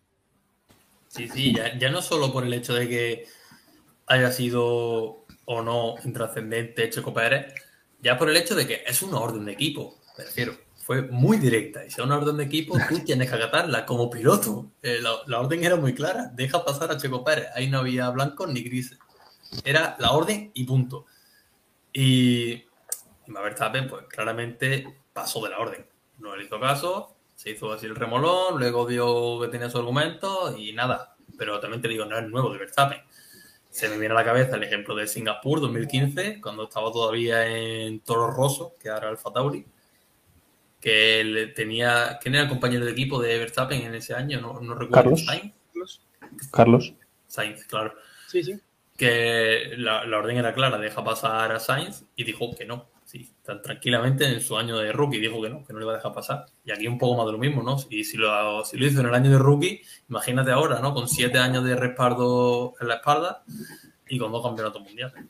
[1.13, 3.25] Sí, sí, ya, no solo por el hecho de que
[4.07, 7.53] haya sido o no intrascendente Checo Pérez,
[8.01, 11.37] ya por el hecho de que es una orden de equipo, me refiero, fue muy
[11.37, 11.85] directa.
[11.85, 14.71] Y si es una orden de equipo, tú tienes que acatarla como piloto.
[14.81, 17.47] Eh, la, orden era muy clara, deja pasar a Checo Pérez.
[17.53, 18.97] Ahí no había blancos ni grises.
[19.63, 21.05] Era la orden y punto.
[21.91, 22.65] Y, y
[23.27, 25.85] Verstappen, pues claramente pasó de la orden.
[26.19, 30.55] No le hizo caso, se hizo así el remolón, luego vio que tenía su argumento
[30.57, 31.15] y nada.
[31.37, 33.01] Pero también te digo, no es nuevo de Verstappen.
[33.69, 38.01] Se me viene a la cabeza el ejemplo de Singapur 2015, cuando estaba todavía en
[38.01, 39.65] Toro Rosso, que ahora Alfa Tauri,
[40.79, 42.19] que él tenía.
[42.21, 44.39] ¿Quién era el compañero de equipo de Verstappen en ese año?
[44.39, 45.15] No, no recuerdo.
[45.15, 45.25] Carlos.
[45.25, 45.53] Sainz.
[46.51, 46.93] Carlos.
[47.27, 47.95] Sainz, claro.
[48.27, 48.59] Sí, sí.
[48.97, 53.31] Que la, la orden era clara, deja pasar a Sainz y dijo que no, sí,
[53.43, 55.97] tan tranquilamente en su año de rookie dijo que no, que no le iba a
[55.97, 56.45] dejar pasar.
[56.63, 57.77] Y aquí un poco más de lo mismo, ¿no?
[57.89, 60.93] Y si lo, si lo hizo en el año de rookie, imagínate ahora, ¿no?
[60.93, 63.43] Con siete años de respaldo en la espalda
[64.07, 65.25] y con dos campeonatos mundiales.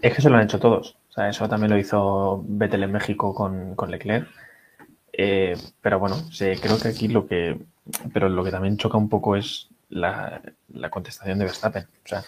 [0.00, 0.96] Es que eso lo han hecho todos.
[1.10, 4.28] O sea, eso también lo hizo Vettel en México con, con Leclerc.
[5.12, 7.58] Eh, pero bueno, sí, creo que aquí lo que.
[8.14, 10.40] Pero lo que también choca un poco es la,
[10.72, 11.82] la contestación de Verstappen.
[11.84, 12.24] O sea,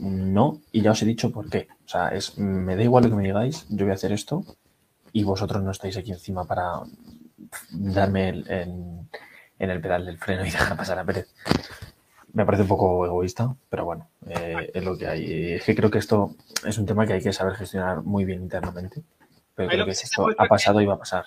[0.00, 1.68] no, y ya os he dicho por qué.
[1.84, 4.44] O sea, es, me da igual lo que me digáis, yo voy a hacer esto
[5.12, 6.80] y vosotros no estáis aquí encima para
[7.70, 9.08] darme el- en,
[9.58, 11.28] en el pedal del freno y dejar pasar a Pérez.
[12.32, 15.52] Me parece un poco egoísta, pero bueno, eh, es lo que hay.
[15.54, 18.42] Es que creo que esto es un tema que hay que saber gestionar muy bien
[18.42, 19.02] internamente.
[19.56, 21.24] Pero creo que que esto ha pasado y va a pasar.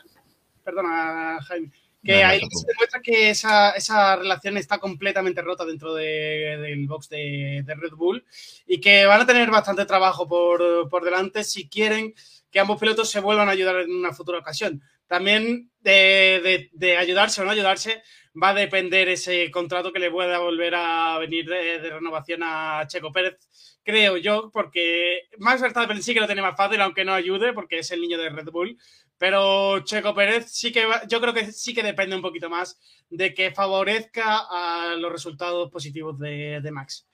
[0.63, 1.71] Perdona, Jaime.
[2.03, 6.85] Que no ahí se demuestra que esa, esa relación está completamente rota dentro de- del
[6.87, 8.25] box de, de Red Bull
[8.67, 12.13] y que van a tener bastante trabajo por, por delante si quieren
[12.51, 14.81] que ambos pilotos se vuelvan a ayudar en una futura ocasión.
[15.07, 18.03] También de, de- de ayudarse o no ayudarse
[18.41, 22.83] va a depender ese contrato que le pueda volver a venir de, de renovación a
[22.87, 23.37] Checo Pérez,
[23.83, 27.79] creo yo, porque Max Verstappen sí que lo tiene más fácil, aunque no ayude, porque
[27.79, 28.75] es el niño de Red Bull.
[29.17, 32.79] Pero Checo Pérez sí que va- yo creo que sí que depende un poquito más
[33.09, 37.07] de que favorezca a los resultados positivos de, de Max.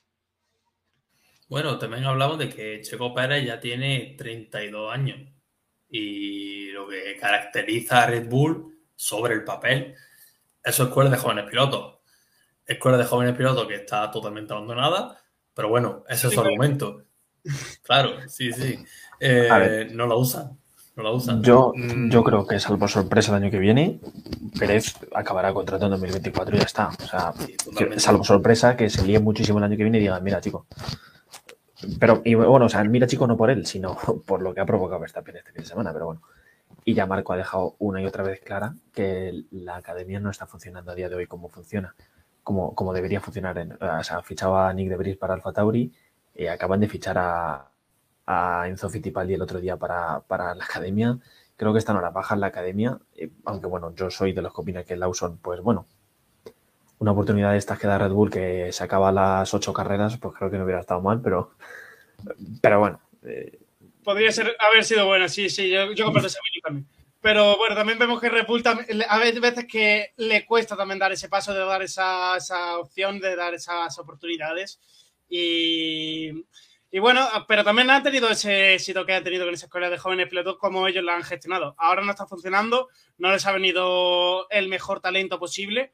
[1.47, 5.19] Bueno, también hablamos de que Checo Pérez ya tiene 32 años
[5.89, 9.95] y lo que caracteriza a Red Bull sobre el papel
[10.63, 11.97] es su escuela de jóvenes pilotos.
[12.65, 15.19] Escuela de jóvenes pilotos que está totalmente abandonada,
[15.55, 17.03] pero bueno, ese es su argumento.
[17.83, 18.77] Claro, sí, sí.
[19.19, 20.58] Eh, no la usan,
[20.99, 21.41] no la usan.
[21.41, 23.99] Yo, Mm, yo creo que salvo sorpresa el año que viene,
[24.59, 26.89] Pérez acabará contrato en 2024 y ya está.
[26.89, 27.55] O sea, sí,
[27.97, 30.65] salvo sorpresa que se líe muchísimo el año que viene y digan, mira, chico.
[31.99, 33.95] Pero, y bueno, o sea, mira, chico, no por él, sino
[34.25, 36.21] por lo que ha provocado Verstappen este fin de semana, pero bueno.
[36.83, 40.47] Y ya Marco ha dejado una y otra vez clara que la academia no está
[40.47, 41.95] funcionando a día de hoy como funciona,
[42.43, 43.57] como, como debería funcionar.
[43.57, 45.93] En, o sea, fichaba a Nick de Vries para Alfa Tauri,
[46.35, 47.68] y acaban de fichar a,
[48.31, 51.17] a Enzo Fittipaldi el otro día para, para la academia.
[51.57, 54.61] Creo que están ahora bajas la academia, eh, aunque bueno, yo soy de los que
[54.61, 55.87] opina que Lawson, pues bueno,
[56.99, 60.35] una oportunidad de estas que da Red Bull que se acaba las ocho carreras, pues
[60.37, 61.55] creo que no hubiera estado mal, pero,
[62.61, 63.59] pero bueno, eh,
[64.03, 66.87] Podría ser, haber sido buena, sí, sí, yo, yo comparto opinión también.
[67.21, 71.27] Pero bueno, también vemos que Red Bull a veces que le cuesta también dar ese
[71.27, 74.79] paso de dar esa, esa opción, de dar esas oportunidades.
[75.27, 76.45] Y,
[76.91, 79.97] y bueno, pero también han tenido ese éxito que han tenido con esa escuela de
[79.99, 81.75] jóvenes pilotos, como ellos la han gestionado.
[81.77, 85.91] Ahora no está funcionando, no les ha venido el mejor talento posible,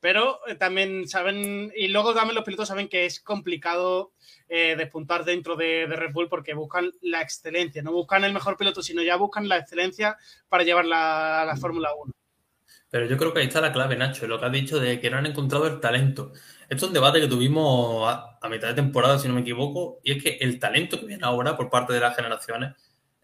[0.00, 4.12] pero eh, también saben, y luego también los pilotos saben que es complicado
[4.48, 8.58] eh, despuntar dentro de, de Red Bull porque buscan la excelencia, no buscan el mejor
[8.58, 10.18] piloto, sino ya buscan la excelencia
[10.50, 12.12] para llevar la, a la Fórmula 1.
[12.90, 15.10] Pero yo creo que ahí está la clave, Nacho, lo que has dicho de que
[15.10, 16.32] no han encontrado el talento.
[16.68, 20.12] Esto es un debate que tuvimos a, mitad de temporada, si no me equivoco, y
[20.12, 22.74] es que el talento que viene ahora por parte de las generaciones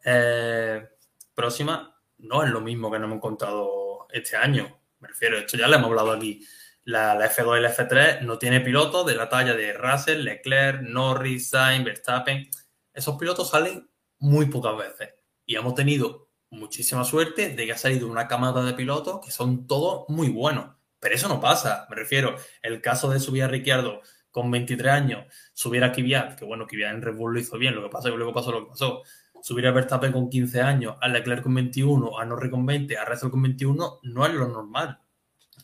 [0.04, 0.88] eh,
[1.34, 1.88] próximas
[2.18, 4.80] no es lo mismo que no hemos encontrado este año.
[4.98, 6.46] Me refiero, esto ya lo hemos hablado aquí.
[6.84, 10.82] La, la F2 y la F3 no tiene pilotos de la talla de Russell, Leclerc,
[10.82, 12.48] Norris, Sainz, Verstappen.
[12.92, 13.88] Esos pilotos salen
[14.18, 15.14] muy pocas veces.
[15.46, 19.66] Y hemos tenido muchísima suerte de que ha salido una camada de pilotos que son
[19.66, 20.79] todos muy buenos.
[21.00, 22.36] Pero eso no pasa, me refiero.
[22.62, 25.24] El caso de subir a Ricciardo con 23 años,
[25.54, 28.08] subir a Kvyat, que bueno, Kvyat en Red Bull lo hizo bien, lo que pasa
[28.08, 29.02] es que luego pasó lo que pasó.
[29.42, 33.04] Subir a Verstappen con 15 años, a Leclerc con 21, a Norris con 20, a
[33.06, 34.98] Russell con 21, no es lo normal.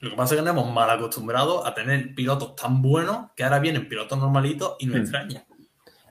[0.00, 3.44] Lo que pasa es que nos hemos mal acostumbrado a tener pilotos tan buenos que
[3.44, 5.00] ahora vienen pilotos normalitos y nos Hmm.
[5.02, 5.46] extraña.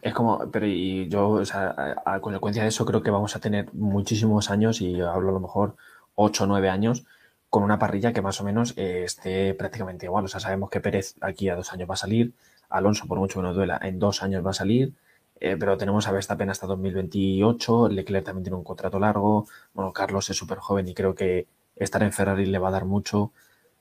[0.02, 1.74] es como, pero y yo, o sea,
[2.06, 5.34] a, a consecuencia de eso creo que vamos a tener muchísimos años, y hablo a
[5.34, 5.76] lo mejor
[6.14, 7.06] 8 o 9 años,
[7.50, 10.26] con una parrilla que más o menos eh, esté prácticamente igual.
[10.26, 12.34] O sea, sabemos que Pérez aquí a dos años va a salir,
[12.70, 14.94] Alonso, por mucho que nos duela, en dos años va a salir,
[15.40, 20.30] eh, pero tenemos a Verstappen hasta 2028, Leclerc también tiene un contrato largo, bueno, Carlos
[20.30, 23.32] es súper joven y creo que estar en Ferrari le va a dar mucho.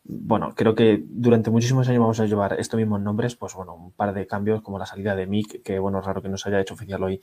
[0.04, 3.92] Bueno, creo que durante muchísimos años vamos a llevar estos mismos nombres, pues bueno, un
[3.92, 6.48] par de cambios como la salida de Mick, que bueno, es raro que no se
[6.48, 7.20] haya hecho oficial hoy,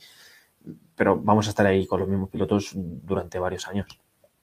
[0.96, 3.86] pero vamos a estar ahí con los mismos pilotos durante varios años.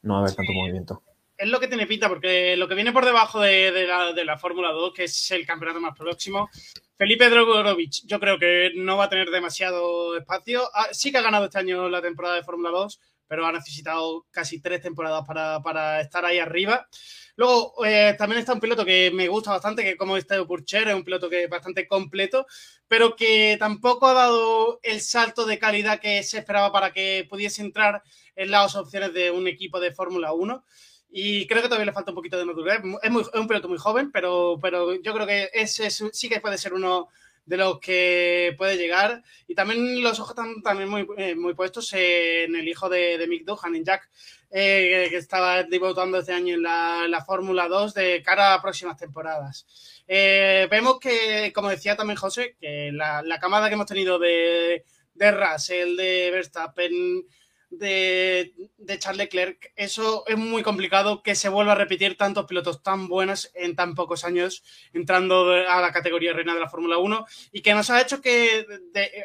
[0.02, 1.02] No va a haber tanto movimiento.
[1.40, 4.26] Es lo que tiene pinta, porque lo que viene por debajo de, de la, de
[4.26, 6.50] la Fórmula 2, que es el campeonato más próximo,
[6.98, 10.70] Felipe Drogorovich, yo creo que no va a tener demasiado espacio.
[10.74, 14.26] Ah, sí que ha ganado este año la temporada de Fórmula 2, pero ha necesitado
[14.32, 16.90] casi tres temporadas para, para estar ahí arriba.
[17.38, 20.94] Luego, eh, también está un piloto que me gusta bastante, que como Esteo Purcher, es
[20.94, 22.46] un piloto que es bastante completo,
[22.86, 27.62] pero que tampoco ha dado el salto de calidad que se esperaba para que pudiese
[27.62, 28.04] entrar
[28.36, 30.66] en las opciones de un equipo de Fórmula 1.
[31.12, 32.80] Y creo que todavía le falta un poquito de madurez.
[33.02, 36.30] Es, muy- es un piloto muy joven, pero, pero yo creo que ese es- sí
[36.30, 37.10] que puede ser uno
[37.46, 39.24] de los que puede llegar.
[39.48, 43.44] Y también los ojos están también muy, eh, muy puestos en el hijo de, Mick
[43.46, 44.08] Doohan, en Jack,
[44.52, 49.66] eh, que estaba debutando este año en la, Fórmula 2 de cara a próximas temporadas.
[50.08, 54.86] Eh, vemos que, como decía también José, que la, la camada que hemos tenido de,
[55.14, 57.26] de Russell, de Verstappen,
[57.70, 58.54] de,
[58.98, 63.52] Charles Leclerc, eso es muy complicado que se vuelva a repetir tantos pilotos tan buenos
[63.54, 64.64] en tan pocos años
[64.94, 68.66] entrando a la categoría reina de la Fórmula 1 y que nos ha hecho que,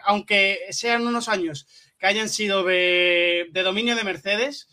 [0.04, 1.66] aunque sean unos años
[1.98, 4.68] que hayan sido de, dominio de Mercedes,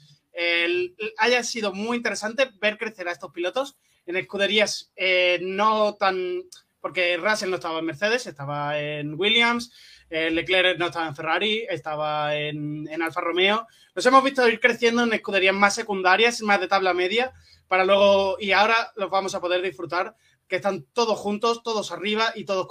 [1.17, 6.43] haya sido muy interesante ver crecer a estos pilotos en escuderías eh, no tan...
[6.80, 9.72] porque Russell no estaba en Mercedes, estaba en Williams,
[10.12, 13.66] Leclerc no estaba en Ferrari, estaba en, Alfa Romeo.
[13.95, 17.32] Nos hemos visto ir creciendo en escuderías más secundarias, más de tabla media,
[17.68, 20.16] para luego, y ahora los vamos a poder disfrutar,
[20.47, 22.68] que están todos juntos, todos arriba y todos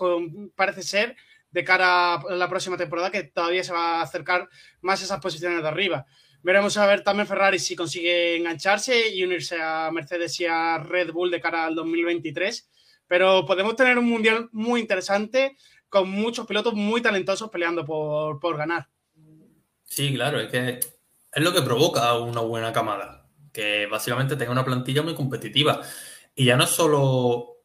[0.54, 1.16] parece ser,
[1.50, 4.48] de cara a la próxima temporada, que todavía se va a acercar
[4.82, 6.06] más esas posiciones de arriba.
[6.42, 11.12] Veremos a ver también Ferrari si consigue engancharse y unirse a Mercedes y a Red
[11.12, 12.70] Bull de cara al 2023.
[13.06, 15.56] Pero podemos tener un mundial muy interesante
[15.90, 18.88] con muchos pilotos muy talentosos peleando por, ganar.
[19.84, 24.64] Sí, claro, es que es lo que provoca una buena camada, que básicamente tenga una
[24.64, 25.82] plantilla muy competitiva.
[26.34, 27.56] Y ya no es solo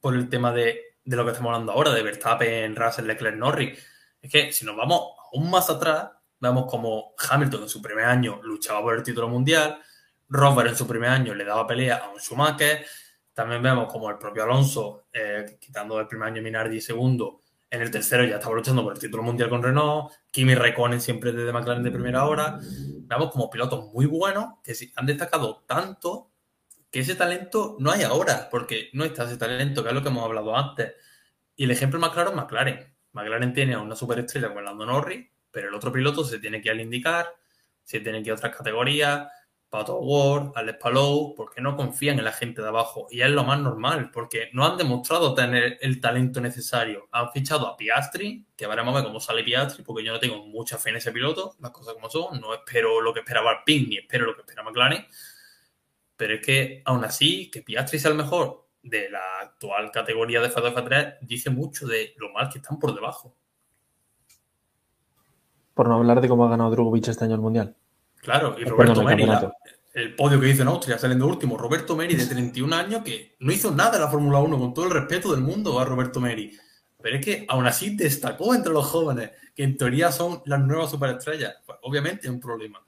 [0.00, 3.78] por el tema de, de lo que estamos hablando ahora, de Verstappen, Russell, Leclerc, Norris.
[4.20, 8.40] Es que si nos vamos aún más atrás, vemos como Hamilton en su primer año
[8.42, 9.78] luchaba por el título mundial,
[10.28, 12.86] Robert en su primer año le daba pelea a un Schumacher,
[13.34, 17.82] también vemos como el propio Alonso, eh, quitando el primer año Minardi y segundo, en
[17.82, 21.52] el tercero ya estaba luchando por el título mundial con Renault, Kimi Raikkonen siempre desde
[21.52, 22.60] McLaren de primera hora.
[22.60, 26.30] Vemos como pilotos muy buenos que han destacado tanto
[26.88, 30.10] que ese talento no hay ahora, porque no está ese talento, que es lo que
[30.10, 30.92] hemos hablado antes.
[31.56, 32.94] Y el ejemplo más claro es McLaren.
[33.10, 36.68] McLaren tiene a una superestrella como Lando Norris, pero el otro piloto se tiene que
[36.68, 37.26] ir al indicar,
[37.82, 39.26] se tiene que ir a otras categorías,
[39.74, 43.08] Pato Ward, Alex Palou, porque no confían en la gente de abajo.
[43.10, 47.08] Y es lo más normal, porque no han demostrado tener el talento necesario.
[47.10, 50.46] Han fichado a Piastri, que veremos a ver cómo sale Piastri, porque yo no tengo
[50.46, 52.40] mucha fe en ese piloto, las cosas como son.
[52.40, 55.04] No espero lo que esperaba Alpine, ni espero lo que espera McLaren.
[56.16, 60.52] Pero es que, aún así, que Piastri sea el mejor de la actual categoría de
[60.52, 63.34] F2 F3 dice mucho de lo mal que están por debajo.
[65.74, 67.74] Por no hablar de cómo ha ganado Drogovic este año el Mundial.
[68.24, 69.26] Claro, y Roberto Meri,
[69.92, 73.52] el podio que hizo en Austria saliendo último, Roberto Meri de 31 años que no
[73.52, 76.58] hizo nada en la Fórmula 1 con todo el respeto del mundo a Roberto Meri.
[77.00, 80.90] Pero es que aún así destacó entre los jóvenes, que en teoría son las nuevas
[80.90, 81.56] superestrellas.
[81.66, 82.82] Pues, obviamente es un problema.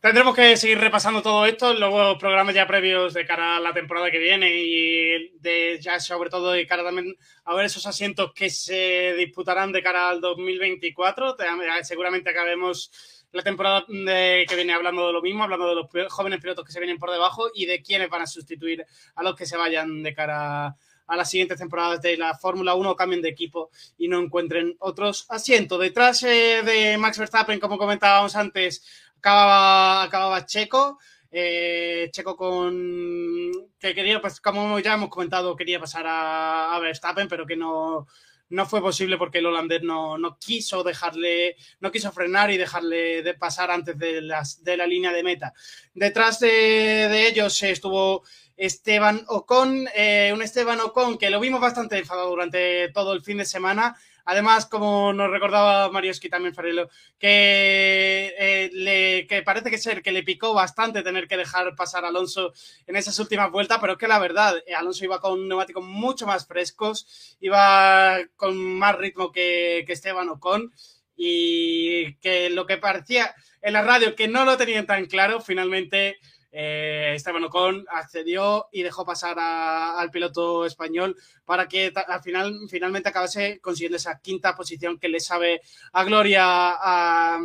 [0.00, 4.10] Tendremos que seguir repasando todo esto, luego programas ya previos de cara a la temporada
[4.10, 8.50] que viene y de ya sobre todo de cara también a ver esos asientos que
[8.50, 11.36] se disputarán de cara al 2024.
[11.84, 12.90] Seguramente acabemos
[13.32, 16.80] la temporada que viene hablando de lo mismo, hablando de los jóvenes pilotos que se
[16.80, 20.14] vienen por debajo y de quiénes van a sustituir a los que se vayan de
[20.14, 20.76] cara
[21.12, 25.26] a las siguientes temporadas de la Fórmula 1 cambien de equipo y no encuentren otros
[25.28, 25.78] asientos.
[25.80, 28.82] Detrás eh, de Max Verstappen, como comentábamos antes,
[29.18, 30.98] acababa, acababa Checo.
[31.30, 37.46] Eh, Checo con que quería, pues como ya hemos comentado, quería pasar a, Verstappen, pero
[37.46, 38.06] que no,
[38.52, 43.22] no fue posible porque el holandés no, no, quiso dejarle, no quiso frenar y dejarle
[43.22, 45.54] de pasar antes de, las, de la línea de meta.
[45.94, 48.22] Detrás de, ellos estuvo
[48.56, 53.38] Esteban Ocon, eh, un Esteban Ocon que lo vimos bastante enfadado durante todo el fin
[53.38, 56.88] de semana Además, como nos recordaba Marioski también Farelo,
[57.18, 62.08] que, eh, que parece que ser que le picó bastante tener que dejar pasar a
[62.08, 62.52] Alonso
[62.86, 66.46] en esas últimas vueltas, pero que la verdad, eh, Alonso iba con neumáticos mucho más
[66.46, 70.72] frescos, iba con más ritmo que, que Esteban Ocon
[71.16, 76.18] y que lo que parecía en la radio que no lo tenían tan claro, finalmente
[76.54, 81.16] eh, Esteban Ocon accedió y dejó pasar al piloto español
[81.46, 85.62] para que al final finalmente acabase consiguiendo esa quinta posición que le sabe
[85.92, 87.40] a gloria a,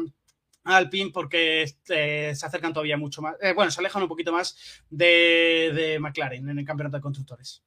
[0.65, 4.83] Alpine porque eh, se acercan todavía mucho más, eh, bueno, se alejan un poquito más
[4.89, 7.63] de, McLaren en el campeonato de constructores.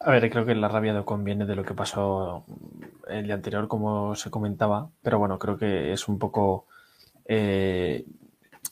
[0.00, 2.46] A ver, creo que la rabia de Ocon viene de lo que pasó
[3.06, 6.66] el día anterior, como se comentaba, pero bueno, creo que es un poco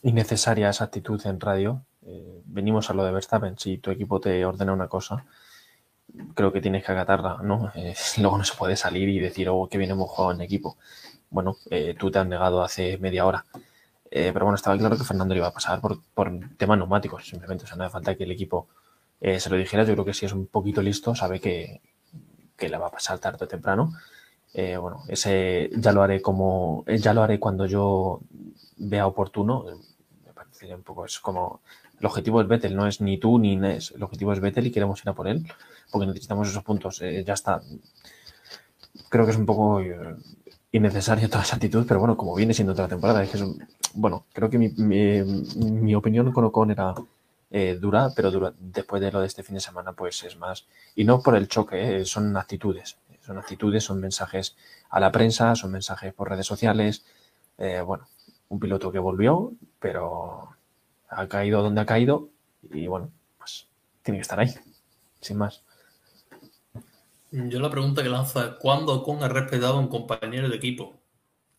[0.03, 1.83] innecesaria esa actitud en radio.
[2.05, 3.57] Eh, venimos a lo de Verstappen.
[3.57, 5.25] Si tu equipo te ordena una cosa,
[6.33, 7.71] creo que tienes que acatarla, ¿no?
[7.75, 10.77] Eh, luego no se puede salir y decir, oh, que bien hemos jugado en equipo.
[11.29, 13.45] Bueno, eh, tú te has negado hace media hora.
[14.09, 17.65] pero bueno, estaba claro que Fernando le iba a pasar por, por tema neumáticos, simplemente.
[17.65, 18.67] O sea, no hace falta que el equipo
[19.21, 21.79] se lo dijera, yo creo que si es un poquito listo, sabe que,
[22.57, 23.93] que la va a pasar tarde o temprano.
[24.53, 28.19] Bueno, ese ya lo haré como, ya lo haré cuando yo
[28.77, 29.65] vea oportuno.
[30.61, 31.61] Parece un poco, es como,
[31.99, 33.93] el objetivo es Vettel, no es ni tú ni Inés.
[33.95, 35.45] El objetivo es Vettel y queremos ir a por él,
[35.91, 36.99] porque necesitamos esos puntos.
[36.99, 37.61] ya está.
[39.09, 39.81] Creo que es un poco
[40.71, 43.43] innecesaria toda esa actitud, pero bueno, como viene siendo la temporada, es que es
[43.93, 46.93] bueno, creo que mi, mi, opinión con Ocon era
[47.49, 50.65] eh, dura, pero dura, después de lo de este fin de semana, pues es más,
[50.95, 54.55] y no por el choque, eh, son actitudes, son actitudes, son mensajes
[54.89, 57.03] a la prensa, son mensajes por redes sociales,
[57.57, 58.07] eh, bueno,
[58.49, 60.50] un piloto que volvió, pero
[61.11, 62.29] ha caído donde ha caído
[62.71, 63.67] y bueno, pues
[64.01, 64.53] tiene que estar ahí,
[65.19, 65.63] sin más.
[67.31, 70.99] Yo la pregunta que lanzo es, ¿cuándo Ocon ha respetado a un compañero de equipo?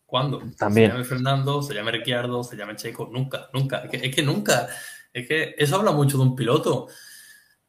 [0.05, 0.41] ¿Cuándo?
[0.57, 0.91] También.
[0.91, 3.79] Se llama Fernando, se llama Ricciardo, se llama Checo, nunca, nunca.
[3.79, 4.67] Es que, es que, nunca.
[5.11, 6.87] Es que eso habla mucho de un piloto.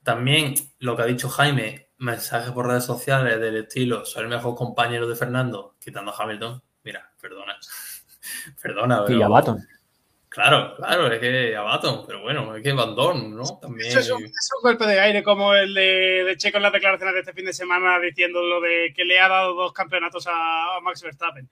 [0.03, 4.55] También lo que ha dicho Jaime, mensajes por redes sociales del estilo, soy el mejor
[4.55, 6.63] compañero de Fernando, quitando a Hamilton.
[6.83, 7.57] Mira, perdona.
[8.63, 9.19] perdona, pero...
[9.19, 9.67] Y a Baton.
[10.35, 13.45] Claro, claro, es que a Baton, pero bueno, es que Van Dorn, ¿no?
[13.61, 13.87] También...
[13.87, 14.25] Eso es un,
[14.65, 18.01] golpe de aire como el de, Checo en las declaraciones de este fin de semana
[18.01, 21.49] diciendo lo de que le ha dado dos campeonatos a, Max Verstappen.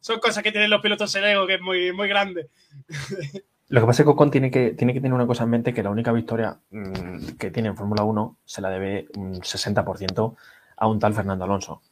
[0.00, 2.48] Son cosas que tienen los pilotos en ego, que es muy, muy grande.
[3.68, 5.72] Lo que pasa es que Ocon tiene que, tiene que tener una cosa en mente,
[5.72, 10.36] que la única victoria mm, que tiene en Fórmula 1 se la debe un 60%
[10.76, 11.82] a un tal Fernando Alonso.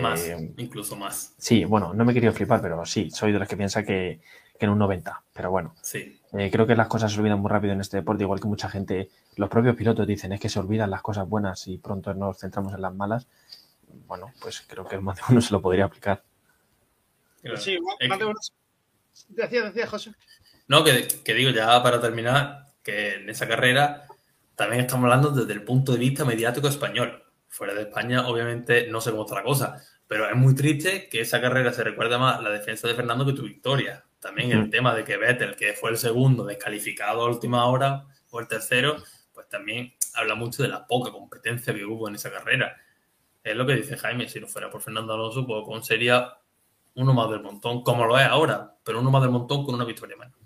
[0.00, 1.34] Más, eh, incluso más.
[1.38, 4.20] Sí, bueno, no me quería flipar, pero sí, soy de los que piensa que,
[4.64, 5.22] en un 90.
[5.32, 6.20] Pero bueno, sí.
[6.32, 8.68] Eh, creo que las cosas se olvidan muy rápido en este deporte, igual que mucha
[8.68, 12.38] gente, los propios pilotos dicen es que se olvidan las cosas buenas y pronto nos
[12.38, 13.26] centramos en las malas.
[14.06, 16.22] Bueno, pues creo que más de uno se lo podría aplicar.
[17.56, 17.78] Sí,
[18.08, 18.38] más de uno.
[19.28, 20.12] Decía, decía José.
[20.68, 24.06] No, que, que digo ya para terminar, que en esa carrera
[24.54, 27.22] también estamos hablando desde el punto de vista mediático español.
[27.48, 29.82] Fuera de España, obviamente, no se ve otra cosa.
[30.06, 33.32] Pero es muy triste que esa carrera se recuerde más la defensa de Fernando que
[33.32, 34.04] tu victoria.
[34.22, 38.38] También el tema de que Vettel, que fue el segundo descalificado a última hora, o
[38.38, 39.02] el tercero,
[39.34, 42.80] pues también habla mucho de la poca competencia que hubo en esa carrera.
[43.42, 46.34] Es lo que dice Jaime, si no fuera por Fernando Alonso, pues sería
[46.94, 49.84] uno más del montón, como lo es ahora, pero uno más del montón con una
[49.84, 50.36] victoria menos.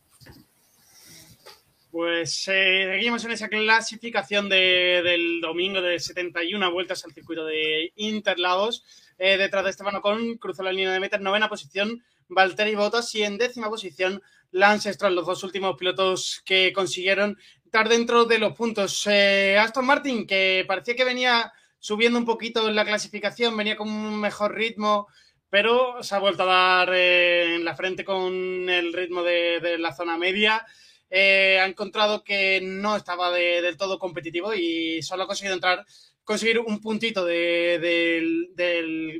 [1.90, 8.85] Pues eh, seguimos en esa clasificación del domingo de 71 vueltas al circuito de Interlagos.
[9.19, 13.15] Eh, detrás de Esteban Ocon cruzó la línea de meta en novena posición Valtteri Bottas
[13.15, 18.39] y en décima posición Lance Stroll, los dos últimos pilotos que consiguieron estar dentro de
[18.39, 19.07] los puntos.
[19.07, 23.89] Eh, Aston Martin, que parecía que venía subiendo un poquito en la clasificación, venía con
[23.89, 25.09] un mejor ritmo,
[25.51, 28.32] pero se ha vuelto a dar eh, en la frente con
[28.69, 30.65] el ritmo de, la zona media.
[31.09, 35.86] Eh, ha encontrado que no estaba del todo competitivo y solo ha conseguido entrar
[36.27, 38.51] conseguir un puntito del,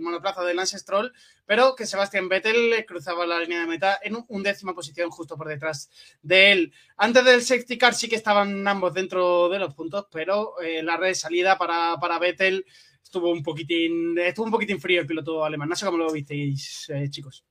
[0.03, 1.13] monoplaza de Lance Stroll,
[1.47, 5.47] pero que Sebastián Vettel cruzaba la línea de meta en un décima posición justo por
[5.47, 5.89] detrás
[6.21, 6.73] de él.
[6.97, 10.97] Antes del safety car sí que estaban ambos dentro de los puntos, pero eh, la
[10.97, 12.67] red de salida para, para Vettel
[13.01, 15.69] estuvo un poquitín estuvo un poquitín frío el piloto alemán.
[15.69, 17.45] No sé cómo lo visteis, eh, chicos.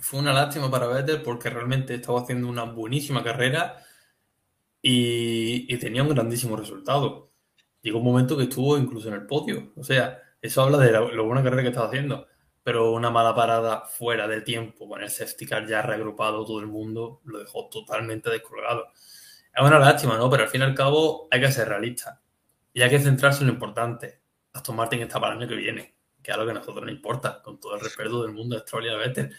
[0.00, 3.84] Fue una lástima para Vettel porque realmente estaba haciendo una buenísima carrera
[4.82, 7.27] y, y tenía un grandísimo resultado
[7.82, 9.72] llegó un momento que estuvo incluso en el podio.
[9.76, 12.26] O sea, eso habla de lo, buena carrera que estaba haciendo.
[12.62, 16.66] Pero una mala parada fuera de tiempo, con el safety car ya reagrupado todo el
[16.66, 18.88] mundo, lo dejó totalmente descolgado.
[19.54, 20.28] Es una lástima, ¿no?
[20.28, 22.20] Pero al fin y al cabo hay que ser realista.
[22.72, 24.20] Y hay que centrarse en lo importante.
[24.52, 26.94] Aston Martin está para el año que viene, que es algo que a nosotros nos
[26.94, 29.34] importa, con todo el respeto del mundo de Australia Vettel.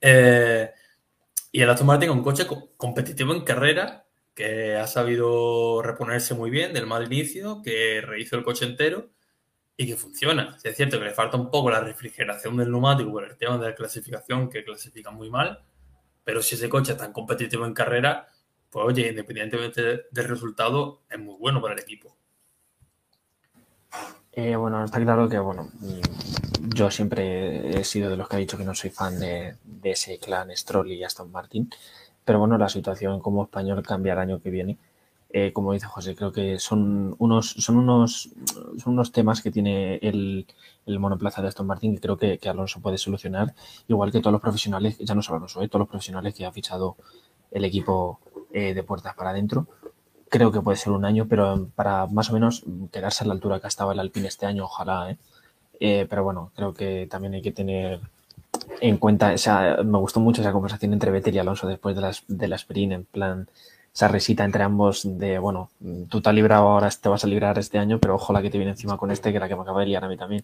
[0.00, 0.70] Eh,
[1.50, 2.46] y el Aston Martin es un coche
[2.76, 8.44] competitivo en carrera que ha sabido reponerse muy bien del mal inicio, que rehizo el
[8.44, 9.10] coche entero
[9.76, 10.56] y que funciona.
[10.62, 13.68] es cierto que le falta un poco la refrigeración del neumático por el tema de
[13.68, 15.62] la clasificación, que clasifica muy mal,
[16.24, 18.28] pero si ese coche es tan competitivo en carrera,
[18.70, 22.16] pues oye, independientemente del resultado, es muy bueno para el equipo.
[24.32, 25.70] Eh, bueno, está claro que, bueno,
[26.74, 29.90] yo siempre he sido de los que ha dicho que no soy fan de, de
[29.90, 31.70] ese clan Stroll y Aston Martin.
[32.24, 34.78] Pero bueno, la situación como español cambia el año que viene.
[35.34, 38.30] Eh, como dice José, creo que son unos, son unos,
[38.78, 40.46] son unos temas que tiene el,
[40.84, 43.54] el monoplaza de Aston Martin que creo que, Alonso puede solucionar,
[43.88, 46.52] igual que todos los profesionales, ya no solo Alonso, eh, todos los profesionales que ha
[46.52, 46.96] fichado
[47.50, 48.20] el equipo
[48.52, 49.66] eh, de puertas para adentro.
[50.28, 53.58] Creo que puede ser un año, pero para más o menos quedarse a la altura
[53.60, 55.16] que ha estado el Alpine este año, ojalá.
[55.80, 58.00] pero bueno, creo que también hay que tener
[58.80, 62.24] en cuenta, o me gustó mucho esa conversación entre Vettel y Alonso después de, las,
[62.28, 63.48] de la sprint, en plan,
[63.94, 65.70] esa risita entre ambos de, bueno,
[66.08, 68.50] tú te has librado ahora, te vas a librar este año, pero ojo la que
[68.50, 70.42] te viene encima con este, que la que me acaba de liar a mí también.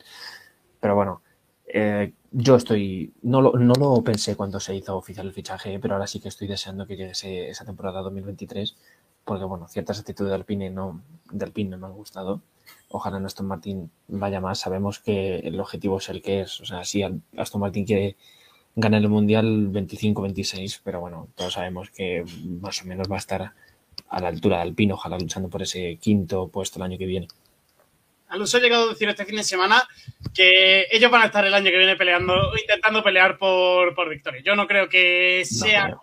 [0.81, 1.23] Pero bueno,
[1.67, 5.95] eh, yo estoy, no lo, no lo pensé cuando se hizo oficial el fichaje, pero
[5.95, 8.77] ahora sí que estoy deseando que llegue esa temporada 2023,
[9.25, 12.43] porque bueno, ciertas actitudes de Alpine no, de Alpine no me han gustado.
[12.91, 14.61] Ojalá Aston Martin vaya más.
[14.61, 16.61] Sabemos que el objetivo es el que es.
[16.61, 17.03] O sea, si
[17.37, 18.17] Aston Martin quiere
[18.75, 22.25] ganar el Mundial 25-26, pero bueno, todos sabemos que
[22.61, 23.53] más o menos va a estar
[24.09, 27.29] a la altura de Alpine, ojalá luchando por ese quinto puesto el año que viene.
[28.29, 29.83] Alonso ha llegado a decir este fin de semana
[30.35, 34.43] que ellos van a estar el año que viene peleando, intentando pelear por, por victoria.
[34.45, 35.99] Yo no creo que sea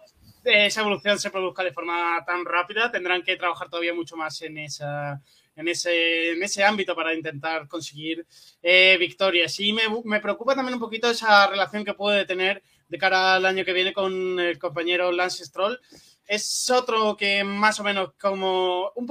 [0.45, 2.91] esa evolución se produzca de forma tan rápida.
[2.91, 5.21] Tendrán que trabajar todavía mucho más en esa
[5.55, 8.25] en ese, en ese ámbito para intentar conseguir
[8.61, 9.59] eh, victorias.
[9.59, 13.45] Y me, me, preocupa también un poquito esa relación que puede tener de cara al
[13.45, 15.79] año que viene con el compañero Lance Stroll.
[16.27, 19.07] Es otro que más o menos como, un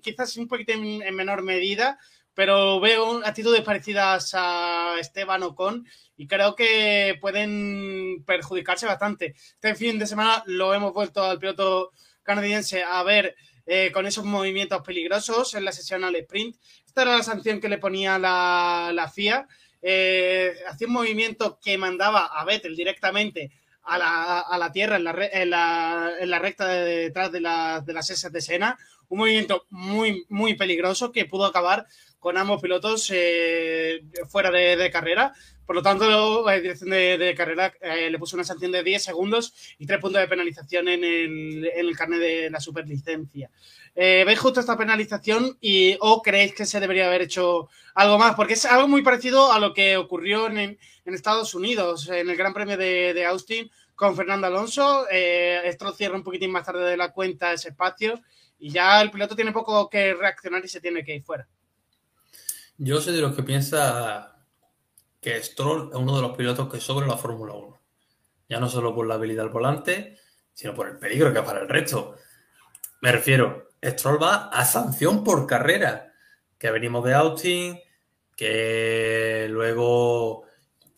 [0.00, 1.98] quizás un poquito en menor medida,
[2.36, 5.86] pero veo actitudes parecidas a Esteban Ocon
[6.18, 9.34] y creo que pueden perjudicarse bastante.
[9.36, 11.92] Este fin de semana lo hemos vuelto al piloto
[12.22, 13.36] canadiense a ver
[13.66, 16.56] eh, con esos movimientos peligrosos en la sesión al sprint.
[16.86, 19.48] Esta era la sanción que le ponía la, FIA.
[19.82, 23.50] Eh, hacía un movimiento que mandaba a Vettel directamente
[23.82, 28.78] a la, tierra en la, recta de detrás de, la, de las S de Sena.
[29.08, 31.86] Un movimiento muy, muy peligroso que pudo acabar
[32.18, 35.32] con ambos pilotos eh, fuera de, carrera.
[35.64, 39.54] Por lo tanto, la dirección de, carrera eh, le puso una sanción de 10 segundos
[39.78, 43.50] y 3 puntos de penalización en el, en el carnet de la superlicencia.
[43.94, 48.34] Eh, ¿Veis justo esta penalización y o creéis que se debería haber hecho algo más?
[48.34, 52.36] Porque es algo muy parecido a lo que ocurrió en, en Estados Unidos, en el
[52.36, 55.08] Gran Premio de, Austin con Fernando Alonso.
[55.08, 58.20] esto cierra un poquitín más tarde de la cuenta ese espacio
[58.58, 61.48] y ya el piloto tiene poco que reaccionar y se tiene que ir fuera.
[62.78, 64.36] Yo soy de los que piensa
[65.20, 67.80] que Stroll es uno de los pilotos que sobre la Fórmula 1.
[68.50, 70.18] Ya no solo por la habilidad al volante,
[70.52, 72.16] sino por el peligro que es para el resto.
[73.00, 76.12] Me refiero, Stroll va a sanción por carrera.
[76.58, 77.80] Que venimos de Austin,
[78.36, 80.44] que luego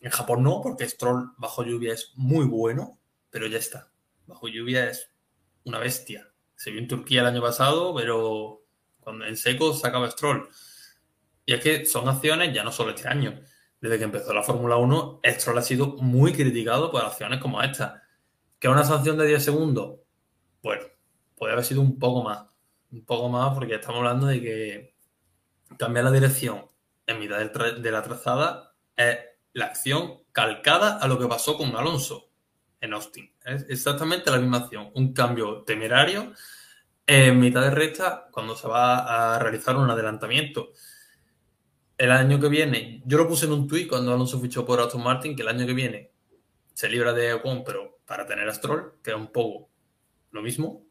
[0.01, 2.99] en Japón no, porque Stroll bajo lluvia es muy bueno,
[3.29, 3.89] pero ya está.
[4.27, 5.11] Bajo lluvia es
[5.63, 6.29] una bestia.
[6.55, 8.63] Se vio en Turquía el año pasado, pero
[8.99, 10.49] cuando en seco sacaba Stroll.
[11.49, 13.41] Y es que son acciones, ya no solo este año,
[13.81, 18.03] desde que empezó la Fórmula 1, Stroll ha sido muy criticado por acciones como esta.
[18.59, 19.99] Que una sanción de 10 segundos,
[20.61, 20.83] bueno,
[21.35, 22.45] puede haber sido un poco más.
[22.91, 24.95] Un poco más porque estamos hablando de que
[25.75, 26.67] cambiar la dirección
[27.07, 29.17] en mitad de la trazada es
[29.53, 32.29] la acción calcada a lo que pasó con Alonso
[32.79, 33.33] en Austin.
[33.43, 34.91] Es exactamente la misma acción.
[34.93, 36.31] Un cambio temerario
[37.07, 40.73] en mitad de recta cuando se va a realizar un adelantamiento
[41.99, 45.03] el año que viene, yo lo puse en un tuit cuando Alonso fichó por Aston
[45.03, 46.11] Martin, que el año que viene
[46.73, 49.69] se libra de Ocon, pero para tener a Stroll, que es un poco
[50.31, 50.85] lo mismo.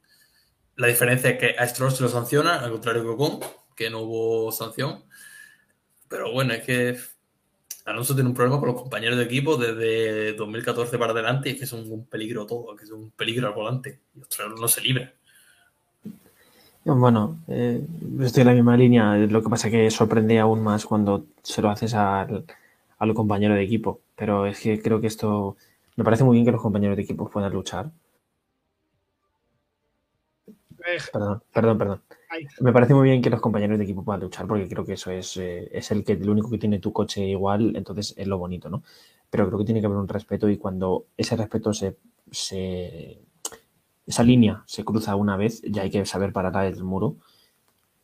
[0.77, 3.41] La diferencia es que a Stroll se lo sanciona, al contrario que Ocon,
[3.75, 5.05] que no hubo sanción.
[6.09, 6.99] Pero bueno, es que
[7.87, 11.59] Alonso tiene un problema con los compañeros de equipo desde 2014 para adelante y es
[11.59, 14.03] que es un, peligro todo, que es un peligro al volante.
[14.15, 15.15] Y Stroll no se libra.
[16.97, 17.87] Bueno, eh,
[18.21, 19.15] estoy en la misma línea.
[19.17, 22.47] Lo que pasa es que sorprende aún más cuando se lo haces al,
[22.99, 24.01] al compañero de equipo.
[24.17, 25.57] Pero es que creo que esto.
[25.97, 27.91] Me parece muy bien que los compañeros de equipo puedan luchar.
[31.13, 32.03] Perdón, perdón, perdón.
[32.61, 35.11] Me parece muy bien que los compañeros de equipo puedan luchar porque creo que eso
[35.11, 38.39] es, eh, es el que el único que tiene tu coche igual, entonces es lo
[38.39, 38.83] bonito, ¿no?
[39.31, 41.97] Pero creo que tiene que haber un respeto y cuando ese respeto se,
[42.31, 43.21] se
[44.09, 47.17] esa línea se cruza una vez, ya hay que saber parar el muro.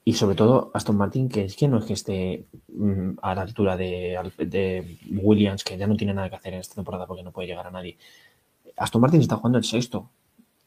[0.04, 3.40] Y sobre todo Aston Martin, que es que no es que esté mm, a la
[3.40, 7.32] altura de, Williams, que ya no tiene nada que hacer en esta temporada porque no
[7.32, 7.96] puede llegar a nadie.
[8.76, 10.10] Aston Martin está jugando el sexto,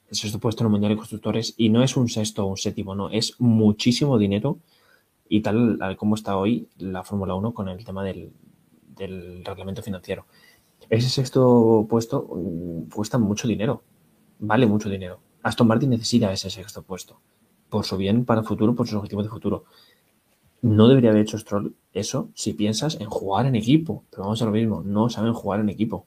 [0.10, 2.58] el sexto puesto en el Mundial de Constructores, y no es un sexto o un
[2.58, 4.58] séptimo, no, es muchísimo dinero.
[5.30, 8.32] Y tal como está hoy la Fórmula 1 con el tema del,
[8.96, 10.26] del reglamento financiero.
[10.90, 13.84] Ese sexto puesto mm, cuesta mucho dinero,
[14.40, 15.27] vale mucho dinero.
[15.48, 17.22] Aston Martin necesita ese sexto puesto.
[17.70, 19.64] Por su bien para el futuro, por sus objetivos de futuro.
[20.62, 24.04] No debería haber hecho Stroll eso si piensas en jugar en equipo.
[24.10, 26.06] Pero vamos a lo mismo, no saben jugar en equipo.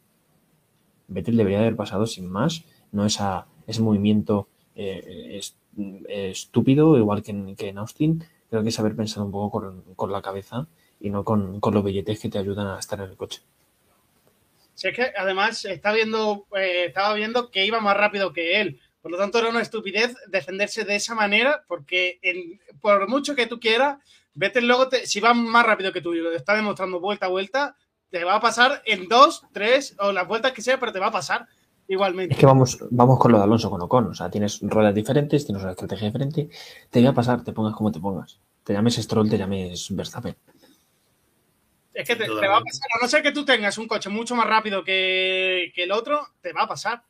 [1.08, 5.40] Vettel debería haber pasado sin más, no esa, ese movimiento eh,
[6.08, 8.22] estúpido, igual que en, Austin.
[8.50, 10.66] Creo que es saber pensar un poco con, la cabeza
[11.00, 13.40] y no con, los billetes que te ayudan a estar en el coche.
[14.74, 18.80] Si es que además está viendo, eh, estaba viendo que iba más rápido que él
[19.02, 22.20] Por lo tanto, era una estupidez defenderse de esa manera, porque
[22.80, 23.98] por mucho que tú quieras,
[24.34, 27.76] Vettel luego, si va más rápido que tú y lo está demostrando vuelta a vuelta,
[28.10, 31.06] te va a pasar en dos, tres o las vueltas que sea, pero te va
[31.06, 31.46] a pasar
[31.88, 32.34] igualmente.
[32.34, 34.06] Es que vamos, vamos con lo de Alonso con Ocon.
[34.06, 36.48] O sea, tienes ruedas diferentes, tienes una estrategia diferente.
[36.90, 38.38] Te va a pasar, te pongas como te pongas.
[38.64, 40.36] Te llames Stroll, te llames Verstappen.
[41.92, 44.36] Es que te, va a pasar, a no ser que tú tengas un coche mucho
[44.36, 47.02] más rápido que, el otro, te va a pasar.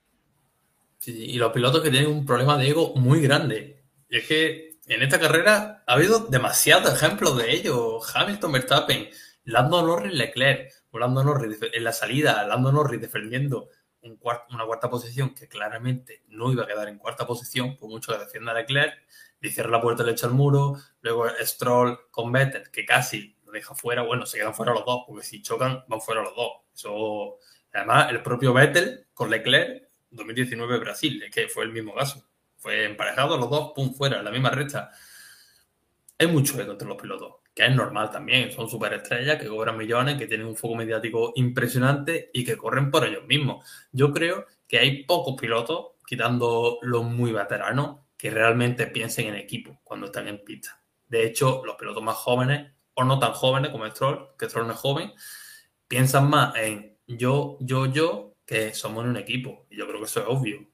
[1.07, 3.85] Y los pilotos que tienen un problema de ego muy grande.
[4.09, 8.01] Y es que en esta carrera ha habido demasiados ejemplos de ello.
[8.15, 9.09] Hamilton, Verstappen,
[9.45, 13.69] Lando Norris, Leclerc, Lando Norris en la salida, Lando Norris defendiendo
[14.03, 18.19] una cuarta posición que claramente no iba a quedar en cuarta posición, por mucho que
[18.19, 18.95] defienda Leclerc,
[19.41, 23.53] le cierra la puerta, le echa el muro, luego Stroll con Vettel, que casi lo
[23.53, 26.53] deja fuera, bueno, se quedan fuera los dos, porque si chocan, van fuera los dos.
[26.75, 27.39] Eso,
[27.73, 32.27] además, el propio Vettel con Leclerc, 2019 Brasil, es que fue el mismo caso.
[32.57, 34.91] Fue emparejado los dos, pum, fuera, la misma recta.
[36.19, 40.17] Hay mucho eco entre los pilotos que es normal también, son superestrellas que cobran millones,
[40.17, 43.65] que tienen un foco mediático impresionante y que corren por ellos mismos.
[43.93, 49.81] Yo creo que hay pocos pilotos, quitando los muy veteranos, que realmente piensen en equipo
[49.83, 50.81] cuando están en pista.
[51.09, 54.75] De hecho, los pilotos más jóvenes, o no tan jóvenes como Stroll, que Stroll no
[54.75, 55.13] es joven,
[55.89, 59.65] piensan más en yo, yo, yo, que somos un equipo.
[59.71, 60.67] Y yo creo que eso es obvio.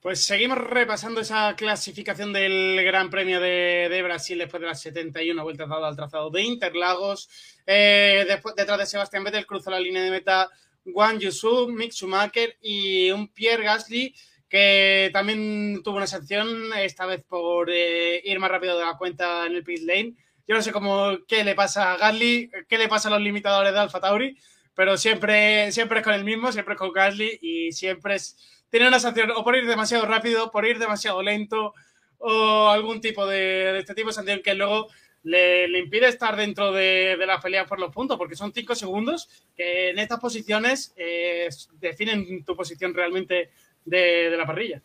[0.00, 5.68] Pues seguimos repasando esa clasificación del Gran Premio de, Brasil después de las 71 vueltas
[5.68, 7.28] dadas al trazado de Interlagos.
[7.64, 10.50] Eh, después, detrás de Sebastián Vettel cruzó la línea de meta
[10.92, 14.14] Juan Yusu, Mick Schumacher y un Pierre Gasly
[14.48, 19.46] que también tuvo una sanción, esta vez por eh, ir más rápido de la cuenta
[19.46, 20.14] en el pit lane.
[20.48, 23.72] Yo no sé cómo qué le pasa a Gasly, qué le pasa a los limitadores
[23.72, 24.36] de Alfa Tauri,
[24.78, 28.36] pero siempre, siempre es con el mismo, siempre es con Gasly y siempre es
[28.70, 31.74] tiene una sanción o por ir demasiado rápido, por ir demasiado lento
[32.18, 34.86] o algún tipo de, este tipo de sanción que luego
[35.24, 39.28] le, impide estar dentro de, de, la pelea por los puntos, porque son cinco segundos
[39.56, 41.48] que en estas posiciones eh,
[41.80, 43.50] definen tu posición realmente
[43.84, 44.80] de, la parrilla.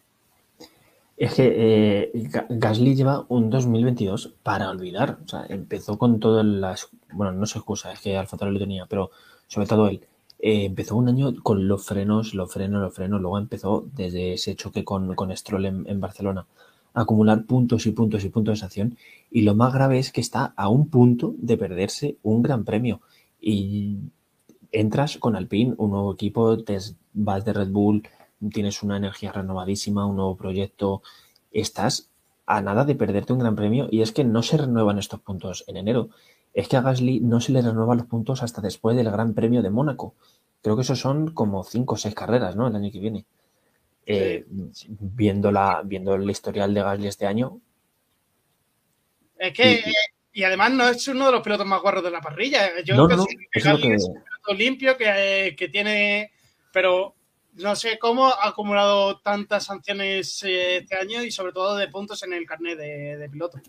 [1.16, 2.12] Es que eh,
[2.50, 5.20] Gasly lleva un 2022 para olvidar.
[5.24, 6.90] O sea, empezó con todas las.
[7.12, 9.12] Bueno, no se excusa, es que Alfa Tauri lo tenía, pero
[9.54, 10.02] sobre todo él
[10.40, 13.22] eh, empezó un año con los frenos, los frenos, los frenos.
[13.22, 16.48] Luego empezó desde ese choque con, con Stroll en, Barcelona
[16.96, 18.98] a acumular puntos y puntos y puntos de sanción.
[19.30, 23.00] Y lo más grave es que está a un punto de perderse un gran premio.
[23.40, 24.00] Y
[24.72, 26.80] entras con Alpine, un nuevo equipo, te
[27.14, 28.04] vas de Red Bull,
[28.52, 31.04] tienes una energía renovadísima, un nuevo proyecto.
[31.52, 32.10] Estás
[32.48, 35.64] a nada de perderte un gran premio y es que no se renuevan estos puntos
[35.68, 36.10] en enero.
[36.54, 39.62] Es que a Gasly no se le renuevan los puntos hasta después del Gran Premio
[39.62, 40.16] de Mónaco.
[40.62, 42.68] Creo que eso son como cinco o seis carreras, ¿no?
[42.68, 43.26] El año que viene.
[44.06, 44.46] Eh,
[44.88, 47.60] viendo, la, viendo el historial de Gasly este año.
[49.38, 49.94] Es que, eh,
[50.32, 52.82] y, además no es uno de los pilotos más guarros de la parrilla.
[52.82, 56.32] Yo no, no, es, un piloto limpio que, que, tiene,
[56.72, 57.16] pero
[57.54, 62.24] no sé cómo ha acumulado tantas sanciones eh, este año y sobre todo de puntos
[62.24, 63.60] en el carnet de, de piloto.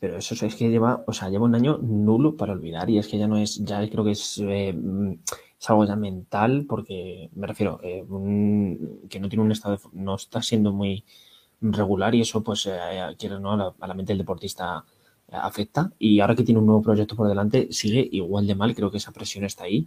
[0.00, 3.06] Pero eso es que lleva, o sea, lleva un año nulo para olvidar y es
[3.06, 4.74] que ya no es, ya creo que es, eh,
[5.60, 8.02] es algo ya mental porque, me refiero, eh,
[9.10, 11.04] que no tiene un estado, no está siendo muy
[11.60, 14.86] regular y eso pues, eh, no, a la, mente del deportista
[15.30, 18.90] afecta y ahora que tiene un nuevo proyecto por delante sigue igual de mal, creo
[18.90, 19.86] que esa presión está ahí.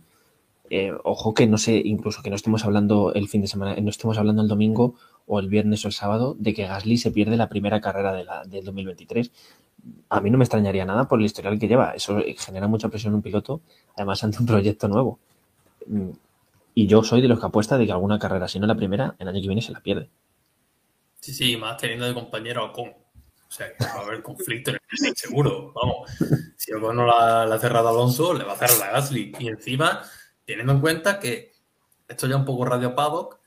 [1.03, 4.17] ojo que no sé, incluso que no estemos hablando el fin de semana, no estemos
[4.19, 4.93] hablando el domingo
[5.25, 8.23] o el viernes o el sábado de que Gasly se pierde la primera carrera de
[8.25, 9.31] la, del 2023
[10.09, 11.91] a mí no me extrañaría nada por el historial que lleva.
[11.91, 13.61] Eso genera mucha presión en un piloto,
[13.95, 15.19] además ante un proyecto nuevo.
[15.87, 16.11] Mm,
[16.75, 19.15] y yo soy de los que apuesta de que alguna carrera, si no la primera,
[19.19, 20.09] el año que viene se la pierde.
[21.19, 22.89] Sí, sí, más teniendo de compañero con.
[22.89, 25.71] O sea, que va a haber conflicto en el seguro.
[25.73, 26.09] Vamos,
[26.57, 29.31] si Ocon no la, ha cerrado Alonso, le va a cerrar la Gasly.
[29.37, 30.01] Y encima,
[30.43, 31.53] teniendo en cuenta que
[32.07, 33.39] esto ya un poco radio paddock,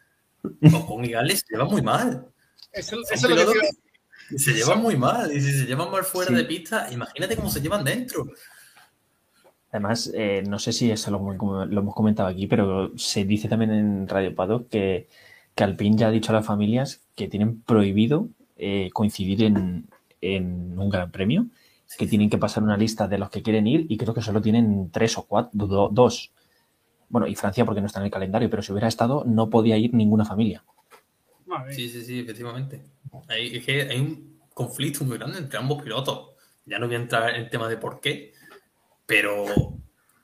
[0.42, 2.28] Ocon y Gasly se llevan muy mal.
[2.70, 3.70] Eso, es lo que,
[4.36, 7.60] se llevan muy mal, y si se llevan mal fuera de pista, imagínate cómo se
[7.60, 8.26] llevan dentro.
[9.70, 14.08] Además, eh, no sé si eso lo, hemos comentado aquí, pero se dice también en
[14.08, 15.06] Radio Pado que,
[15.54, 18.28] que Alpine ya ha dicho a las familias que tienen prohibido
[18.58, 19.88] eh, coincidir en,
[20.22, 21.46] un gran premio,
[21.98, 24.40] que tienen que pasar una lista de los que quieren ir y creo que solo
[24.40, 26.32] tienen tres o cuatro, dos.
[27.08, 29.76] Bueno, y Francia porque no está en el calendario, pero si hubiera estado no podía
[29.76, 30.64] ir ninguna familia.
[31.70, 32.84] Sí, sí, sí, efectivamente.
[33.28, 36.30] Hay, que hay un conflicto muy grande entre ambos pilotos.
[36.64, 38.32] Ya no voy a entrar en el tema de por qué,
[39.06, 39.46] pero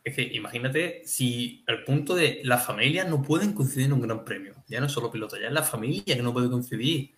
[0.05, 4.25] Es que imagínate si al punto de las familias no pueden coincidir en un gran
[4.25, 4.55] premio.
[4.67, 7.13] Ya no es solo piloto, ya es la familia que no puede coincidir.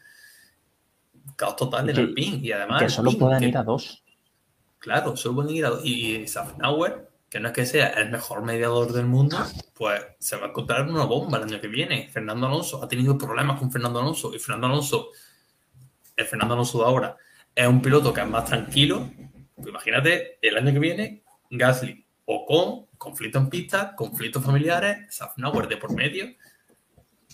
[1.36, 2.44] Caos total en el pin.
[2.44, 2.82] Y además.
[2.82, 4.02] Que solo puedan ir a dos.
[4.78, 5.80] Claro, solo pueden ir a dos.
[5.82, 9.36] Y Safnauer, que no es que sea el mejor mediador del mundo,
[9.74, 12.08] pues se va a encontrar una bomba el año que viene.
[12.08, 14.32] Fernando Alonso ha tenido problemas con Fernando Alonso.
[14.32, 15.08] Y Fernando Alonso,
[16.14, 17.16] el Fernando Alonso de ahora,
[17.52, 19.10] es un piloto que es más tranquilo.
[19.56, 25.66] Pues imagínate, el año que viene, Gasly o con conflicto en pista, conflictos familiares, Safnauer
[25.66, 26.26] de por medio,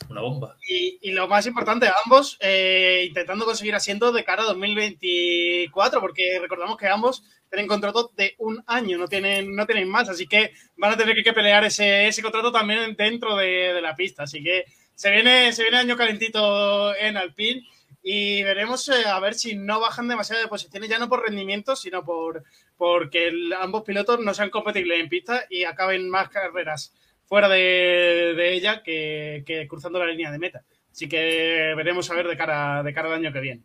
[0.09, 0.57] una bomba.
[0.67, 6.77] Y, lo más importante, ambos eh, intentando conseguir asiento de cara a 2024, porque recordamos
[6.77, 10.93] que ambos tienen contrato de un año, no tienen, no tienen más, así que van
[10.93, 14.23] a tener que pelear ese, ese contrato también dentro de, de la pista.
[14.23, 14.65] Así que
[14.95, 17.63] se viene, se viene año calentito en Alpine
[18.03, 21.77] y veremos eh, a ver si no bajan demasiado de posiciones, ya no por rendimiento,
[21.77, 22.45] sino por
[22.77, 26.95] porque ambos pilotos no sean compatibles en pista y acaben más carreras
[27.31, 30.65] fuera de, ella que, cruzando la línea de meta.
[30.91, 33.63] Así que veremos a ver de cara, de cara al año que viene.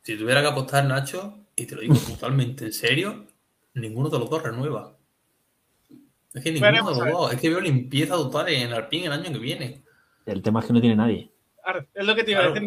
[0.00, 3.26] Si tuviera que apostar, Nacho, y te lo digo totalmente en serio,
[3.74, 4.96] ninguno de los dos renueva.
[6.32, 7.32] Es que ninguno de los dos.
[7.34, 9.82] Es que veo limpieza total en Alpine el año que viene.
[10.24, 11.30] El tema es que no tiene nadie.
[11.92, 12.62] Es lo que te iba a decir.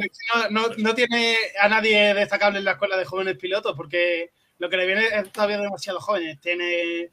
[0.51, 4.85] No, tiene a nadie destacable en la escuela de jóvenes pilotos porque lo que le
[4.85, 6.39] viene es todavía demasiado jóvenes.
[6.39, 7.09] Tiene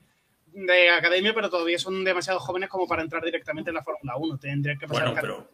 [0.54, 4.38] de academia, pero todavía son demasiado jóvenes como para entrar directamente en la Fórmula 1.
[4.38, 5.50] Tendría que pasar bueno, pero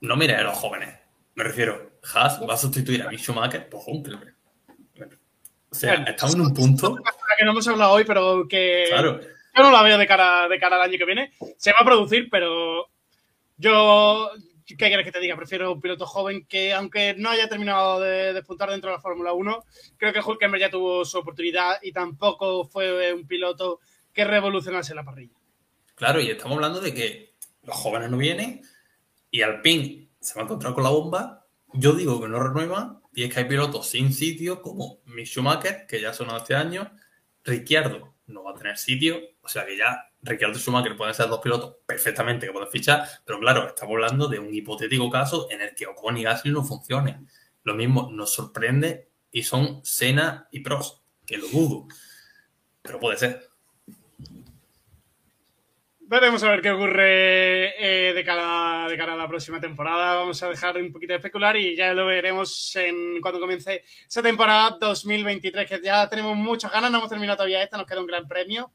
[0.00, 0.94] no mire a los jóvenes.
[1.34, 4.34] Me refiero, Haas va a sustituir a Mick Schumacher por Hunkelberg.
[5.70, 6.96] O sea, estamos en un punto.
[7.38, 10.76] Que no hemos hablado hoy, pero que yo no la veo de cara, de cara
[10.76, 11.32] al año que viene.
[11.56, 12.88] Se va a producir, pero
[13.56, 14.30] yo
[14.66, 15.36] ¿qué quieres que te diga?
[15.36, 19.32] Prefiero un piloto joven que, aunque no haya terminado de despuntar dentro de la Fórmula
[19.32, 19.64] 1,
[19.96, 23.80] creo que Hulkenberg ya tuvo su oportunidad y tampoco fue un piloto
[24.16, 25.36] que revolucionase la parrilla.
[25.94, 28.62] Claro, y estamos hablando de que los jóvenes no vienen
[29.30, 31.46] y Alpine se va a encontrar con la bomba.
[31.74, 35.86] Yo digo que no renueva y es que hay pilotos sin sitio como Mick Schumacher,
[35.86, 36.90] que ya sonó este año,
[37.44, 41.28] Ricciardo no va a tener sitio, o sea que ya Ricardo y Schumacher pueden ser
[41.28, 45.60] dos pilotos perfectamente que pueden fichar, pero claro, estamos hablando de un hipotético caso en
[45.60, 47.28] el que Ocon y Gasly no funcionen.
[47.62, 51.86] Lo mismo nos sorprende y son Senna y Prost, que lo dudo,
[52.82, 53.55] pero puede ser.
[56.08, 60.14] Veremos a ver qué ocurre eh, de, cara, de cara a la próxima temporada.
[60.14, 64.22] Vamos a dejar un poquito de especular y ya lo veremos en, cuando comience esa
[64.22, 66.92] temporada 2023, que ya tenemos muchas ganas.
[66.92, 68.72] No hemos terminado todavía esta, nos queda un gran premio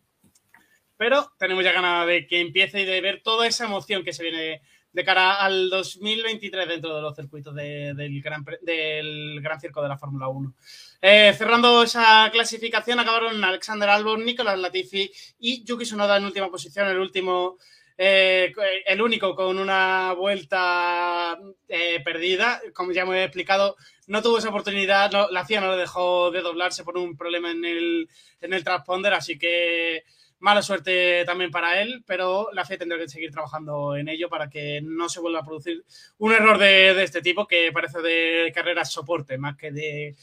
[1.02, 4.22] pero tenemos ya ganas de que empiece y de ver toda esa emoción que se
[4.22, 4.62] viene
[4.94, 9.98] de cara al 2023 dentro de los circuitos del, gran, del Gran Circo de la
[9.98, 10.54] Fórmula 1.
[11.02, 16.88] Eh, cerrando esa clasificación, acabaron Alexander Albon, Nicolás Latifi y Yuki Tsunoda en última posición,
[16.88, 17.58] el último,
[17.98, 18.54] eh,
[18.86, 21.38] el único con una vuelta
[21.68, 22.62] eh, perdida.
[22.74, 23.78] Como ya me he explicado,
[24.08, 27.64] no tuvo esa oportunidad, la FIA no le dejó de doblarse por un problema en
[27.64, 28.10] el,
[28.42, 30.04] en el transponder, así que
[30.42, 34.50] Mala suerte también para él, pero la FIA tendrá que seguir trabajando en ello para
[34.50, 35.86] que no se vuelva a producir
[36.18, 40.16] un error de, este tipo que parece de carreras soporte más que de,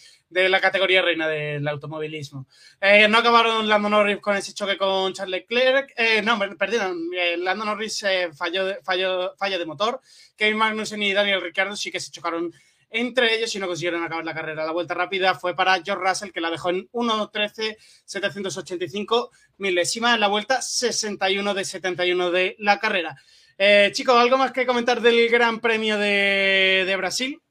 [0.49, 2.49] la categoría reina del automovilismo.
[2.81, 5.95] Eh, no acabaron Lando Norris con ese choque con Charles Leclerc.
[5.97, 6.99] Eh, no, perdieron.
[7.16, 8.05] Eh, Lando Norris
[8.36, 10.01] falló, falló, falla de motor.
[10.36, 12.53] Kevin Magnussen y Daniel Ricciardo sí que se chocaron
[12.90, 14.65] entre ellos y no consiguieron acabar la carrera.
[14.65, 19.28] La vuelta rápida fue para George Russell, que la dejó en 1.13.785
[19.59, 23.16] milésima en la vuelta 61 de 71 de la carrera.
[23.59, 27.43] Eh, chicos, ¿algo más que comentar del Gran Premio de, Brasil?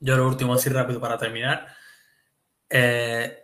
[0.00, 1.66] Yo lo último, así rápido para terminar.
[2.70, 3.36] Eh,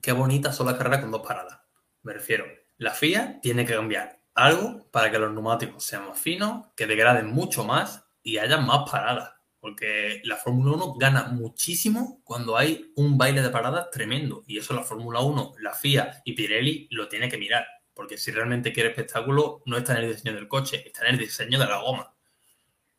[0.00, 1.58] qué bonitas son las carreras con dos paradas.
[2.02, 2.46] Me refiero,
[2.78, 7.26] la FIA tiene que cambiar algo para que los neumáticos sean más finos, que degraden
[7.26, 13.18] mucho más y haya más paradas porque la Fórmula 1 gana muchísimo cuando hay un
[13.18, 14.42] baile de paradas tremendo.
[14.46, 17.66] Y eso la Fórmula 1, la FIA y Pirelli lo tiene que mirar.
[17.92, 21.18] Porque si realmente quiere espectáculo, no está en el diseño del coche, está en el
[21.18, 22.14] diseño de la goma.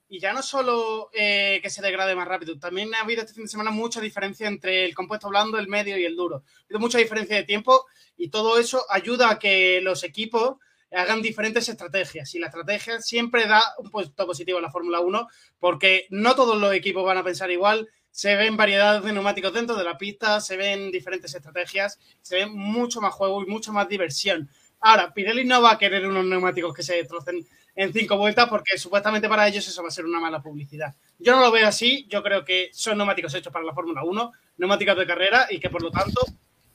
[0.08, 3.46] Y ya no solo eh, que se degrade más rápido, también ha habido este fin
[3.46, 6.44] de semana mucha diferencia entre el compuesto blando, el medio y el duro.
[6.46, 7.86] Ha habido mucha diferencia de tiempo
[8.18, 10.58] y todo eso ayuda a que los equipos
[10.92, 12.34] hagan diferentes estrategias.
[12.36, 15.28] Y la estrategia siempre da un puesto positivo a la Fórmula 1
[15.60, 17.90] porque no todos los equipos van a pensar igual.
[18.12, 22.46] Se ven variedades de neumáticos dentro de la pista, se ven diferentes estrategias, se ve
[22.46, 24.50] mucho más juego y mucho más diversión.
[24.82, 28.78] Ahora, Pirelli no va a querer unos neumáticos que se destrocen en cinco vueltas porque
[28.78, 30.94] supuestamente para ellos eso va a ser una mala publicidad.
[31.20, 34.32] Yo no lo veo así, yo creo que son neumáticos hechos para la Fórmula 1,
[34.58, 36.22] neumáticos de carrera y que por lo tanto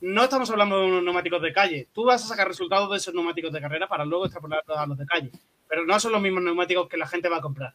[0.00, 1.88] no estamos hablando de unos neumáticos de calle.
[1.92, 4.98] Tú vas a sacar resultados de esos neumáticos de carrera para luego extrapolarlos a los
[4.98, 5.30] de calle.
[5.68, 7.74] Pero no son los mismos neumáticos que la gente va a comprar.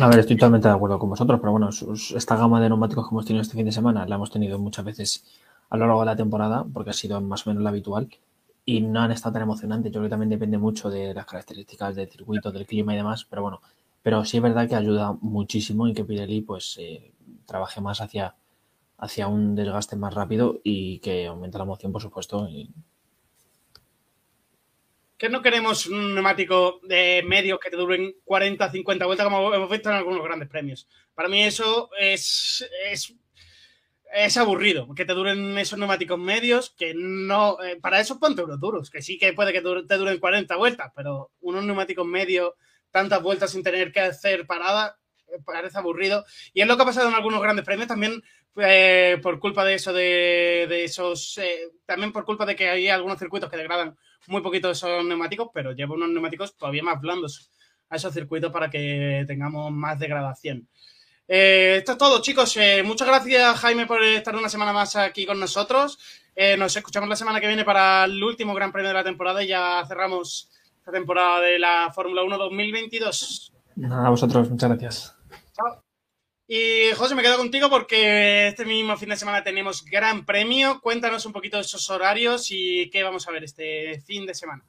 [0.00, 3.14] A ver, estoy totalmente de acuerdo con vosotros, pero bueno, esta gama de neumáticos que
[3.14, 5.24] hemos tenido este fin de semana la hemos tenido muchas veces
[5.70, 8.08] a lo largo de la temporada, porque ha sido más o menos la habitual,
[8.64, 9.92] y no han estado tan emocionantes.
[9.92, 13.24] Yo creo que también depende mucho de las características del circuito, del clima y demás,
[13.24, 13.60] pero bueno,
[14.02, 17.12] pero sí es verdad que ayuda muchísimo en que Pirelli pues eh,
[17.46, 18.34] trabaje más hacia,
[18.98, 22.48] hacia un desgaste más rápido y que aumente la emoción, por supuesto,
[25.16, 29.68] que no queremos un neumático de medios que te duren 40, 50 vueltas como hemos
[29.68, 30.88] visto en algunos grandes premios.
[31.14, 32.64] Para mí eso es,
[34.14, 37.60] es, aburrido, que te duren esos neumáticos medios, que no...
[37.62, 40.92] Eh, para eso ponte unos duros, que sí que puede que te duren 40 vueltas,
[40.94, 42.52] pero unos neumáticos medios,
[42.92, 44.98] tantas vueltas sin tener que hacer parada,
[45.32, 46.24] eh, parece aburrido.
[46.54, 48.22] Y es lo que ha pasado en algunos grandes premios también
[48.58, 51.40] eh, por culpa de eso, de, esos...
[51.86, 55.72] también por culpa de que hay algunos circuitos que degradan muy poquito esos neumáticos, pero
[55.72, 57.50] lleva unos neumáticos todavía más blandos
[57.88, 60.68] a esos circuitos para que tengamos más degradación.
[61.26, 62.56] Eh, esto es todo, chicos.
[62.56, 65.98] Eh, muchas gracias, Jaime, por estar una semana más aquí con nosotros.
[66.34, 69.42] Eh, nos escuchamos la semana que viene para el último Gran Premio de la temporada
[69.42, 73.52] y ya cerramos esta temporada de la Fórmula 1 2022.
[73.76, 75.16] Nada, a vosotros, muchas gracias.
[75.54, 75.87] Chao.
[76.50, 80.80] Y José, me quedo contigo porque este mismo fin de semana tenemos gran premio.
[80.80, 84.64] Cuéntanos un poquito de esos horarios y qué vamos a ver este fin de semana.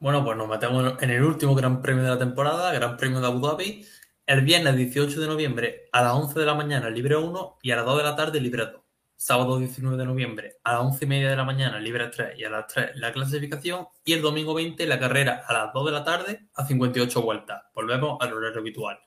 [0.00, 3.28] Bueno, pues nos metemos en el último gran premio de la temporada, Gran Premio de
[3.28, 3.86] Abu Dhabi,
[4.26, 7.76] el viernes 18 de noviembre a las 11 de la mañana libre 1 y a
[7.76, 8.82] las 2 de la tarde libre 2.
[9.14, 12.42] Sábado 19 de noviembre a las 11 y media de la mañana libre 3 y
[12.42, 15.92] a las 3 la clasificación y el domingo 20 la carrera a las 2 de
[15.92, 17.62] la tarde a 58 vueltas.
[17.72, 18.98] Volvemos al horario habitual.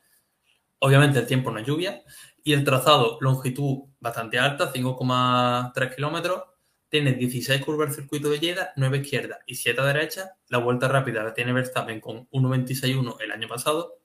[0.79, 2.03] Obviamente el tiempo no es lluvia
[2.43, 6.43] y el trazado, longitud bastante alta, 5,3 kilómetros,
[6.89, 10.37] tiene 16 curvas del circuito de Lleida, 9 izquierda y 7 derecha.
[10.47, 13.99] La vuelta rápida la tiene Verstappen con 1.26.1 el año pasado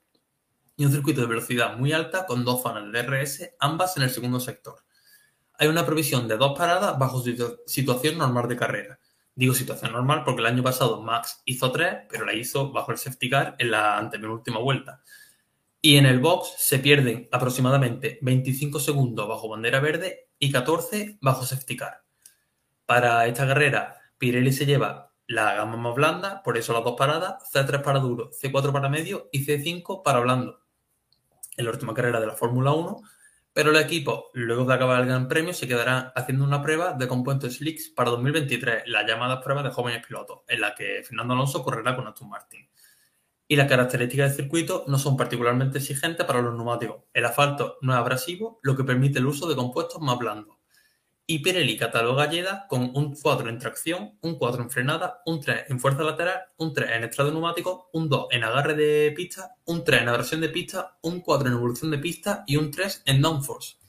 [0.75, 4.09] y un circuito de velocidad muy alta con dos zonas de DRS, ambas en el
[4.09, 4.83] segundo sector.
[5.59, 7.23] Hay una previsión de dos paradas bajo
[7.67, 8.99] situación normal de carrera.
[9.35, 12.97] Digo situación normal porque el año pasado Max hizo tres, pero la hizo bajo el
[12.97, 15.01] safety car en la antepenúltima vuelta.
[15.83, 21.43] Y en el box se pierden aproximadamente 25 segundos bajo bandera verde y 14 bajo
[21.43, 22.03] safety car.
[22.85, 27.51] Para esta carrera, Pirelli se lleva la gama más blanda, por eso las dos paradas,
[27.51, 30.61] C3 para duro, C4 para medio y C5 para blando.
[31.57, 33.01] En la última carrera de la Fórmula 1,
[33.51, 37.07] pero el equipo, luego de acabar el Gran Premio, se quedará haciendo una prueba de
[37.07, 41.63] compuestos slicks para 2023, la llamada prueba de jóvenes pilotos, en la que Fernando Alonso
[41.63, 42.69] correrá con Aston Martin
[43.51, 47.03] y las características del circuito no son particularmente exigentes para los neumáticos.
[47.13, 50.55] El asfalto no es abrasivo, lo que permite el uso de compuestos más blandos.
[51.27, 55.65] Y Pirelli cataloga Lleda con un 4 en tracción, un 4 en frenada, un 3
[55.67, 59.83] en fuerza lateral, un 3 en estrado neumático, un 2 en agarre de pista, un
[59.83, 63.21] 3 en abrasión de pista, un 4 en evolución de pista y un 3 en
[63.21, 63.80] downforce.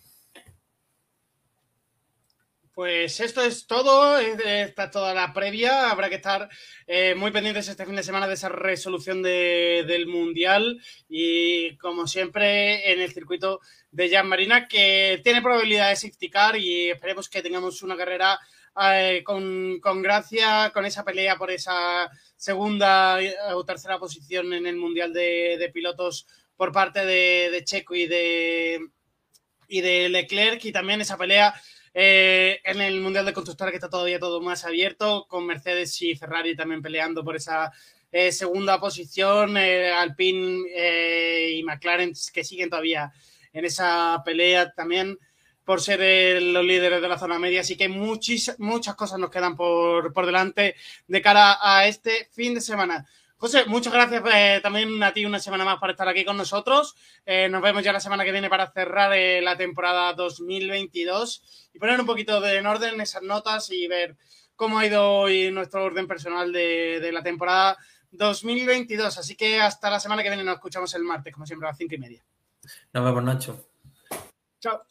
[2.74, 5.90] Pues esto es todo, está toda la previa.
[5.90, 6.48] Habrá que estar
[6.86, 12.90] eh, muy pendientes este fin de semana de esa resolución del Mundial y, como siempre,
[12.90, 16.30] en el circuito de Jan Marina, que tiene probabilidad de safety
[16.60, 18.40] y esperemos que tengamos una carrera
[18.82, 23.18] eh, con, gracia, con esa pelea por esa segunda
[23.54, 26.26] o tercera posición en el Mundial de, pilotos
[26.56, 28.80] por parte de, Checo y de,
[29.68, 31.52] y de Leclerc y también esa pelea
[31.94, 36.14] eh, en el Mundial de Constructores que está todavía todo más abierto, con Mercedes y
[36.14, 37.72] Ferrari también peleando por esa
[38.10, 40.64] eh, segunda posición, eh, Alpine
[41.52, 43.12] y McLaren que siguen todavía
[43.52, 45.18] en esa pelea también
[45.64, 47.60] por ser los líderes de la zona media.
[47.60, 50.74] Así que muchas, muchas cosas nos quedan por, por delante
[51.06, 53.06] de cara a este fin de semana.
[53.42, 56.94] José, muchas gracias eh, también a ti una semana más por estar aquí con nosotros.
[57.26, 61.78] Eh, nos vemos ya la semana que viene para cerrar eh, la temporada 2022 y
[61.80, 64.16] poner un poquito de en orden esas notas y ver
[64.54, 67.78] cómo ha ido hoy nuestro orden personal de, de, la temporada
[68.12, 69.18] 2022.
[69.18, 71.78] Así que hasta la semana que viene nos escuchamos el martes, como siempre, a las
[71.78, 72.24] cinco y media.
[72.92, 73.66] Nos vemos, Nacho.
[74.60, 74.84] Chao.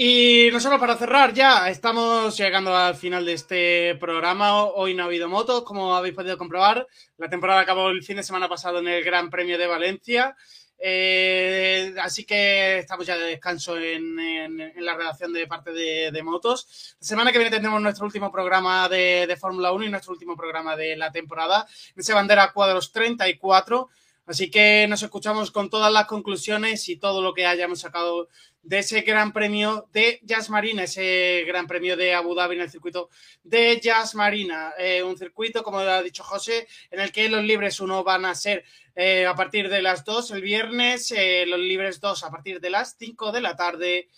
[0.00, 4.62] Y nosotros para cerrar ya, estamos llegando al final de este programa.
[4.62, 6.86] Hoy no ha habido motos, como habéis podido comprobar.
[7.16, 10.36] La temporada acabó el fin de semana pasado en el Gran Premio de Valencia.
[10.78, 16.94] Eh, así que estamos ya de descanso en, la redacción de parte de, motos.
[17.00, 20.36] La semana que viene tendremos nuestro último programa de, de Fórmula 1 y nuestro último
[20.36, 21.66] programa de la temporada.
[21.96, 23.88] En ese bandera cuadros 34
[24.28, 28.28] Así que nos escuchamos con todas las conclusiones y todo lo que hayamos sacado
[28.68, 32.70] de ese gran premio de Jazz Marina, ese gran premio de Abu Dhabi en el
[32.70, 33.08] circuito
[33.42, 34.74] de Jazz Marina.
[34.76, 38.34] Eh, un circuito, como ha dicho José, en el que los libres uno van a
[38.34, 38.64] ser
[38.94, 42.68] eh, a partir de las 2 el viernes, eh, los libres 2 a partir de
[42.68, 44.08] las 5 de la tarde.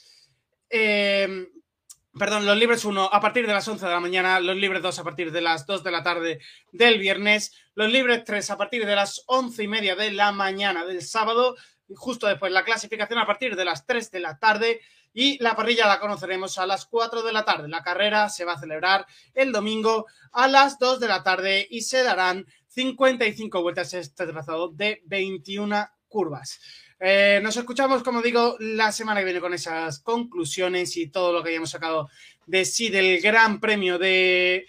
[2.18, 4.98] Perdón, los libres 1 a partir de las 11 de la mañana, los libres 2
[4.98, 6.40] a partir de las 2 de la tarde
[6.72, 10.84] del viernes, los libres 3 a partir de las 11 y media de la mañana
[10.84, 11.56] del sábado,
[11.96, 14.80] justo después la clasificación a partir de las 3 de la tarde
[15.12, 17.68] y la parrilla la conoceremos a las 4 de la tarde.
[17.68, 21.82] La carrera se va a celebrar el domingo a las 2 de la tarde y
[21.82, 26.60] se darán 55 vueltas este trazado de 21 curvas.
[27.02, 31.42] Eh, nos escuchamos, como digo, la semana que viene con esas conclusiones y todo lo
[31.42, 32.08] que hayamos sacado
[32.46, 34.66] de sí del Gran Premio de,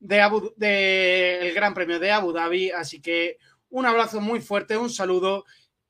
[0.00, 2.72] de, Abu, el Gran Premio de Abu Dhabi.
[2.72, 3.38] Así que
[3.70, 5.44] un abrazo muy fuerte, un saludo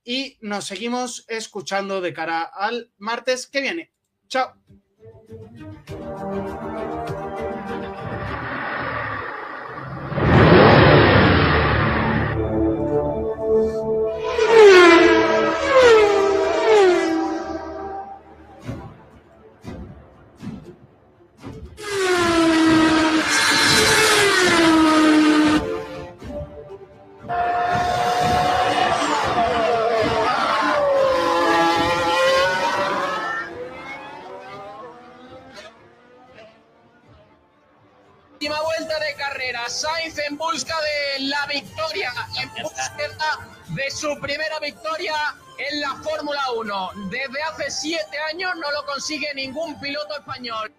[0.08, 3.92] y nos seguimos escuchando de cara al martes que viene.
[4.26, 4.54] Chao.
[40.38, 42.12] busca de la victoria,
[43.68, 45.14] de su primera victoria
[45.58, 46.90] en la Fórmula 1.
[47.10, 50.72] Desde hace siete años no lo consigue ningún piloto español.